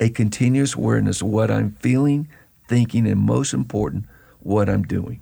a 0.00 0.08
continuous 0.08 0.74
awareness 0.74 1.20
of 1.20 1.28
what 1.28 1.50
I'm 1.50 1.72
feeling, 1.80 2.28
thinking, 2.68 3.06
and 3.06 3.20
most 3.20 3.54
important, 3.54 4.06
what 4.40 4.68
I'm 4.68 4.82
doing. 4.82 5.20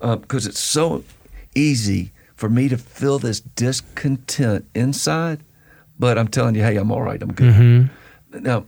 Um, 0.00 0.20
because 0.20 0.46
it's 0.46 0.60
so 0.60 1.04
easy 1.54 2.12
for 2.34 2.48
me 2.48 2.68
to 2.68 2.76
feel 2.76 3.18
this 3.18 3.40
discontent 3.40 4.66
inside, 4.74 5.42
but 5.98 6.18
I'm 6.18 6.28
telling 6.28 6.54
you, 6.54 6.62
hey, 6.62 6.76
I'm 6.76 6.90
all 6.90 7.02
right, 7.02 7.22
I'm 7.22 7.32
good. 7.32 7.54
Mm-hmm. 7.54 8.42
Now, 8.42 8.64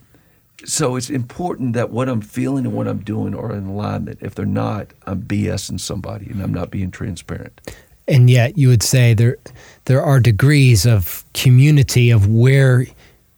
so 0.64 0.96
it's 0.96 1.10
important 1.10 1.72
that 1.74 1.90
what 1.90 2.08
I'm 2.08 2.20
feeling 2.20 2.66
and 2.66 2.74
what 2.74 2.88
I'm 2.88 2.98
doing 2.98 3.34
are 3.34 3.52
in 3.54 3.66
alignment. 3.66 4.18
If 4.20 4.34
they're 4.34 4.44
not, 4.46 4.88
I'm 5.06 5.22
BSing 5.22 5.78
somebody 5.80 6.26
and 6.30 6.42
I'm 6.42 6.52
not 6.52 6.70
being 6.70 6.90
transparent. 6.90 7.60
and 8.08 8.28
yet 8.30 8.56
you 8.58 8.68
would 8.68 8.82
say 8.82 9.14
there 9.14 9.36
there 9.84 10.02
are 10.02 10.18
degrees 10.20 10.86
of 10.86 11.24
community 11.34 12.10
of 12.10 12.26
where 12.26 12.86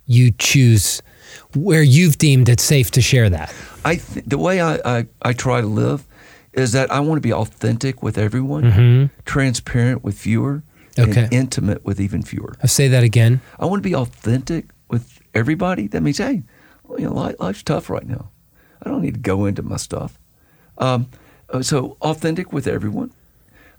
you 0.06 0.30
choose 0.38 1.02
where 1.54 1.82
you've 1.82 2.18
deemed 2.18 2.48
it 2.48 2.60
safe 2.60 2.90
to 2.92 3.00
share 3.00 3.28
that. 3.30 3.52
I 3.84 3.96
th- 3.96 4.24
the 4.26 4.38
way 4.38 4.60
I, 4.60 4.78
I, 4.84 5.06
I 5.22 5.32
try 5.32 5.60
to 5.60 5.66
live 5.66 6.06
is 6.52 6.72
that 6.72 6.90
I 6.90 7.00
want 7.00 7.16
to 7.18 7.20
be 7.20 7.32
authentic 7.32 8.02
with 8.02 8.18
everyone, 8.18 8.64
mm-hmm. 8.64 9.06
transparent 9.24 10.02
with 10.04 10.18
fewer, 10.18 10.62
Okay. 10.98 11.22
and 11.22 11.32
intimate 11.32 11.84
with 11.84 12.00
even 12.00 12.22
fewer. 12.22 12.54
I'll 12.62 12.68
say 12.68 12.88
that 12.88 13.04
again. 13.04 13.40
I 13.60 13.66
want 13.66 13.82
to 13.82 13.88
be 13.88 13.94
authentic 13.94 14.66
with 14.88 15.20
everybody. 15.34 15.86
That 15.86 16.02
means, 16.02 16.18
hey, 16.18 16.42
you 16.98 17.04
know, 17.06 17.14
life, 17.14 17.36
life's 17.40 17.62
tough 17.62 17.88
right 17.90 18.06
now. 18.06 18.30
I 18.82 18.88
don't 18.90 19.02
need 19.02 19.14
to 19.14 19.20
go 19.20 19.44
into 19.46 19.62
my 19.62 19.76
stuff. 19.76 20.18
Um, 20.78 21.08
uh, 21.48 21.62
so 21.62 21.96
authentic 22.00 22.52
with 22.52 22.66
everyone. 22.66 23.12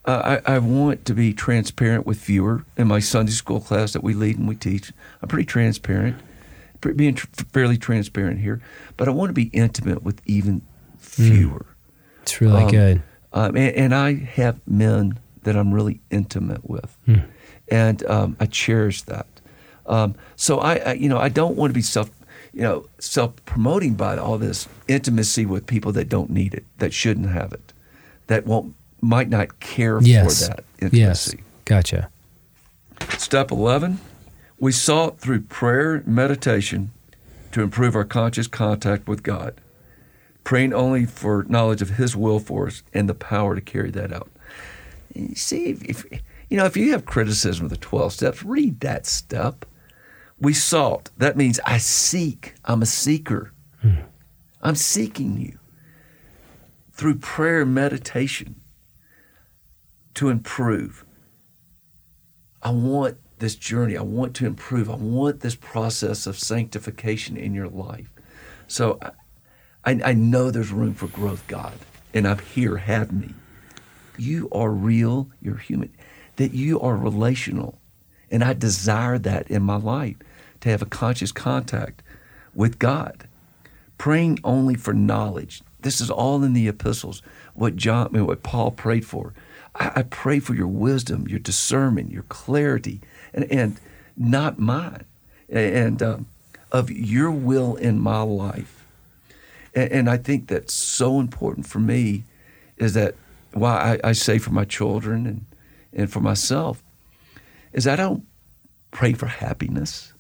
Uh, 0.06 0.40
I, 0.46 0.56
I 0.56 0.60
want 0.60 1.06
to 1.06 1.14
be 1.14 1.34
transparent 1.34 2.06
with 2.06 2.20
fewer. 2.20 2.66
In 2.78 2.88
my 2.88 3.00
Sunday 3.00 3.32
school 3.32 3.60
class 3.60 3.94
that 3.94 4.04
we 4.04 4.14
lead 4.14 4.38
and 4.38 4.48
we 4.48 4.56
teach, 4.56 4.92
I'm 5.22 5.30
pretty 5.30 5.46
transparent, 5.46 6.18
being 6.96 7.16
tr- 7.16 7.28
fairly 7.52 7.78
transparent 7.78 8.40
here. 8.40 8.62
But 8.98 9.08
I 9.08 9.12
want 9.12 9.30
to 9.30 9.34
be 9.34 9.50
intimate 9.54 10.04
with 10.04 10.22
even 10.26 10.62
fewer. 10.98 11.66
It's 12.24 12.42
really 12.42 12.64
Um, 12.64 12.70
good. 12.72 13.02
Um, 13.34 13.56
and, 13.56 13.76
and 13.76 13.96
I 13.96 14.16
have 14.16 14.60
men 14.68 15.20
that 15.44 15.56
I'm 15.56 15.74
really 15.74 16.02
intimate 16.12 16.70
with, 16.70 16.98
and 17.70 18.06
um, 18.06 18.36
I 18.40 18.46
cherish 18.46 19.04
that. 19.04 19.26
Um, 19.86 20.16
so 20.36 20.60
I, 20.60 20.76
I, 20.76 20.94
you 20.94 21.10
know, 21.10 21.18
I 21.18 21.30
don't 21.30 21.56
want 21.56 21.70
to 21.72 21.74
be 21.74 21.82
self, 21.82 22.12
you 22.54 22.62
know, 22.62 22.86
self 23.00 23.36
promoting 23.46 23.94
by 23.96 24.18
all 24.18 24.38
this 24.38 24.68
intimacy 24.88 25.46
with 25.46 25.66
people 25.68 25.92
that 25.94 26.10
don't 26.10 26.30
need 26.30 26.54
it, 26.54 26.66
that 26.80 26.94
shouldn't 26.94 27.30
have 27.30 27.54
it, 27.54 27.74
that 28.28 28.46
won't, 28.46 28.76
might 29.02 29.30
not 29.30 29.60
care 29.60 30.00
Yes. 30.02 30.48
for 30.48 30.54
that 30.56 30.64
intimacy. 30.80 31.38
Yes. 31.38 31.46
Gotcha. 31.66 32.10
Step 33.18 33.52
11, 33.52 34.00
we 34.60 34.72
sought 34.72 35.20
through 35.20 35.42
prayer 35.42 35.96
and 35.96 36.08
meditation 36.08 36.92
to 37.52 37.62
improve 37.62 37.96
our 37.96 38.04
conscious 38.06 38.48
contact 38.48 39.08
with 39.08 39.24
God, 39.24 39.56
praying 40.44 40.74
only 40.74 41.06
for 41.06 41.46
knowledge 41.50 41.82
of 41.82 41.92
His 41.92 42.16
will 42.16 42.40
for 42.40 42.68
us 42.68 42.84
and 42.94 43.10
the 43.10 43.14
power 43.14 43.56
to 43.56 43.62
carry 43.62 43.92
that 43.92 44.14
out. 44.14 44.30
You 45.14 45.36
see, 45.36 45.66
if, 45.72 45.84
if 45.84 46.06
you 46.50 46.58
know, 46.58 46.66
if 46.66 46.78
you 46.78 46.92
have 46.92 47.06
criticism 47.06 47.66
of 47.66 47.70
the 47.72 47.78
12 47.78 48.14
steps, 48.14 48.44
read 48.44 48.80
that 48.82 49.06
step. 49.06 49.66
We 50.42 50.54
sought. 50.54 51.12
That 51.18 51.38
means 51.38 51.60
I 51.66 51.78
seek. 51.78 52.56
I'm 52.66 52.82
a 52.82 52.88
seeker. 52.88 53.54
Hmm. 53.82 54.02
I'm 54.62 54.76
seeking 54.76 55.38
you 55.38 55.60
through 56.92 57.20
prayer 57.20 57.62
and 57.62 57.74
meditation 57.74 58.56
to 60.16 60.30
improve. 60.30 61.06
I 62.62 62.72
want 62.72 63.18
this 63.38 63.56
journey. 63.56 63.96
I 63.96 64.02
want 64.02 64.36
to 64.38 64.46
improve. 64.46 64.90
I 64.90 64.96
want 64.96 65.42
this 65.42 65.56
process 65.56 66.26
of 66.26 66.38
sanctification 66.38 67.38
in 67.38 67.54
your 67.54 67.70
life. 67.70 68.12
So 68.68 69.00
I, 69.86 70.00
I 70.04 70.14
know 70.14 70.50
there's 70.50 70.72
room 70.72 70.96
for 70.96 71.08
growth, 71.08 71.44
God, 71.48 71.74
and 72.14 72.28
I'm 72.28 72.40
here. 72.40 72.78
Have 72.78 73.12
me. 73.12 73.34
You 74.18 74.50
are 74.52 74.72
real. 74.72 75.30
You're 75.40 75.58
human. 75.58 75.94
That 76.36 76.54
you 76.54 76.80
are 76.80 76.96
relational. 76.96 77.80
And 78.30 78.44
I 78.44 78.54
desire 78.54 79.20
that 79.20 79.50
in 79.50 79.64
my 79.64 79.76
life 79.76 80.18
to 80.62 80.70
have 80.70 80.82
a 80.82 80.88
conscious 80.88 81.32
contact 81.32 82.02
with 82.54 82.80
God. 82.80 83.28
Praying 83.98 84.40
only 84.44 84.76
for 84.76 84.94
knowledge. 84.94 85.62
This 85.82 86.02
is 86.02 86.10
all 86.10 86.44
in 86.44 86.54
the 86.54 86.68
epistles. 86.68 87.22
What 87.54 87.76
John, 87.76 88.10
what 88.26 88.44
Paul 88.44 88.72
prayed 88.72 89.06
for. 89.06 89.34
I, 89.76 89.92
I 89.98 90.04
pray 90.04 90.40
for 90.40 90.56
your 90.56 90.68
wisdom, 90.68 91.28
your 91.28 91.40
discernment, 91.40 92.12
your 92.12 92.24
clarity, 92.24 93.02
and, 93.34 93.52
and 93.52 93.80
not 94.18 94.60
mine, 94.60 95.06
and 95.50 96.02
um, 96.02 96.28
of 96.72 96.90
your 96.92 97.32
will 97.32 97.76
in 97.76 98.00
my 98.00 98.22
life. 98.22 98.86
And, 99.74 99.92
and, 99.92 100.10
I 100.10 100.18
think 100.18 100.48
that's 100.48 100.74
so 100.74 101.20
important 101.20 101.66
for 101.66 101.80
me 101.80 102.26
is 102.78 102.94
that 102.94 103.16
why 103.54 104.00
I, 104.04 104.10
I 104.10 104.12
say 104.14 104.38
for 104.38 104.52
my 104.52 104.66
children 104.66 105.26
and, 105.26 105.46
and 105.94 106.12
for 106.12 106.20
myself 106.20 106.84
is 107.74 107.88
I 107.88 107.96
don't 107.96 108.26
pray 108.92 109.14
for 109.14 109.28
happiness. 109.28 110.14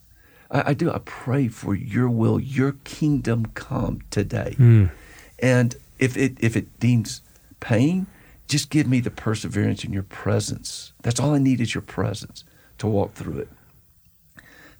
I, 0.51 0.69
I 0.71 0.73
do. 0.73 0.91
I 0.91 0.99
pray 0.99 1.47
for 1.47 1.73
your 1.73 2.09
will, 2.09 2.39
your 2.39 2.73
kingdom 2.83 3.47
come 3.47 4.01
today. 4.11 4.55
Mm. 4.59 4.91
And 5.39 5.75
if 5.97 6.17
it 6.17 6.37
if 6.39 6.55
it 6.55 6.79
deems 6.79 7.21
pain, 7.59 8.07
just 8.47 8.69
give 8.69 8.87
me 8.87 8.99
the 8.99 9.11
perseverance 9.11 9.83
in 9.83 9.93
your 9.93 10.03
presence. 10.03 10.93
That's 11.01 11.19
all 11.19 11.33
I 11.33 11.39
need 11.39 11.61
is 11.61 11.73
your 11.73 11.81
presence 11.81 12.43
to 12.77 12.87
walk 12.87 13.13
through 13.13 13.39
it. 13.39 13.49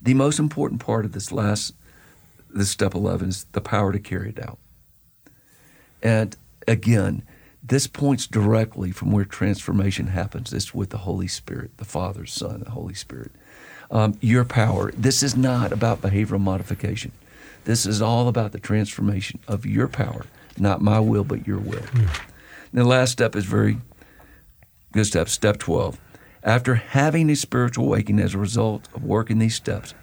The 0.01 0.13
most 0.13 0.39
important 0.39 0.81
part 0.81 1.05
of 1.05 1.13
this 1.13 1.31
last 1.31 1.73
this 2.53 2.69
step 2.69 2.93
11 2.93 3.29
is 3.29 3.45
the 3.53 3.61
power 3.61 3.93
to 3.93 3.99
carry 3.99 4.29
it 4.29 4.39
out. 4.43 4.59
And 6.03 6.35
again, 6.67 7.23
this 7.63 7.87
points 7.87 8.27
directly 8.27 8.91
from 8.91 9.11
where 9.11 9.23
transformation 9.23 10.07
happens. 10.07 10.51
It's 10.51 10.73
with 10.73 10.89
the 10.89 10.99
Holy 10.99 11.27
Spirit, 11.27 11.77
the 11.77 11.85
Father, 11.85 12.25
Son, 12.25 12.63
the 12.65 12.71
Holy 12.71 12.95
Spirit. 12.95 13.31
Um, 13.91 14.17
your 14.21 14.45
power. 14.45 14.91
This 14.93 15.21
is 15.21 15.35
not 15.35 15.73
about 15.73 16.01
behavioral 16.01 16.39
modification. 16.39 17.11
This 17.65 17.85
is 17.85 18.01
all 18.01 18.27
about 18.27 18.53
the 18.53 18.59
transformation 18.59 19.39
of 19.47 19.65
your 19.65 19.87
power, 19.87 20.25
not 20.57 20.81
my 20.81 20.99
will, 20.99 21.23
but 21.23 21.45
your 21.45 21.59
will. 21.59 21.81
Mm. 21.81 22.21
the 22.73 22.83
last 22.85 23.11
step 23.11 23.35
is 23.35 23.45
very 23.45 23.77
good 24.93 25.05
step, 25.05 25.29
step 25.29 25.57
12. 25.57 25.99
After 26.43 26.75
having 26.75 27.29
a 27.29 27.35
spiritual 27.35 27.85
awakening 27.85 28.23
as 28.23 28.33
a 28.33 28.39
result 28.39 28.87
of 28.95 29.03
working 29.03 29.39
these 29.39 29.55
steps, 29.55 29.93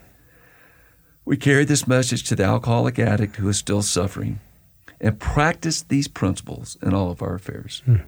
we 1.25 1.37
carry 1.37 1.65
this 1.65 1.89
message 1.89 2.25
to 2.25 2.37
the 2.37 2.45
alcoholic 2.45 2.99
addict 2.99 3.37
who 3.37 3.49
is 3.49 3.59
still 3.59 3.83
suffering 3.83 4.41
and 5.01 5.19
practice 5.19 5.83
these 5.83 6.09
principles 6.09 6.77
in 6.83 6.95
all 6.95 7.11
of 7.11 7.23
our 7.23 7.35
affairs. 7.35 7.83
Mm. 7.87 8.05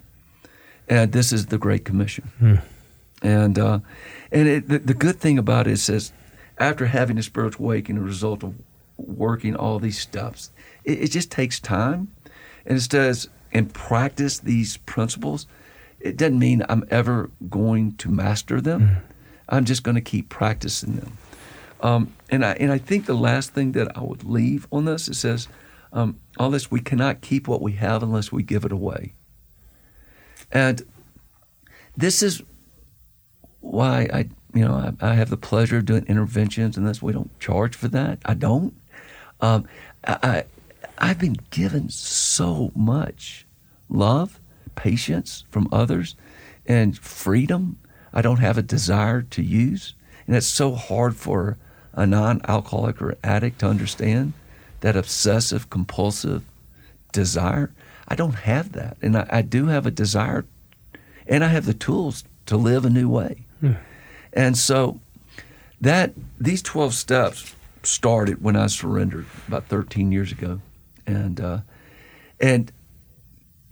And 0.87 1.11
this 1.11 1.31
is 1.31 1.47
the 1.47 1.57
Great 1.57 1.85
Commission. 1.85 2.31
Mm. 2.41 2.61
And 3.21 3.59
uh, 3.59 3.79
and 4.31 4.47
it, 4.47 4.67
the, 4.67 4.79
the, 4.79 4.93
good 4.93 5.19
thing 5.19 5.37
about 5.37 5.67
it 5.67 5.77
says, 5.77 6.11
after 6.57 6.87
having 6.87 7.17
a 7.17 7.23
spiritual 7.23 7.65
awakening, 7.65 8.01
a 8.01 8.05
result 8.05 8.43
of 8.43 8.55
working 8.97 9.55
all 9.55 9.77
these 9.77 9.99
steps, 9.99 10.51
it, 10.83 11.03
it 11.03 11.11
just 11.11 11.31
takes 11.31 11.59
time. 11.59 12.07
And 12.65 12.77
it 12.77 12.81
says, 12.81 13.29
and 13.51 13.73
practice 13.73 14.39
these 14.39 14.77
principles. 14.77 15.45
It 15.99 16.17
doesn't 16.17 16.39
mean 16.39 16.63
I'm 16.67 16.83
ever 16.89 17.29
going 17.49 17.95
to 17.97 18.09
master 18.09 18.59
them. 18.59 18.81
Mm. 18.81 19.01
I'm 19.49 19.65
just 19.65 19.83
going 19.83 19.95
to 19.95 20.01
keep 20.01 20.29
practicing 20.29 20.95
them. 20.95 21.17
Um, 21.81 22.13
and 22.29 22.45
I 22.45 22.53
and 22.53 22.71
I 22.71 22.77
think 22.77 23.05
the 23.05 23.13
last 23.13 23.53
thing 23.53 23.73
that 23.73 23.95
I 23.97 24.01
would 24.01 24.23
leave 24.23 24.67
on 24.71 24.85
this 24.85 25.07
it 25.07 25.15
says 25.15 25.47
um, 25.93 26.19
all 26.37 26.49
this, 26.49 26.71
we 26.71 26.79
cannot 26.79 27.21
keep 27.21 27.47
what 27.47 27.61
we 27.61 27.73
have 27.73 28.03
unless 28.03 28.31
we 28.31 28.43
give 28.43 28.65
it 28.65 28.71
away. 28.71 29.13
And 30.51 30.81
this 31.95 32.23
is 32.23 32.41
why 33.61 34.09
I, 34.13 34.29
you 34.53 34.65
know, 34.65 34.93
I, 35.01 35.11
I 35.11 35.13
have 35.13 35.29
the 35.29 35.37
pleasure 35.37 35.77
of 35.77 35.85
doing 35.85 36.05
interventions, 36.07 36.77
and 36.77 36.85
this 36.85 37.01
we 37.01 37.13
don't 37.13 37.37
charge 37.39 37.75
for 37.75 37.87
that. 37.89 38.19
I 38.25 38.33
don't. 38.33 38.73
Um, 39.39 39.67
I, 40.05 40.45
I've 40.97 41.19
been 41.19 41.37
given 41.49 41.89
so 41.89 42.71
much 42.75 43.45
love, 43.89 44.39
patience 44.75 45.45
from 45.49 45.67
others, 45.71 46.15
and 46.65 46.97
freedom. 46.97 47.77
I 48.13 48.21
don't 48.21 48.39
have 48.39 48.57
a 48.57 48.63
desire 48.63 49.21
to 49.21 49.41
use, 49.41 49.95
and 50.27 50.35
it's 50.35 50.47
so 50.47 50.75
hard 50.75 51.15
for 51.15 51.57
a 51.93 52.05
non-alcoholic 52.05 53.01
or 53.01 53.17
addict 53.23 53.59
to 53.59 53.67
understand 53.67 54.33
that 54.81 54.95
obsessive 54.95 55.69
compulsive 55.69 56.43
desire. 57.11 57.71
I 58.07 58.15
don't 58.15 58.33
have 58.33 58.73
that. 58.73 58.97
And 59.01 59.17
I, 59.17 59.27
I, 59.29 59.41
do 59.41 59.67
have 59.67 59.85
a 59.85 59.91
desire 59.91 60.45
and 61.27 61.43
I 61.43 61.47
have 61.47 61.65
the 61.65 61.73
tools 61.73 62.23
to 62.47 62.57
live 62.57 62.85
a 62.85 62.89
new 62.89 63.09
way. 63.09 63.45
Hmm. 63.61 63.73
And 64.33 64.57
so 64.57 64.99
that 65.79 66.13
these 66.39 66.61
12 66.61 66.93
steps 66.93 67.55
started 67.83 68.43
when 68.43 68.55
I 68.55 68.67
surrendered 68.67 69.25
about 69.47 69.65
13 69.65 70.11
years 70.11 70.31
ago. 70.31 70.59
And 71.07 71.39
uh, 71.39 71.59
and 72.39 72.71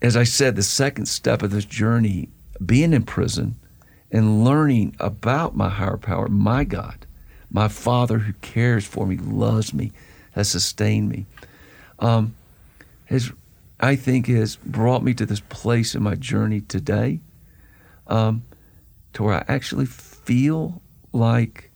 as 0.02 0.16
I 0.16 0.24
said, 0.24 0.56
the 0.56 0.64
second 0.64 1.08
step 1.08 1.42
of 1.42 1.52
this 1.52 1.66
journey, 1.66 2.30
being 2.66 2.94
in 2.94 3.04
prison 3.04 3.56
and 4.12 4.44
learning 4.44 4.96
about 5.00 5.56
my 5.56 5.70
higher 5.70 5.98
power, 5.98 6.28
my 6.30 6.64
God, 6.64 7.06
my 7.52 7.68
Father 7.68 8.20
who 8.20 8.34
cares 8.42 8.86
for 8.86 9.06
me, 9.06 9.18
loves 9.18 9.74
me, 9.74 9.92
has 10.32 10.50
sustained 10.50 11.10
me, 11.10 11.26
um, 12.00 12.36
has, 13.06 13.32
I 13.80 13.96
think, 13.96 14.28
has 14.28 14.56
brought 14.56 15.04
me 15.04 15.14
to 15.16 15.26
this 15.26 15.42
place 15.42 15.96
in 15.96 16.04
my 16.04 16.16
journey 16.16 16.62
today 16.62 17.20
um, 18.08 18.44
to 19.14 19.24
where 19.24 19.36
I 19.36 19.46
actually 19.48 19.86
feel 19.86 20.82
like 21.12 21.72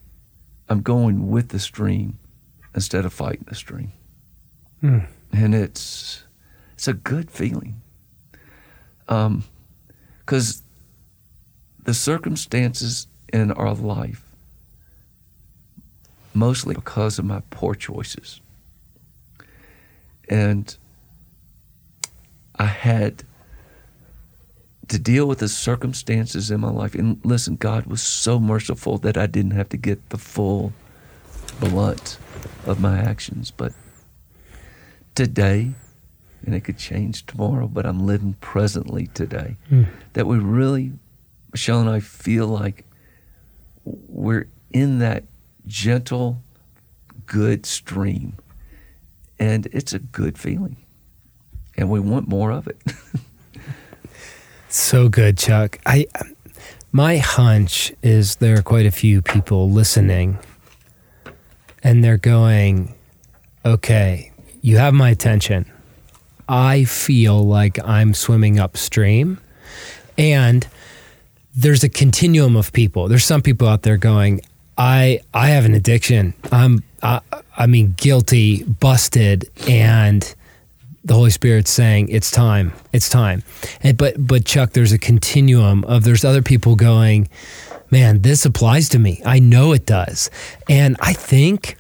I'm 0.70 0.82
going 0.82 1.30
with 1.30 1.50
the 1.50 1.60
stream 1.60 2.20
instead 2.76 3.06
of 3.06 3.14
fighting 3.14 3.46
the 3.48 3.56
stream. 3.56 3.92
Mm. 4.82 5.08
And 5.32 5.56
it's, 5.56 6.24
it's 6.74 6.88
a 6.88 6.94
good 6.94 7.32
feeling. 7.32 7.82
Um 9.08 9.44
Because 10.20 10.60
um, 10.60 10.64
the 11.84 11.94
circumstances 11.94 13.08
in 13.34 13.52
our 13.52 13.74
life, 13.74 14.24
mostly 16.34 16.76
because 16.76 17.20
of 17.20 17.26
my 17.26 17.42
poor 17.50 17.76
choices, 17.76 18.42
and 20.30 20.78
I 22.56 22.66
had 22.66 23.24
to 24.88 25.00
deal 25.00 25.26
with 25.26 25.40
the 25.40 25.48
circumstances 25.48 26.52
in 26.52 26.60
my 26.60 26.70
life. 26.70 26.96
And 26.96 27.20
listen, 27.24 27.56
God 27.56 27.86
was 27.86 28.02
so 28.02 28.40
merciful 28.40 28.98
that 29.00 29.18
I 29.18 29.28
didn't 29.28 29.52
have 29.52 29.70
to 29.70 29.78
get 29.78 30.10
the 30.10 30.18
full 30.18 30.74
blunt 31.60 32.18
of 32.66 32.80
my 32.80 33.00
actions. 33.00 33.52
But 33.52 33.74
today, 35.16 35.72
and 36.46 36.54
it 36.54 36.62
could 36.62 36.78
change 36.78 37.26
tomorrow, 37.26 37.68
but 37.68 37.86
I'm 37.86 38.06
living 38.06 38.34
presently 38.42 39.08
today, 39.08 39.56
mm. 39.72 39.88
that 40.14 40.28
we 40.28 40.38
really, 40.38 40.92
Michelle 41.52 41.80
and 41.80 41.90
I 41.90 42.00
feel 42.00 42.48
like 42.48 42.86
we're 43.86 44.48
in 44.72 45.00
that 45.00 45.24
gentle, 45.66 46.42
good 47.26 47.66
stream 47.66 48.36
and 49.40 49.68
it's 49.72 49.94
a 49.94 50.00
good 50.00 50.38
feeling. 50.38 50.78
And 51.76 51.90
we 51.90 52.00
want 52.00 52.28
more 52.28 52.52
of 52.52 52.68
it. 52.68 52.82
so 54.76 55.10
good, 55.10 55.38
Chuck. 55.38 55.80
I 55.86 56.08
my 56.92 57.18
hunch 57.18 57.94
is 58.02 58.36
there 58.38 58.58
are 58.58 58.62
quite 58.62 58.86
a 58.86 58.92
few 58.92 59.22
people 59.22 59.70
listening 59.70 60.38
and 61.84 62.04
they're 62.04 62.18
going, 62.18 62.94
"Okay, 63.66 64.32
you 64.62 64.78
have 64.78 64.94
my 64.94 65.10
attention. 65.10 65.66
I 66.48 66.84
feel 66.84 67.46
like 67.46 67.80
I'm 67.84 68.14
swimming 68.14 68.60
upstream." 68.60 69.40
And 70.18 70.68
there's 71.56 71.84
a 71.84 71.90
continuum 71.90 72.56
of 72.56 72.74
people. 72.74 73.08
There's 73.08 73.26
some 73.26 73.42
people 73.42 73.68
out 73.68 73.84
there 73.84 73.98
going, 73.98 74.42
I 74.78 75.22
I 75.34 75.50
have 75.50 75.66
an 75.66 75.74
addiction. 75.74 76.34
I'm 76.52 76.84
I, 77.02 77.22
I 77.58 77.68
mean 77.68 77.94
guilty, 77.98 78.64
busted, 78.64 79.50
and 79.68 80.34
the 81.04 81.14
Holy 81.14 81.30
Spirit 81.30 81.68
saying 81.68 82.10
it's 82.10 82.32
time, 82.32 82.74
it's 82.94 83.10
time. 83.10 83.44
And, 83.82 83.98
but 83.98 84.16
but 84.26 84.46
Chuck, 84.46 84.72
there's 84.72 84.92
a 84.92 84.98
continuum 84.98 85.84
of 85.86 86.04
there's 86.04 86.24
other 86.24 86.42
people 86.42 86.76
going, 86.76 87.30
man, 87.92 88.22
this 88.22 88.46
applies 88.46 88.90
to 88.90 89.00
me. 89.00 89.22
I 89.26 89.40
know 89.40 89.74
it 89.74 89.86
does. 89.86 90.30
And 90.70 90.98
I 91.00 91.14
think 91.14 91.78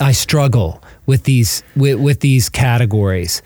I 0.00 0.12
struggle 0.12 0.82
with 1.06 1.24
these 1.24 1.62
with, 1.76 2.00
with 2.00 2.20
these 2.20 2.48
categories. 2.48 3.42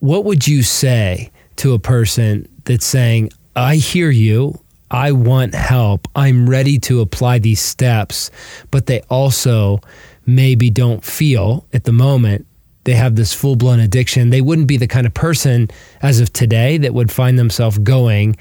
What 0.00 0.24
would 0.24 0.46
you 0.46 0.62
say 0.62 1.30
to 1.56 1.74
a 1.74 1.78
person 1.78 2.48
that's 2.64 2.86
saying, 2.86 3.30
I 3.54 3.76
hear 3.76 4.10
you, 4.10 4.60
I 4.90 5.12
want 5.12 5.54
help, 5.54 6.06
I'm 6.14 6.48
ready 6.48 6.78
to 6.80 7.00
apply 7.00 7.38
these 7.38 7.60
steps, 7.60 8.30
but 8.70 8.86
they 8.86 9.00
also 9.08 9.80
maybe 10.26 10.70
don't 10.70 11.04
feel 11.04 11.66
at 11.72 11.84
the 11.84 11.92
moment 11.92 12.46
they 12.86 12.92
have 12.94 13.16
this 13.16 13.34
full 13.34 13.56
blown 13.56 13.80
addiction. 13.80 14.30
They 14.30 14.40
wouldn't 14.40 14.68
be 14.68 14.76
the 14.76 14.86
kind 14.86 15.06
of 15.06 15.12
person 15.12 15.68
as 16.02 16.20
of 16.20 16.32
today 16.32 16.78
that 16.78 16.94
would 16.94 17.10
find 17.10 17.38
themselves 17.38 17.78
going 17.78 18.36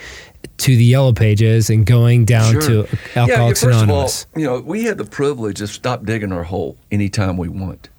to 0.57 0.75
the 0.75 0.83
yellow 0.85 1.11
pages 1.11 1.69
and 1.69 1.85
going 1.85 2.25
down 2.25 2.53
Sure. 2.53 2.61
to 2.61 2.97
Alcoholics 3.15 3.61
yeah, 3.63 3.69
first 3.69 3.83
Anonymous. 3.83 4.23
of 4.23 4.29
all, 4.35 4.41
you 4.41 4.47
know, 4.47 4.59
we 4.61 4.83
had 4.83 4.97
the 4.99 5.03
privilege 5.05 5.59
of 5.61 5.69
stop 5.69 6.05
digging 6.05 6.31
our 6.31 6.43
hole 6.43 6.77
anytime 6.91 7.37
we 7.37 7.49
want. 7.49 7.89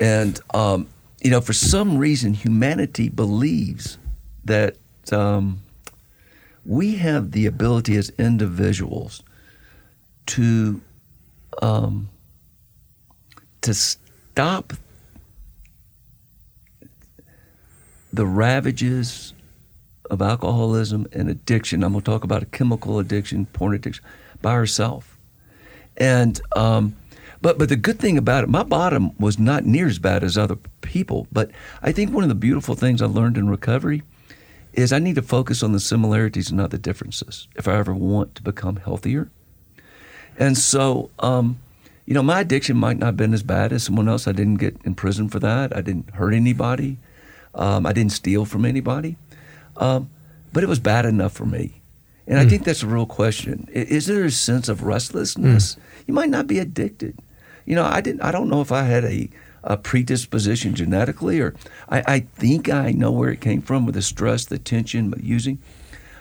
And, 0.00 0.38
um, 0.52 0.88
you 1.22 1.30
know, 1.30 1.40
for 1.40 1.52
some 1.54 1.96
reason, 1.96 2.34
humanity 2.34 3.08
believes 3.08 3.96
that 4.44 4.76
um, 5.12 5.60
we 6.64 6.96
have 6.96 7.30
the 7.30 7.46
ability 7.46 7.96
as 7.96 8.10
individuals 8.18 9.22
to 10.26 10.80
um, 11.62 12.08
to 13.62 13.72
stop 13.72 14.72
the 18.16 18.26
ravages 18.26 19.32
of 20.10 20.22
alcoholism 20.22 21.06
and 21.12 21.28
addiction. 21.28 21.82
I'm 21.82 21.92
going 21.92 22.02
to 22.02 22.10
talk 22.10 22.24
about 22.24 22.42
a 22.42 22.46
chemical 22.46 22.98
addiction, 22.98 23.46
porn 23.46 23.74
addiction, 23.74 24.04
by 24.42 24.54
herself. 24.54 25.18
And 25.96 26.40
um, 26.54 26.96
but 27.40 27.58
but 27.58 27.68
the 27.68 27.76
good 27.76 27.98
thing 27.98 28.18
about 28.18 28.44
it, 28.44 28.48
my 28.48 28.62
bottom 28.62 29.16
was 29.18 29.38
not 29.38 29.64
near 29.64 29.86
as 29.86 29.98
bad 29.98 30.24
as 30.24 30.36
other 30.36 30.56
people. 30.80 31.26
But 31.32 31.50
I 31.82 31.92
think 31.92 32.12
one 32.12 32.22
of 32.22 32.28
the 32.28 32.34
beautiful 32.34 32.74
things 32.74 33.00
I 33.00 33.06
learned 33.06 33.36
in 33.36 33.48
recovery 33.48 34.02
is 34.72 34.92
I 34.92 34.98
need 34.98 35.14
to 35.14 35.22
focus 35.22 35.62
on 35.62 35.72
the 35.72 35.80
similarities 35.80 36.50
and 36.50 36.58
not 36.58 36.70
the 36.70 36.78
differences 36.78 37.48
if 37.56 37.66
I 37.66 37.76
ever 37.76 37.94
want 37.94 38.34
to 38.36 38.42
become 38.42 38.76
healthier. 38.76 39.30
And 40.38 40.58
so, 40.58 41.10
um, 41.18 41.58
you 42.04 42.12
know, 42.12 42.22
my 42.22 42.40
addiction 42.40 42.76
might 42.76 42.98
not 42.98 43.06
have 43.06 43.16
been 43.16 43.32
as 43.32 43.42
bad 43.42 43.72
as 43.72 43.84
someone 43.84 44.08
else. 44.08 44.28
I 44.28 44.32
didn't 44.32 44.56
get 44.56 44.76
in 44.84 44.94
prison 44.94 45.28
for 45.28 45.38
that. 45.38 45.74
I 45.74 45.80
didn't 45.80 46.10
hurt 46.10 46.34
anybody. 46.34 46.98
Um, 47.56 47.86
I 47.86 47.92
didn't 47.92 48.12
steal 48.12 48.44
from 48.44 48.64
anybody. 48.64 49.16
Um, 49.78 50.10
but 50.52 50.62
it 50.62 50.68
was 50.68 50.78
bad 50.78 51.04
enough 51.04 51.32
for 51.32 51.44
me. 51.44 51.82
And 52.28 52.38
I 52.38 52.46
think 52.46 52.64
that's 52.64 52.82
a 52.82 52.86
real 52.86 53.06
question. 53.06 53.68
Is 53.72 54.06
there 54.06 54.24
a 54.24 54.30
sense 54.30 54.68
of 54.68 54.82
restlessness? 54.82 55.76
You 56.06 56.14
might 56.14 56.28
not 56.30 56.46
be 56.46 56.58
addicted. 56.58 57.18
You 57.66 57.74
know, 57.76 57.84
I 57.84 58.00
didn't. 58.00 58.22
I 58.22 58.32
don't 58.32 58.48
know 58.48 58.60
if 58.60 58.72
I 58.72 58.82
had 58.82 59.04
a, 59.04 59.28
a 59.62 59.76
predisposition 59.76 60.74
genetically, 60.74 61.40
or 61.40 61.54
I, 61.88 62.02
I 62.06 62.20
think 62.20 62.68
I 62.68 62.90
know 62.90 63.12
where 63.12 63.30
it 63.30 63.40
came 63.40 63.62
from 63.62 63.86
with 63.86 63.94
the 63.94 64.02
stress, 64.02 64.44
the 64.46 64.58
tension, 64.58 65.10
the 65.10 65.22
using. 65.22 65.58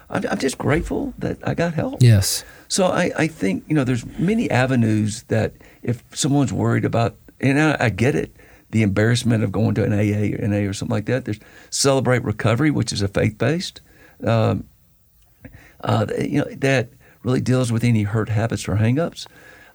I'm, 0.10 0.26
I'm 0.30 0.38
just 0.38 0.58
grateful 0.58 1.14
that 1.18 1.38
I 1.48 1.54
got 1.56 1.74
help. 1.74 2.04
Yes. 2.04 2.44
So 2.68 2.88
I, 2.88 3.12
I 3.18 3.28
think 3.28 3.64
you 3.68 3.76
know 3.76 3.84
there's 3.84 4.06
many 4.20 4.50
avenues 4.52 5.24
that 5.24 5.54
if 5.82 6.04
someone's 6.14 6.54
worried 6.54 6.86
about, 6.86 7.16
and 7.40 7.60
I, 7.60 7.78
I 7.80 7.90
get 7.90 8.16
it, 8.16 8.35
the 8.76 8.82
embarrassment 8.82 9.42
of 9.42 9.54
going 9.54 9.74
to 9.74 9.86
an 9.86 9.94
AA 9.94 10.36
or 10.36 10.48
NA 10.50 10.68
or 10.70 10.74
something 10.74 10.94
like 10.94 11.06
that. 11.06 11.24
There's 11.24 11.40
Celebrate 11.70 12.26
Recovery, 12.26 12.72
which 12.72 12.92
is 12.92 13.02
a 13.02 13.08
faith 13.08 13.38
based, 13.38 13.80
um, 14.22 14.68
uh, 15.80 16.06
you 16.20 16.40
know 16.40 16.46
that 16.56 16.90
really 17.24 17.40
deals 17.40 17.72
with 17.72 17.86
any 17.86 18.04
hurt 18.04 18.28
habits 18.28 18.68
or 18.68 18.76
hangups. 18.76 19.28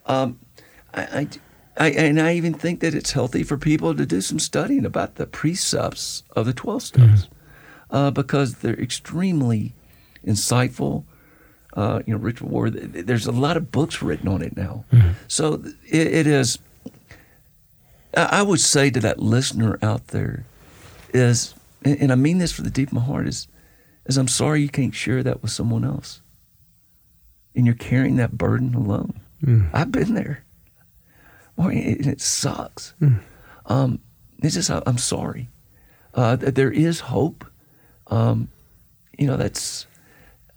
Um, 0.05 0.39
I, 0.93 1.03
I, 1.03 1.29
I, 1.79 1.91
and 1.93 2.21
I 2.21 2.35
even 2.35 2.53
think 2.53 2.81
that 2.81 2.95
it's 2.95 3.13
healthy 3.13 3.43
for 3.43 3.57
people 3.57 3.95
to 3.95 4.05
do 4.05 4.21
some 4.21 4.39
studying 4.39 4.85
about 4.85 5.15
the 5.15 5.27
precepts 5.27 6.23
of 6.37 6.45
the 6.45 6.53
12 6.53 6.83
steps 6.83 7.29
uh, 7.91 8.11
because 8.11 8.57
they're 8.57 8.79
extremely 8.79 9.73
insightful. 10.27 11.05
Uh, 11.75 12.03
you 12.07 12.13
know, 12.13 12.21
Richard 12.21 12.49
Rohr, 12.49 13.07
there's 13.07 13.27
a 13.27 13.33
lot 13.33 13.57
of 13.57 13.73
books 13.73 14.03
written 14.03 14.29
on 14.29 14.43
it 14.43 14.59
now. 14.59 14.85
So 15.27 15.55
it, 15.89 16.07
it 16.07 16.27
is, 16.27 16.59
I 18.15 18.43
would 18.43 18.61
say 18.61 18.91
to 18.91 19.01
that 19.01 19.21
listener 19.21 19.79
out 19.83 20.09
there 20.09 20.45
is, 21.15 21.55
and 21.85 22.11
I 22.11 22.15
mean 22.17 22.39
this 22.39 22.53
for 22.53 22.63
the 22.63 22.71
deep 22.71 22.89
of 22.89 22.95
my 22.95 23.01
heart, 23.03 23.27
is, 23.29 23.47
is 24.07 24.17
I'm 24.17 24.29
sorry 24.29 24.63
you 24.63 24.69
can't 24.69 24.95
share 24.95 25.23
that 25.23 25.43
with 25.43 25.51
someone 25.53 25.85
else. 25.85 26.21
And 27.55 27.67
you're 27.67 27.75
carrying 27.75 28.17
that 28.17 28.37
burden 28.39 28.75
alone. 28.75 29.21
I've 29.73 29.91
been 29.93 30.15
there. 30.15 30.45
Boy, 31.57 31.71
and 31.73 32.07
it 32.07 32.21
sucks. 32.21 32.95
Um, 33.67 34.01
it's 34.43 34.55
just, 34.55 34.71
I- 34.71 34.83
I'm 34.87 34.99
sorry. 34.99 35.49
Uh, 36.15 36.37
th- 36.37 36.55
there 36.55 36.71
is 36.73 37.01
hope. 37.01 37.45
Um, 38.09 38.49
you 39.19 39.27
know, 39.27 39.37
that's 39.37 39.87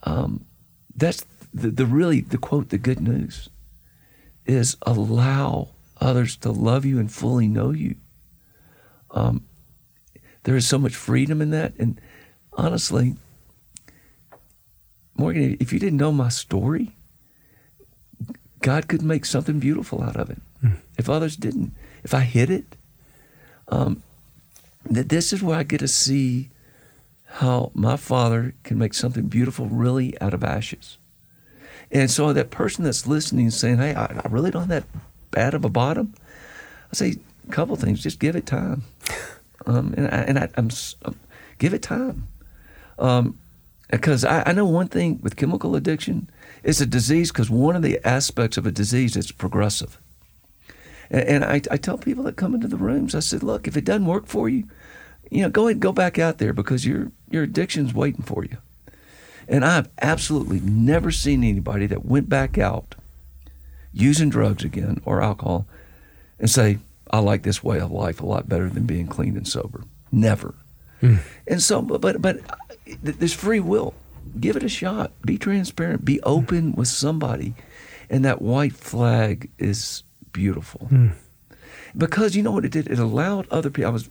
um, 0.03 0.45
that's 0.95 1.25
the, 1.53 1.69
the 1.69 1.85
really 1.85 2.21
the 2.21 2.37
quote. 2.39 2.69
The 2.69 2.77
good 2.79 2.99
news 2.99 3.49
is 4.45 4.75
allow 4.83 5.69
others 6.03 6.35
to 6.37 6.51
love 6.51 6.85
you 6.85 6.99
and 6.99 7.11
fully 7.11 7.47
know 7.47 7.71
you. 7.71 7.95
Um, 9.11 9.45
there 10.43 10.55
is 10.55 10.67
so 10.67 10.77
much 10.77 10.95
freedom 10.95 11.41
in 11.41 11.51
that, 11.51 11.73
and 11.79 11.99
honestly, 12.53 13.15
Morgan, 15.15 15.57
if 15.59 15.71
you 15.71 15.79
didn't 15.79 15.97
know 15.99 16.11
my 16.11 16.29
story, 16.29 16.95
God 18.61 18.87
could 18.87 19.01
make 19.01 19.25
something 19.25 19.59
beautiful 19.59 20.03
out 20.03 20.15
of 20.15 20.29
it. 20.29 20.41
If 20.97 21.09
others 21.09 21.35
didn't, 21.35 21.73
if 22.03 22.13
I 22.13 22.21
hid 22.21 22.49
it, 22.49 22.75
um, 23.67 24.03
th- 24.91 25.07
this 25.07 25.33
is 25.33 25.41
where 25.41 25.57
I 25.57 25.63
get 25.63 25.79
to 25.79 25.87
see 25.87 26.49
how 27.25 27.71
my 27.73 27.97
Father 27.97 28.53
can 28.63 28.77
make 28.77 28.93
something 28.93 29.27
beautiful 29.27 29.67
really 29.67 30.19
out 30.21 30.33
of 30.33 30.43
ashes. 30.43 30.97
And 31.91 32.09
so 32.09 32.33
that 32.33 32.51
person 32.51 32.83
that's 32.83 33.07
listening 33.07 33.47
is 33.47 33.57
saying, 33.57 33.77
"Hey, 33.77 33.93
I, 33.93 34.05
I 34.05 34.27
really 34.29 34.51
don't 34.51 34.69
have 34.69 34.69
that 34.69 34.83
bad 35.33 35.53
of 35.53 35.65
a 35.65 35.69
bottom." 35.69 36.13
I 36.91 36.95
say 36.95 37.15
a 37.47 37.51
couple 37.51 37.75
things. 37.75 38.01
Just 38.01 38.19
give 38.19 38.35
it 38.35 38.45
time, 38.45 38.83
um, 39.65 39.93
and 39.97 40.07
I, 40.07 40.17
and 40.27 40.39
I, 40.39 40.49
I'm, 40.55 40.67
s- 40.67 40.95
um, 41.03 41.15
give 41.57 41.73
it 41.73 41.81
time. 41.81 42.27
Um, 42.99 43.37
because 43.89 44.23
I, 44.25 44.43
I 44.45 44.53
know 44.53 44.65
one 44.65 44.87
thing 44.87 45.19
with 45.21 45.35
chemical 45.35 45.75
addiction, 45.75 46.29
it's 46.63 46.81
a 46.81 46.85
disease 46.85 47.31
because 47.31 47.49
one 47.49 47.75
of 47.75 47.81
the 47.81 47.99
aspects 48.07 48.57
of 48.57 48.65
a 48.65 48.71
disease 48.71 49.15
is 49.17 49.31
progressive. 49.31 49.99
And, 51.11 51.23
and 51.27 51.45
I, 51.45 51.61
I 51.69 51.77
tell 51.77 51.97
people 51.97 52.23
that 52.23 52.35
come 52.35 52.55
into 52.55 52.67
the 52.67 52.77
rooms, 52.77 53.13
I 53.13 53.19
said, 53.19 53.43
look, 53.43 53.67
if 53.67 53.75
it 53.77 53.85
doesn't 53.85 54.05
work 54.07 54.25
for 54.25 54.49
you, 54.49 54.63
you 55.29 55.41
know, 55.41 55.49
go 55.49 55.67
ahead 55.67 55.79
go 55.79 55.91
back 55.91 56.17
out 56.19 56.37
there 56.37 56.53
because 56.53 56.85
your 56.85 57.11
your 57.29 57.43
addiction's 57.43 57.93
waiting 57.93 58.23
for 58.23 58.43
you. 58.45 58.57
And 59.47 59.65
I've 59.65 59.89
absolutely 60.01 60.59
never 60.59 61.11
seen 61.11 61.43
anybody 61.43 61.87
that 61.87 62.05
went 62.05 62.29
back 62.29 62.57
out 62.57 62.95
using 63.93 64.29
drugs 64.29 64.63
again 64.63 65.01
or 65.05 65.21
alcohol 65.21 65.67
and 66.39 66.49
say, 66.49 66.79
I 67.11 67.19
like 67.19 67.43
this 67.43 67.63
way 67.63 67.79
of 67.79 67.91
life 67.91 68.19
a 68.19 68.25
lot 68.25 68.49
better 68.49 68.67
than 68.67 68.85
being 68.85 69.07
clean 69.07 69.37
and 69.37 69.47
sober. 69.47 69.83
Never. 70.11 70.55
Hmm. 70.99 71.17
And 71.47 71.61
so, 71.61 71.81
but 71.81 72.21
but, 72.21 72.39
there's 73.01 73.33
free 73.33 73.59
will. 73.59 73.93
Give 74.39 74.55
it 74.55 74.63
a 74.63 74.69
shot. 74.69 75.11
Be 75.21 75.37
transparent. 75.37 76.05
Be 76.05 76.17
hmm. 76.17 76.23
open 76.23 76.71
with 76.73 76.87
somebody, 76.87 77.53
and 78.09 78.25
that 78.25 78.41
white 78.41 78.73
flag 78.73 79.49
is 79.59 80.03
beautiful. 80.31 80.87
Hmm. 80.87 81.09
Because 81.95 82.35
you 82.35 82.41
know 82.41 82.51
what 82.51 82.65
it 82.65 82.71
did? 82.71 82.87
It 82.87 82.99
allowed 82.99 83.47
other 83.49 83.69
people. 83.69 83.91
I 83.91 83.93
was 83.93 84.09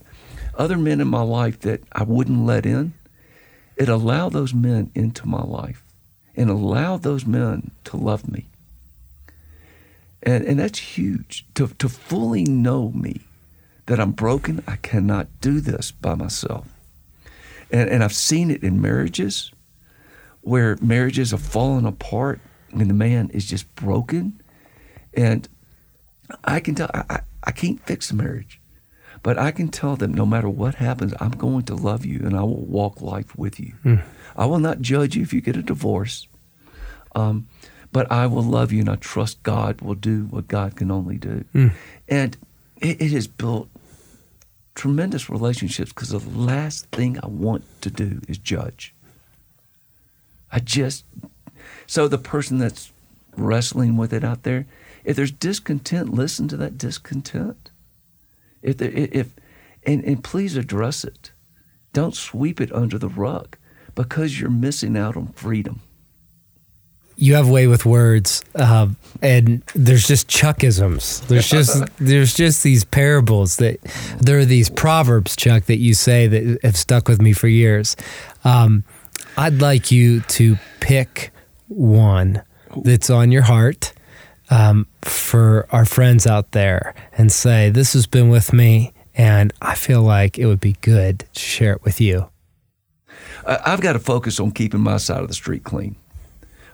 other 0.57 0.79
men 0.79 1.01
in 1.01 1.09
my 1.09 1.23
life 1.23 1.59
that 1.61 1.83
I 1.93 2.05
wouldn't 2.05 2.47
let 2.47 2.67
in. 2.67 2.95
It 3.77 3.89
allowed 3.89 4.33
those 4.33 4.55
men 4.55 4.93
into 4.95 5.27
my 5.27 5.43
life, 5.43 5.83
and 6.37 6.51
allowed 6.51 7.03
those 7.03 7.27
men 7.27 7.73
to 7.85 7.97
love 7.97 8.31
me. 8.31 8.49
And 10.23 10.45
and 10.45 10.59
that's 10.59 10.79
huge 10.79 11.45
to 11.55 11.69
to 11.69 11.89
fully 11.89 12.45
know 12.45 12.91
me 12.91 13.23
that 13.87 13.99
I'm 13.99 14.13
broken. 14.13 14.63
I 14.67 14.77
cannot 14.77 15.29
do 15.41 15.61
this 15.61 15.91
by 15.91 16.15
myself. 16.15 16.69
And, 17.71 17.89
and 17.89 18.05
I've 18.05 18.15
seen 18.15 18.51
it 18.51 18.63
in 18.63 18.81
marriages 18.81 19.51
where 20.43 20.77
marriages 20.81 21.31
have 21.31 21.41
fallen 21.41 21.87
apart 21.87 22.41
and 22.73 22.89
the 22.89 22.95
man 22.95 23.31
is 23.31 23.47
just 23.47 23.73
broken. 23.75 24.41
And 25.15 25.49
I 26.45 26.61
can 26.61 26.75
tell, 26.75 26.91
I, 26.95 27.05
I, 27.11 27.21
I 27.45 27.51
can't 27.53 27.81
fix 27.87 28.11
a 28.11 28.15
marriage, 28.15 28.61
but 29.23 29.39
I 29.39 29.51
can 29.51 29.69
tell 29.69 29.97
them 29.97 30.13
no 30.15 30.27
matter 30.27 30.49
what 30.49 30.77
happens, 30.77 31.15
I'm 31.21 31.31
going 31.33 31.63
to 31.65 31.75
love 31.75 32.05
you 32.05 32.21
and 32.25 32.37
I 32.37 32.43
will 32.43 32.65
walk 32.65 33.01
life 33.01 33.37
with 33.37 33.59
you. 33.59 33.73
I 34.37 34.47
will 34.47 34.59
not 34.59 34.81
judge 34.81 35.17
you 35.17 35.23
if 35.23 35.33
you 35.33 35.41
get 35.41 35.57
a 35.57 35.63
divorce, 35.63 36.29
um, 37.15 37.49
but 37.93 38.11
I 38.11 38.27
will 38.27 38.43
love 38.43 38.73
you 38.73 38.81
and 38.81 38.89
I 38.89 38.97
trust 38.97 39.43
God 39.43 39.81
will 39.81 39.95
do 39.95 40.25
what 40.25 40.49
God 40.49 40.77
can 40.77 40.91
only 40.91 41.19
do. 41.19 41.45
Hmm. 41.53 41.69
And 42.09 42.37
it, 42.81 43.01
it 43.01 43.11
has 43.13 43.27
built 43.27 43.69
tremendous 44.75 45.29
relationships 45.29 45.93
because 45.93 46.09
the 46.09 46.19
last 46.19 46.87
thing 46.87 47.19
I 47.23 47.27
want 47.27 47.65
to 47.83 47.91
do 47.91 48.21
is 48.27 48.39
judge. 48.39 48.95
I 50.51 50.59
just 50.59 51.05
so 51.87 52.09
the 52.09 52.19
person 52.19 52.59
that's 52.59 52.93
wrestling 53.37 53.97
with 53.97 54.13
it 54.13 54.25
out 54.25 54.43
there. 54.43 54.67
If 55.05 55.17
there's 55.17 55.33
discontent, 55.33 56.15
listen 56.15 56.49
to 56.49 56.57
that 56.59 56.79
discontent. 56.79 57.71
If 58.63 58.79
there, 58.79 58.91
if 58.93 59.35
and, 59.85 60.05
and 60.05 60.23
please 60.23 60.57
address 60.57 61.05
it. 61.05 61.33
Don't 61.93 62.15
sweep 62.15 62.61
it 62.61 62.73
under 62.73 62.99
the 62.99 63.09
rug 63.09 63.57
because 63.95 64.41
you're 64.41 64.51
missing 64.51 64.97
out 64.97 65.17
on 65.17 65.29
freedom. 65.29 65.81
You 67.17 67.35
have 67.35 67.49
way 67.49 67.67
with 67.67 67.85
words, 67.85 68.43
uh, 68.55 68.89
and 69.21 69.63
there's 69.75 70.07
just 70.07 70.29
Chuckisms. 70.29 71.27
There's 71.29 71.49
just 71.49 71.85
there's 71.99 72.35
just 72.35 72.63
these 72.63 72.85
parables 72.85 73.57
that 73.57 73.79
there 74.21 74.39
are 74.39 74.45
these 74.45 74.71
proverbs, 74.71 75.37
Chuck, 75.37 75.65
that 75.65 75.79
you 75.79 75.95
say 75.95 76.27
that 76.27 76.59
have 76.63 76.77
stuck 76.77 77.09
with 77.09 77.21
me 77.21 77.33
for 77.33 77.49
years. 77.49 77.97
Um, 78.45 78.85
I'd 79.37 79.61
like 79.61 79.91
you 79.91 80.21
to 80.21 80.57
pick 80.81 81.33
one 81.69 82.43
that's 82.85 83.11
on 83.11 83.33
your 83.33 83.43
heart 83.43 83.93
um, 84.51 84.87
for 85.03 85.67
our 85.71 85.85
friends 85.85 86.27
out 86.27 86.53
there 86.53 86.95
and 87.17 87.33
say, 87.33 87.71
This 87.71 87.95
has 87.95 88.07
been 88.07 88.29
with 88.29 88.53
me, 88.53 88.93
and 89.15 89.53
I 89.63 89.75
feel 89.75 90.03
like 90.03 90.39
it 90.39 90.47
would 90.47 90.61
be 90.61 90.77
good 90.81 91.21
to 91.33 91.41
share 91.41 91.73
it 91.73 91.83
with 91.85 92.01
you. 92.01 92.29
I've 93.47 93.81
got 93.81 93.95
to 93.95 93.99
focus 93.99 94.39
on 94.39 94.53
keeping 94.53 94.81
my 94.81 94.99
side 94.99 95.21
of 95.23 95.29
the 95.29 95.35
street 95.35 95.65
clean. 95.65 95.97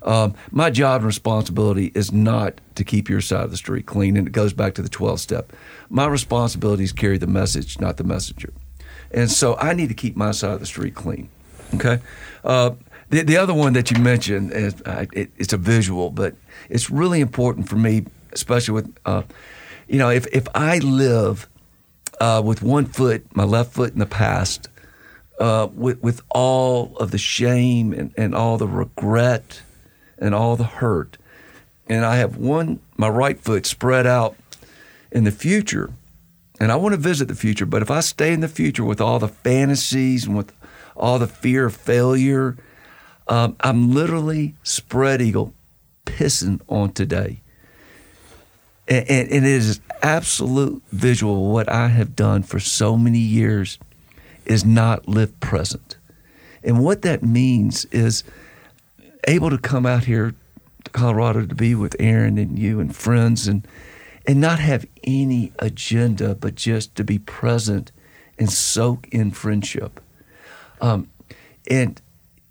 Um, 0.03 0.35
my 0.51 0.71
job 0.71 1.01
and 1.01 1.07
responsibility 1.07 1.93
is 1.95 2.13
not 2.13 2.61
to 2.77 2.85
keep 2.85 3.09
your 3.09 3.21
side 3.21 3.45
of 3.45 3.51
the 3.51 3.57
street 3.57 3.87
clean, 3.87 4.17
and 4.17 4.27
it 4.27 4.33
goes 4.33 4.53
back 4.53 4.75
to 4.75 4.83
the 4.83 4.89
12 4.89 5.21
step. 5.21 5.53
My 5.89 6.07
responsibility 6.07 6.85
is 6.85 6.93
carry 6.93 7.19
the 7.19 7.27
message, 7.27 7.81
not 7.81 7.97
the 7.97 8.05
messenger. 8.05 8.53
And 9.11 9.31
so 9.31 9.57
I 9.57 9.73
need 9.75 9.89
to 9.89 9.95
keep 9.95 10.17
my 10.17 10.31
side 10.31 10.53
of 10.53 10.61
the 10.61 10.67
street 10.67 10.95
clean. 10.95 11.29
Okay? 11.75 12.01
Uh, 12.45 12.73
the, 13.11 13.23
the 13.23 13.37
other 13.37 13.55
one 13.55 13.73
that 13.73 13.91
you 13.91 13.99
mentioned, 13.99 14.53
is, 14.53 14.81
uh, 14.83 15.07
it, 15.13 15.31
it's 15.37 15.53
a 15.53 15.57
visual, 15.57 16.11
but 16.11 16.35
it's 16.69 16.91
really 16.91 17.21
important 17.21 17.69
for 17.69 17.77
me, 17.77 18.05
especially 18.33 18.75
with, 18.75 18.97
uh, 19.07 19.23
you 19.89 19.99
know, 19.99 20.11
if, 20.11 20.27
if 20.29 20.47
I 20.55 20.79
live 20.79 21.49
uh, 22.21 22.43
with 22.45 22.63
one 22.63 22.85
foot, 22.85 23.25
my 23.35 23.45
left 23.45 23.73
foot 23.73 23.93
in 23.93 23.99
the 23.99 24.07
past, 24.07 24.69
uh, 25.41 25.69
with, 25.73 26.03
with 26.03 26.21
all 26.31 26.97
of 26.99 27.11
the 27.11 27.19
shame 27.19 27.93
and, 27.93 28.13
and 28.17 28.35
all 28.35 28.59
the 28.59 28.69
regret 28.69 29.63
and 30.19 30.35
all 30.35 30.57
the 30.57 30.65
hurt, 30.65 31.17
and 31.89 32.05
I 32.05 32.17
have 32.17 32.37
one, 32.37 32.81
my 32.97 33.09
right 33.09 33.41
foot 33.41 33.67
spread 33.67 34.07
out 34.07 34.37
in 35.11 35.25
the 35.25 35.31
future, 35.31 35.91
and 36.61 36.73
I 36.73 36.77
want 36.77 36.93
to 36.93 37.01
visit 37.01 37.29
the 37.29 37.35
future, 37.35 37.67
but 37.67 37.83
if 37.83 37.91
I 37.91 38.01
stay 38.01 38.33
in 38.33 38.41
the 38.41 38.49
future 38.49 38.85
with 38.85 39.01
all 39.01 39.19
the 39.19 39.29
fantasies 39.29 40.27
and 40.27 40.37
with 40.37 40.53
all 40.97 41.19
the 41.19 41.29
fear 41.29 41.67
of 41.67 41.77
failure, 41.77 42.57
um, 43.29 43.57
I'm 43.61 43.93
literally 43.93 44.55
spread 44.63 45.23
eagle 45.23 45.55
pissing 46.05 46.61
on 46.69 46.93
today. 46.93 47.41
And, 48.89 49.09
and, 49.09 49.31
and, 49.31 49.47
it 49.47 49.53
is 49.53 49.81
absolute 50.03 50.83
visual. 50.91 51.53
What 51.53 51.71
I 51.71 51.89
have 51.89 52.17
done 52.17 52.43
for 52.43 52.59
so 52.59 52.97
many 52.97 53.19
years 53.19 53.79
is 54.47 54.65
not 54.65 55.07
live 55.07 55.39
present. 55.41 55.99
And 56.65 56.83
what 56.83 57.03
that 57.03 57.23
means 57.23 57.85
is 57.87 58.25
able 59.25 59.51
to 59.51 59.59
come 59.59 59.87
out 59.87 60.05
here 60.05 60.35
to 60.85 60.91
Colorado 60.91 61.47
to 61.47 61.55
be 61.55 61.75
with 61.75 61.97
Aaron 61.99 62.39
and 62.39 62.59
you 62.59 62.81
and 62.81 62.95
friends 62.95 63.49
and 63.49 63.67
and 64.27 64.43
not 64.43 64.59
have 64.59 64.85
any 65.05 65.53
agenda, 65.59 66.35
but 66.35 66.55
just 66.55 66.95
to 66.97 67.03
be 67.03 67.19
present 67.19 67.91
and 68.39 68.53
soak 68.53 69.09
in 69.09 69.31
friendship. 69.31 70.01
Um, 70.83 71.09
and 71.71 72.01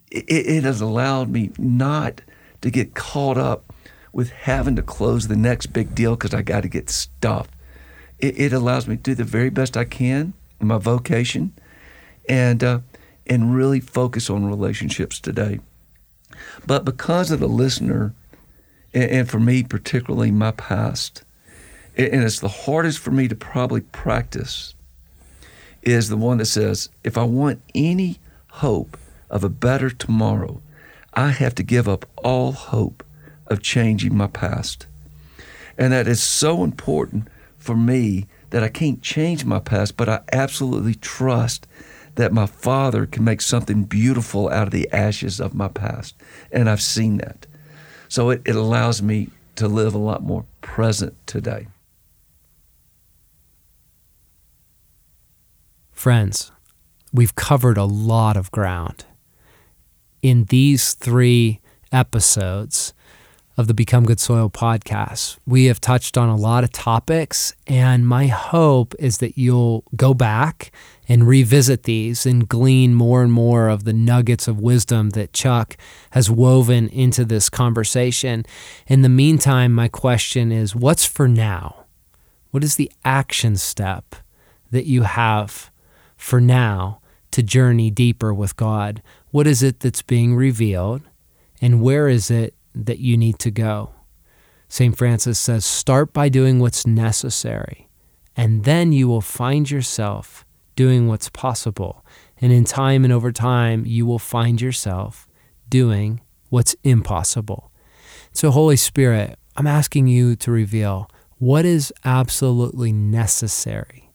it, 0.09 0.25
it 0.27 0.63
has 0.63 0.81
allowed 0.81 1.29
me 1.29 1.51
not 1.59 2.21
to 2.61 2.71
get 2.71 2.95
caught 2.95 3.37
up 3.37 3.71
with 4.11 4.31
having 4.31 4.75
to 4.75 4.81
close 4.81 5.27
the 5.27 5.35
next 5.35 5.67
big 5.67 5.93
deal 5.93 6.15
because 6.15 6.33
I 6.33 6.41
got 6.41 6.61
to 6.61 6.67
get 6.67 6.89
stuff. 6.89 7.47
It, 8.17 8.39
it, 8.39 8.53
allows 8.53 8.87
me 8.87 8.95
to 8.97 9.03
do 9.03 9.13
the 9.13 9.23
very 9.23 9.51
best 9.51 9.77
I 9.77 9.85
can 9.85 10.33
in 10.59 10.67
my 10.67 10.79
vocation, 10.79 11.53
and 12.27 12.63
uh, 12.63 12.79
and 13.27 13.53
really 13.53 13.79
focus 13.79 14.31
on 14.31 14.45
relationships 14.45 15.19
today. 15.19 15.59
But 16.65 16.85
because 16.85 17.31
of 17.31 17.39
the 17.39 17.47
listener, 17.47 18.13
and, 18.93 19.29
for 19.29 19.39
me 19.39 19.63
particularly 19.63 20.31
my 20.31 20.51
past, 20.51 21.23
and 21.95 22.23
it's 22.23 22.39
the 22.39 22.47
hardest 22.47 22.99
for 22.99 23.11
me 23.11 23.27
to 23.27 23.35
probably 23.35 23.81
practice, 23.81 24.73
is 25.83 26.09
the 26.09 26.17
one 26.17 26.37
that 26.37 26.45
says, 26.45 26.89
if 27.03 27.17
I 27.17 27.23
want 27.23 27.61
any 27.73 28.19
hope 28.49 28.97
of 29.29 29.43
a 29.43 29.49
better 29.49 29.89
tomorrow, 29.89 30.61
I 31.13 31.29
have 31.29 31.55
to 31.55 31.63
give 31.63 31.87
up 31.87 32.05
all 32.17 32.51
hope 32.51 33.03
of 33.47 33.61
changing 33.61 34.15
my 34.15 34.27
past. 34.27 34.85
And 35.77 35.93
that 35.93 36.07
is 36.07 36.21
so 36.21 36.63
important 36.63 37.27
for 37.57 37.75
me 37.75 38.25
that 38.49 38.63
I 38.63 38.69
can't 38.69 39.01
change 39.01 39.45
my 39.45 39.59
past, 39.59 39.97
but 39.97 40.09
I 40.09 40.21
absolutely 40.31 40.95
trust 40.95 41.67
that 42.17 42.33
my 42.33 42.47
Father 42.47 43.05
can 43.05 43.23
make 43.23 43.41
something 43.41 43.83
beautiful 43.83 44.49
out 44.49 44.67
of 44.67 44.71
the 44.71 44.91
ashes 44.91 45.39
of 45.39 45.53
my 45.53 45.67
past. 45.67 46.15
And 46.51 46.69
I've 46.69 46.81
seen 46.81 47.17
that. 47.17 47.45
So 48.09 48.31
it, 48.31 48.41
it 48.43 48.55
allows 48.55 49.01
me 49.01 49.29
to 49.55 49.67
live 49.67 49.93
a 49.93 49.99
lot 49.99 50.23
more 50.23 50.45
present 50.61 51.15
today. 51.27 51.67
Friends, 55.91 56.51
we've 57.13 57.35
covered 57.35 57.77
a 57.77 57.85
lot 57.85 58.35
of 58.35 58.51
ground 58.51 59.05
in 60.21 60.45
these 60.45 60.93
three 60.95 61.61
episodes 61.91 62.93
of 63.57 63.65
the 63.65 63.73
Become 63.73 64.05
Good 64.05 64.19
Soil 64.19 64.51
podcast. 64.51 65.37
We 65.47 65.65
have 65.65 65.81
touched 65.81 66.15
on 66.15 66.29
a 66.29 66.35
lot 66.35 66.63
of 66.63 66.71
topics, 66.71 67.55
and 67.65 68.07
my 68.07 68.27
hope 68.27 68.93
is 68.99 69.17
that 69.17 69.35
you'll 69.35 69.83
go 69.95 70.13
back 70.13 70.71
and 71.09 71.27
revisit 71.27 71.83
these 71.83 72.27
and 72.27 72.47
glean 72.47 72.93
more 72.93 73.23
and 73.23 73.33
more 73.33 73.67
of 73.67 73.83
the 73.83 73.93
nuggets 73.93 74.47
of 74.47 74.59
wisdom 74.59 75.09
that 75.11 75.33
Chuck 75.33 75.75
has 76.11 76.29
woven 76.29 76.87
into 76.89 77.25
this 77.25 77.49
conversation. 77.49 78.45
In 78.85 79.01
the 79.01 79.09
meantime, 79.09 79.73
my 79.73 79.87
question 79.87 80.51
is 80.51 80.75
what's 80.75 81.05
for 81.05 81.27
now? 81.27 81.85
What 82.51 82.63
is 82.63 82.75
the 82.75 82.91
action 83.03 83.55
step 83.55 84.15
that 84.69 84.85
you 84.85 85.01
have 85.01 85.71
for 86.15 86.39
now 86.39 87.01
to 87.31 87.41
journey 87.41 87.89
deeper 87.89 88.35
with 88.35 88.55
God? 88.55 89.01
What 89.31 89.47
is 89.47 89.63
it 89.63 89.79
that's 89.79 90.03
being 90.03 90.35
revealed? 90.35 91.01
And 91.59 91.81
where 91.81 92.07
is 92.07 92.29
it 92.29 92.53
that 92.85 92.99
you 92.99 93.17
need 93.17 93.39
to 93.39 93.51
go? 93.51 93.91
St. 94.69 94.97
Francis 94.97 95.39
says, 95.39 95.65
start 95.65 96.13
by 96.13 96.29
doing 96.29 96.59
what's 96.59 96.85
necessary, 96.85 97.87
and 98.35 98.63
then 98.63 98.91
you 98.91 99.07
will 99.07 99.21
find 99.21 99.69
yourself 99.69 100.45
doing 100.75 101.07
what's 101.07 101.29
possible. 101.29 102.05
And 102.39 102.51
in 102.51 102.63
time 102.63 103.03
and 103.03 103.11
over 103.11 103.31
time, 103.31 103.85
you 103.85 104.05
will 104.05 104.19
find 104.19 104.61
yourself 104.61 105.27
doing 105.69 106.21
what's 106.49 106.75
impossible. 106.83 107.71
So, 108.31 108.51
Holy 108.51 108.77
Spirit, 108.77 109.39
I'm 109.55 109.67
asking 109.67 110.07
you 110.07 110.35
to 110.35 110.51
reveal 110.51 111.09
what 111.39 111.65
is 111.65 111.91
absolutely 112.05 112.91
necessary 112.91 114.11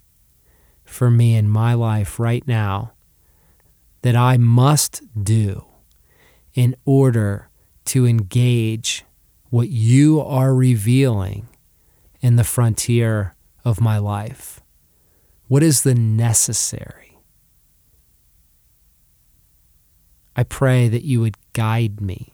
for 0.85 1.11
me 1.11 1.35
in 1.35 1.49
my 1.49 1.75
life 1.75 2.21
right 2.21 2.47
now 2.47 2.93
that 4.03 4.15
I 4.15 4.37
must 4.37 5.03
do 5.21 5.65
in 6.55 6.77
order 6.85 7.49
to 7.87 8.07
engage 8.07 9.05
what 9.51 9.69
you 9.69 10.21
are 10.21 10.55
revealing 10.55 11.49
in 12.21 12.37
the 12.37 12.45
frontier 12.45 13.35
of 13.65 13.81
my 13.81 13.99
life? 13.99 14.61
What 15.49 15.63
is 15.63 15.83
the 15.83 15.95
necessary? 15.95 17.19
I 20.35 20.45
pray 20.45 20.89
that 20.89 21.05
you 21.05 21.21
would 21.21 21.37
guide 21.53 22.01
me 22.01 22.33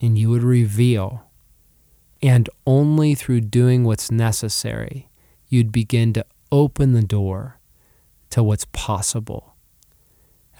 and 0.00 0.16
you 0.16 0.30
would 0.30 0.44
reveal, 0.44 1.24
and 2.22 2.48
only 2.66 3.14
through 3.14 3.40
doing 3.40 3.82
what's 3.82 4.10
necessary, 4.10 5.08
you'd 5.48 5.72
begin 5.72 6.12
to 6.12 6.24
open 6.52 6.92
the 6.92 7.02
door 7.02 7.58
to 8.30 8.42
what's 8.42 8.66
possible 8.66 9.56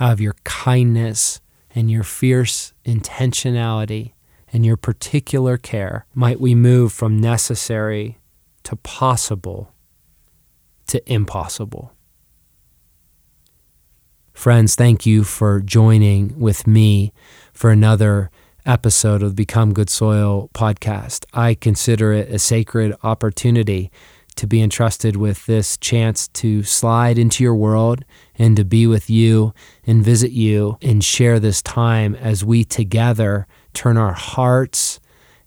out 0.01 0.13
of 0.13 0.21
your 0.21 0.35
kindness 0.45 1.41
and 1.79 1.89
your 1.89 2.03
fierce 2.03 2.73
intentionality 2.85 4.11
and 4.53 4.67
your 4.67 4.77
particular 4.77 5.57
care, 5.57 6.07
might 6.13 6.41
we 6.41 6.53
move 6.53 6.93
from 6.93 7.21
necessary 7.21 8.19
to 8.65 8.75
possible 8.75 9.73
to 10.89 11.01
impossible. 11.07 11.93
Friends, 14.33 14.75
thank 14.75 15.07
you 15.07 15.23
for 15.23 15.61
joining 15.61 16.37
with 16.37 16.67
me 16.67 17.13
for 17.53 17.71
another 17.71 18.33
episode 18.67 19.23
of 19.23 19.37
the 19.37 19.45
Become 19.45 19.73
Good 19.73 19.89
Soil 19.89 20.51
podcast. 20.55 21.27
I 21.33 21.55
consider 21.55 22.13
it 22.13 22.29
a 22.29 22.41
sacred 22.41 22.97
opportunity 23.05 23.93
to 24.39 24.47
be 24.47 24.63
entrusted 24.63 25.17
with 25.17 25.45
this 25.47 25.77
chance 25.77 26.29
to 26.29 26.63
slide 26.63 27.19
into 27.19 27.43
your 27.43 27.55
world 27.55 28.05
and 28.37 28.57
to 28.57 28.65
be 28.65 28.87
with 28.87 29.11
you 29.11 29.53
and 29.85 30.05
visit 30.05 30.31
you 30.31 30.79
and 30.81 31.03
share 31.03 31.41
this 31.41 31.61
time 31.61 32.15
as 32.15 32.45
we 32.45 32.65
together 32.65 33.47
turn 33.75 33.97
our 33.97 34.13
hearts 34.13 35.01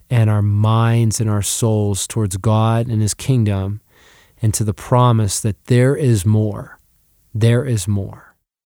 and 0.10 0.30
our 0.30 0.42
minds 0.42 1.22
and 1.22 1.30
our 1.30 1.42
souls 1.42 2.06
towards 2.06 2.36
God 2.36 2.88
and 2.88 3.02
His 3.02 3.14
kingdom 3.14 3.80
and 4.42 4.54
to 4.54 4.66
the 4.66 4.74
promise 4.74 5.40
that 5.40 5.66
there 5.66 5.96
is 5.96 6.26
more. 6.26 6.78
There 7.34 7.64
is 7.64 7.88
more. 7.88 8.31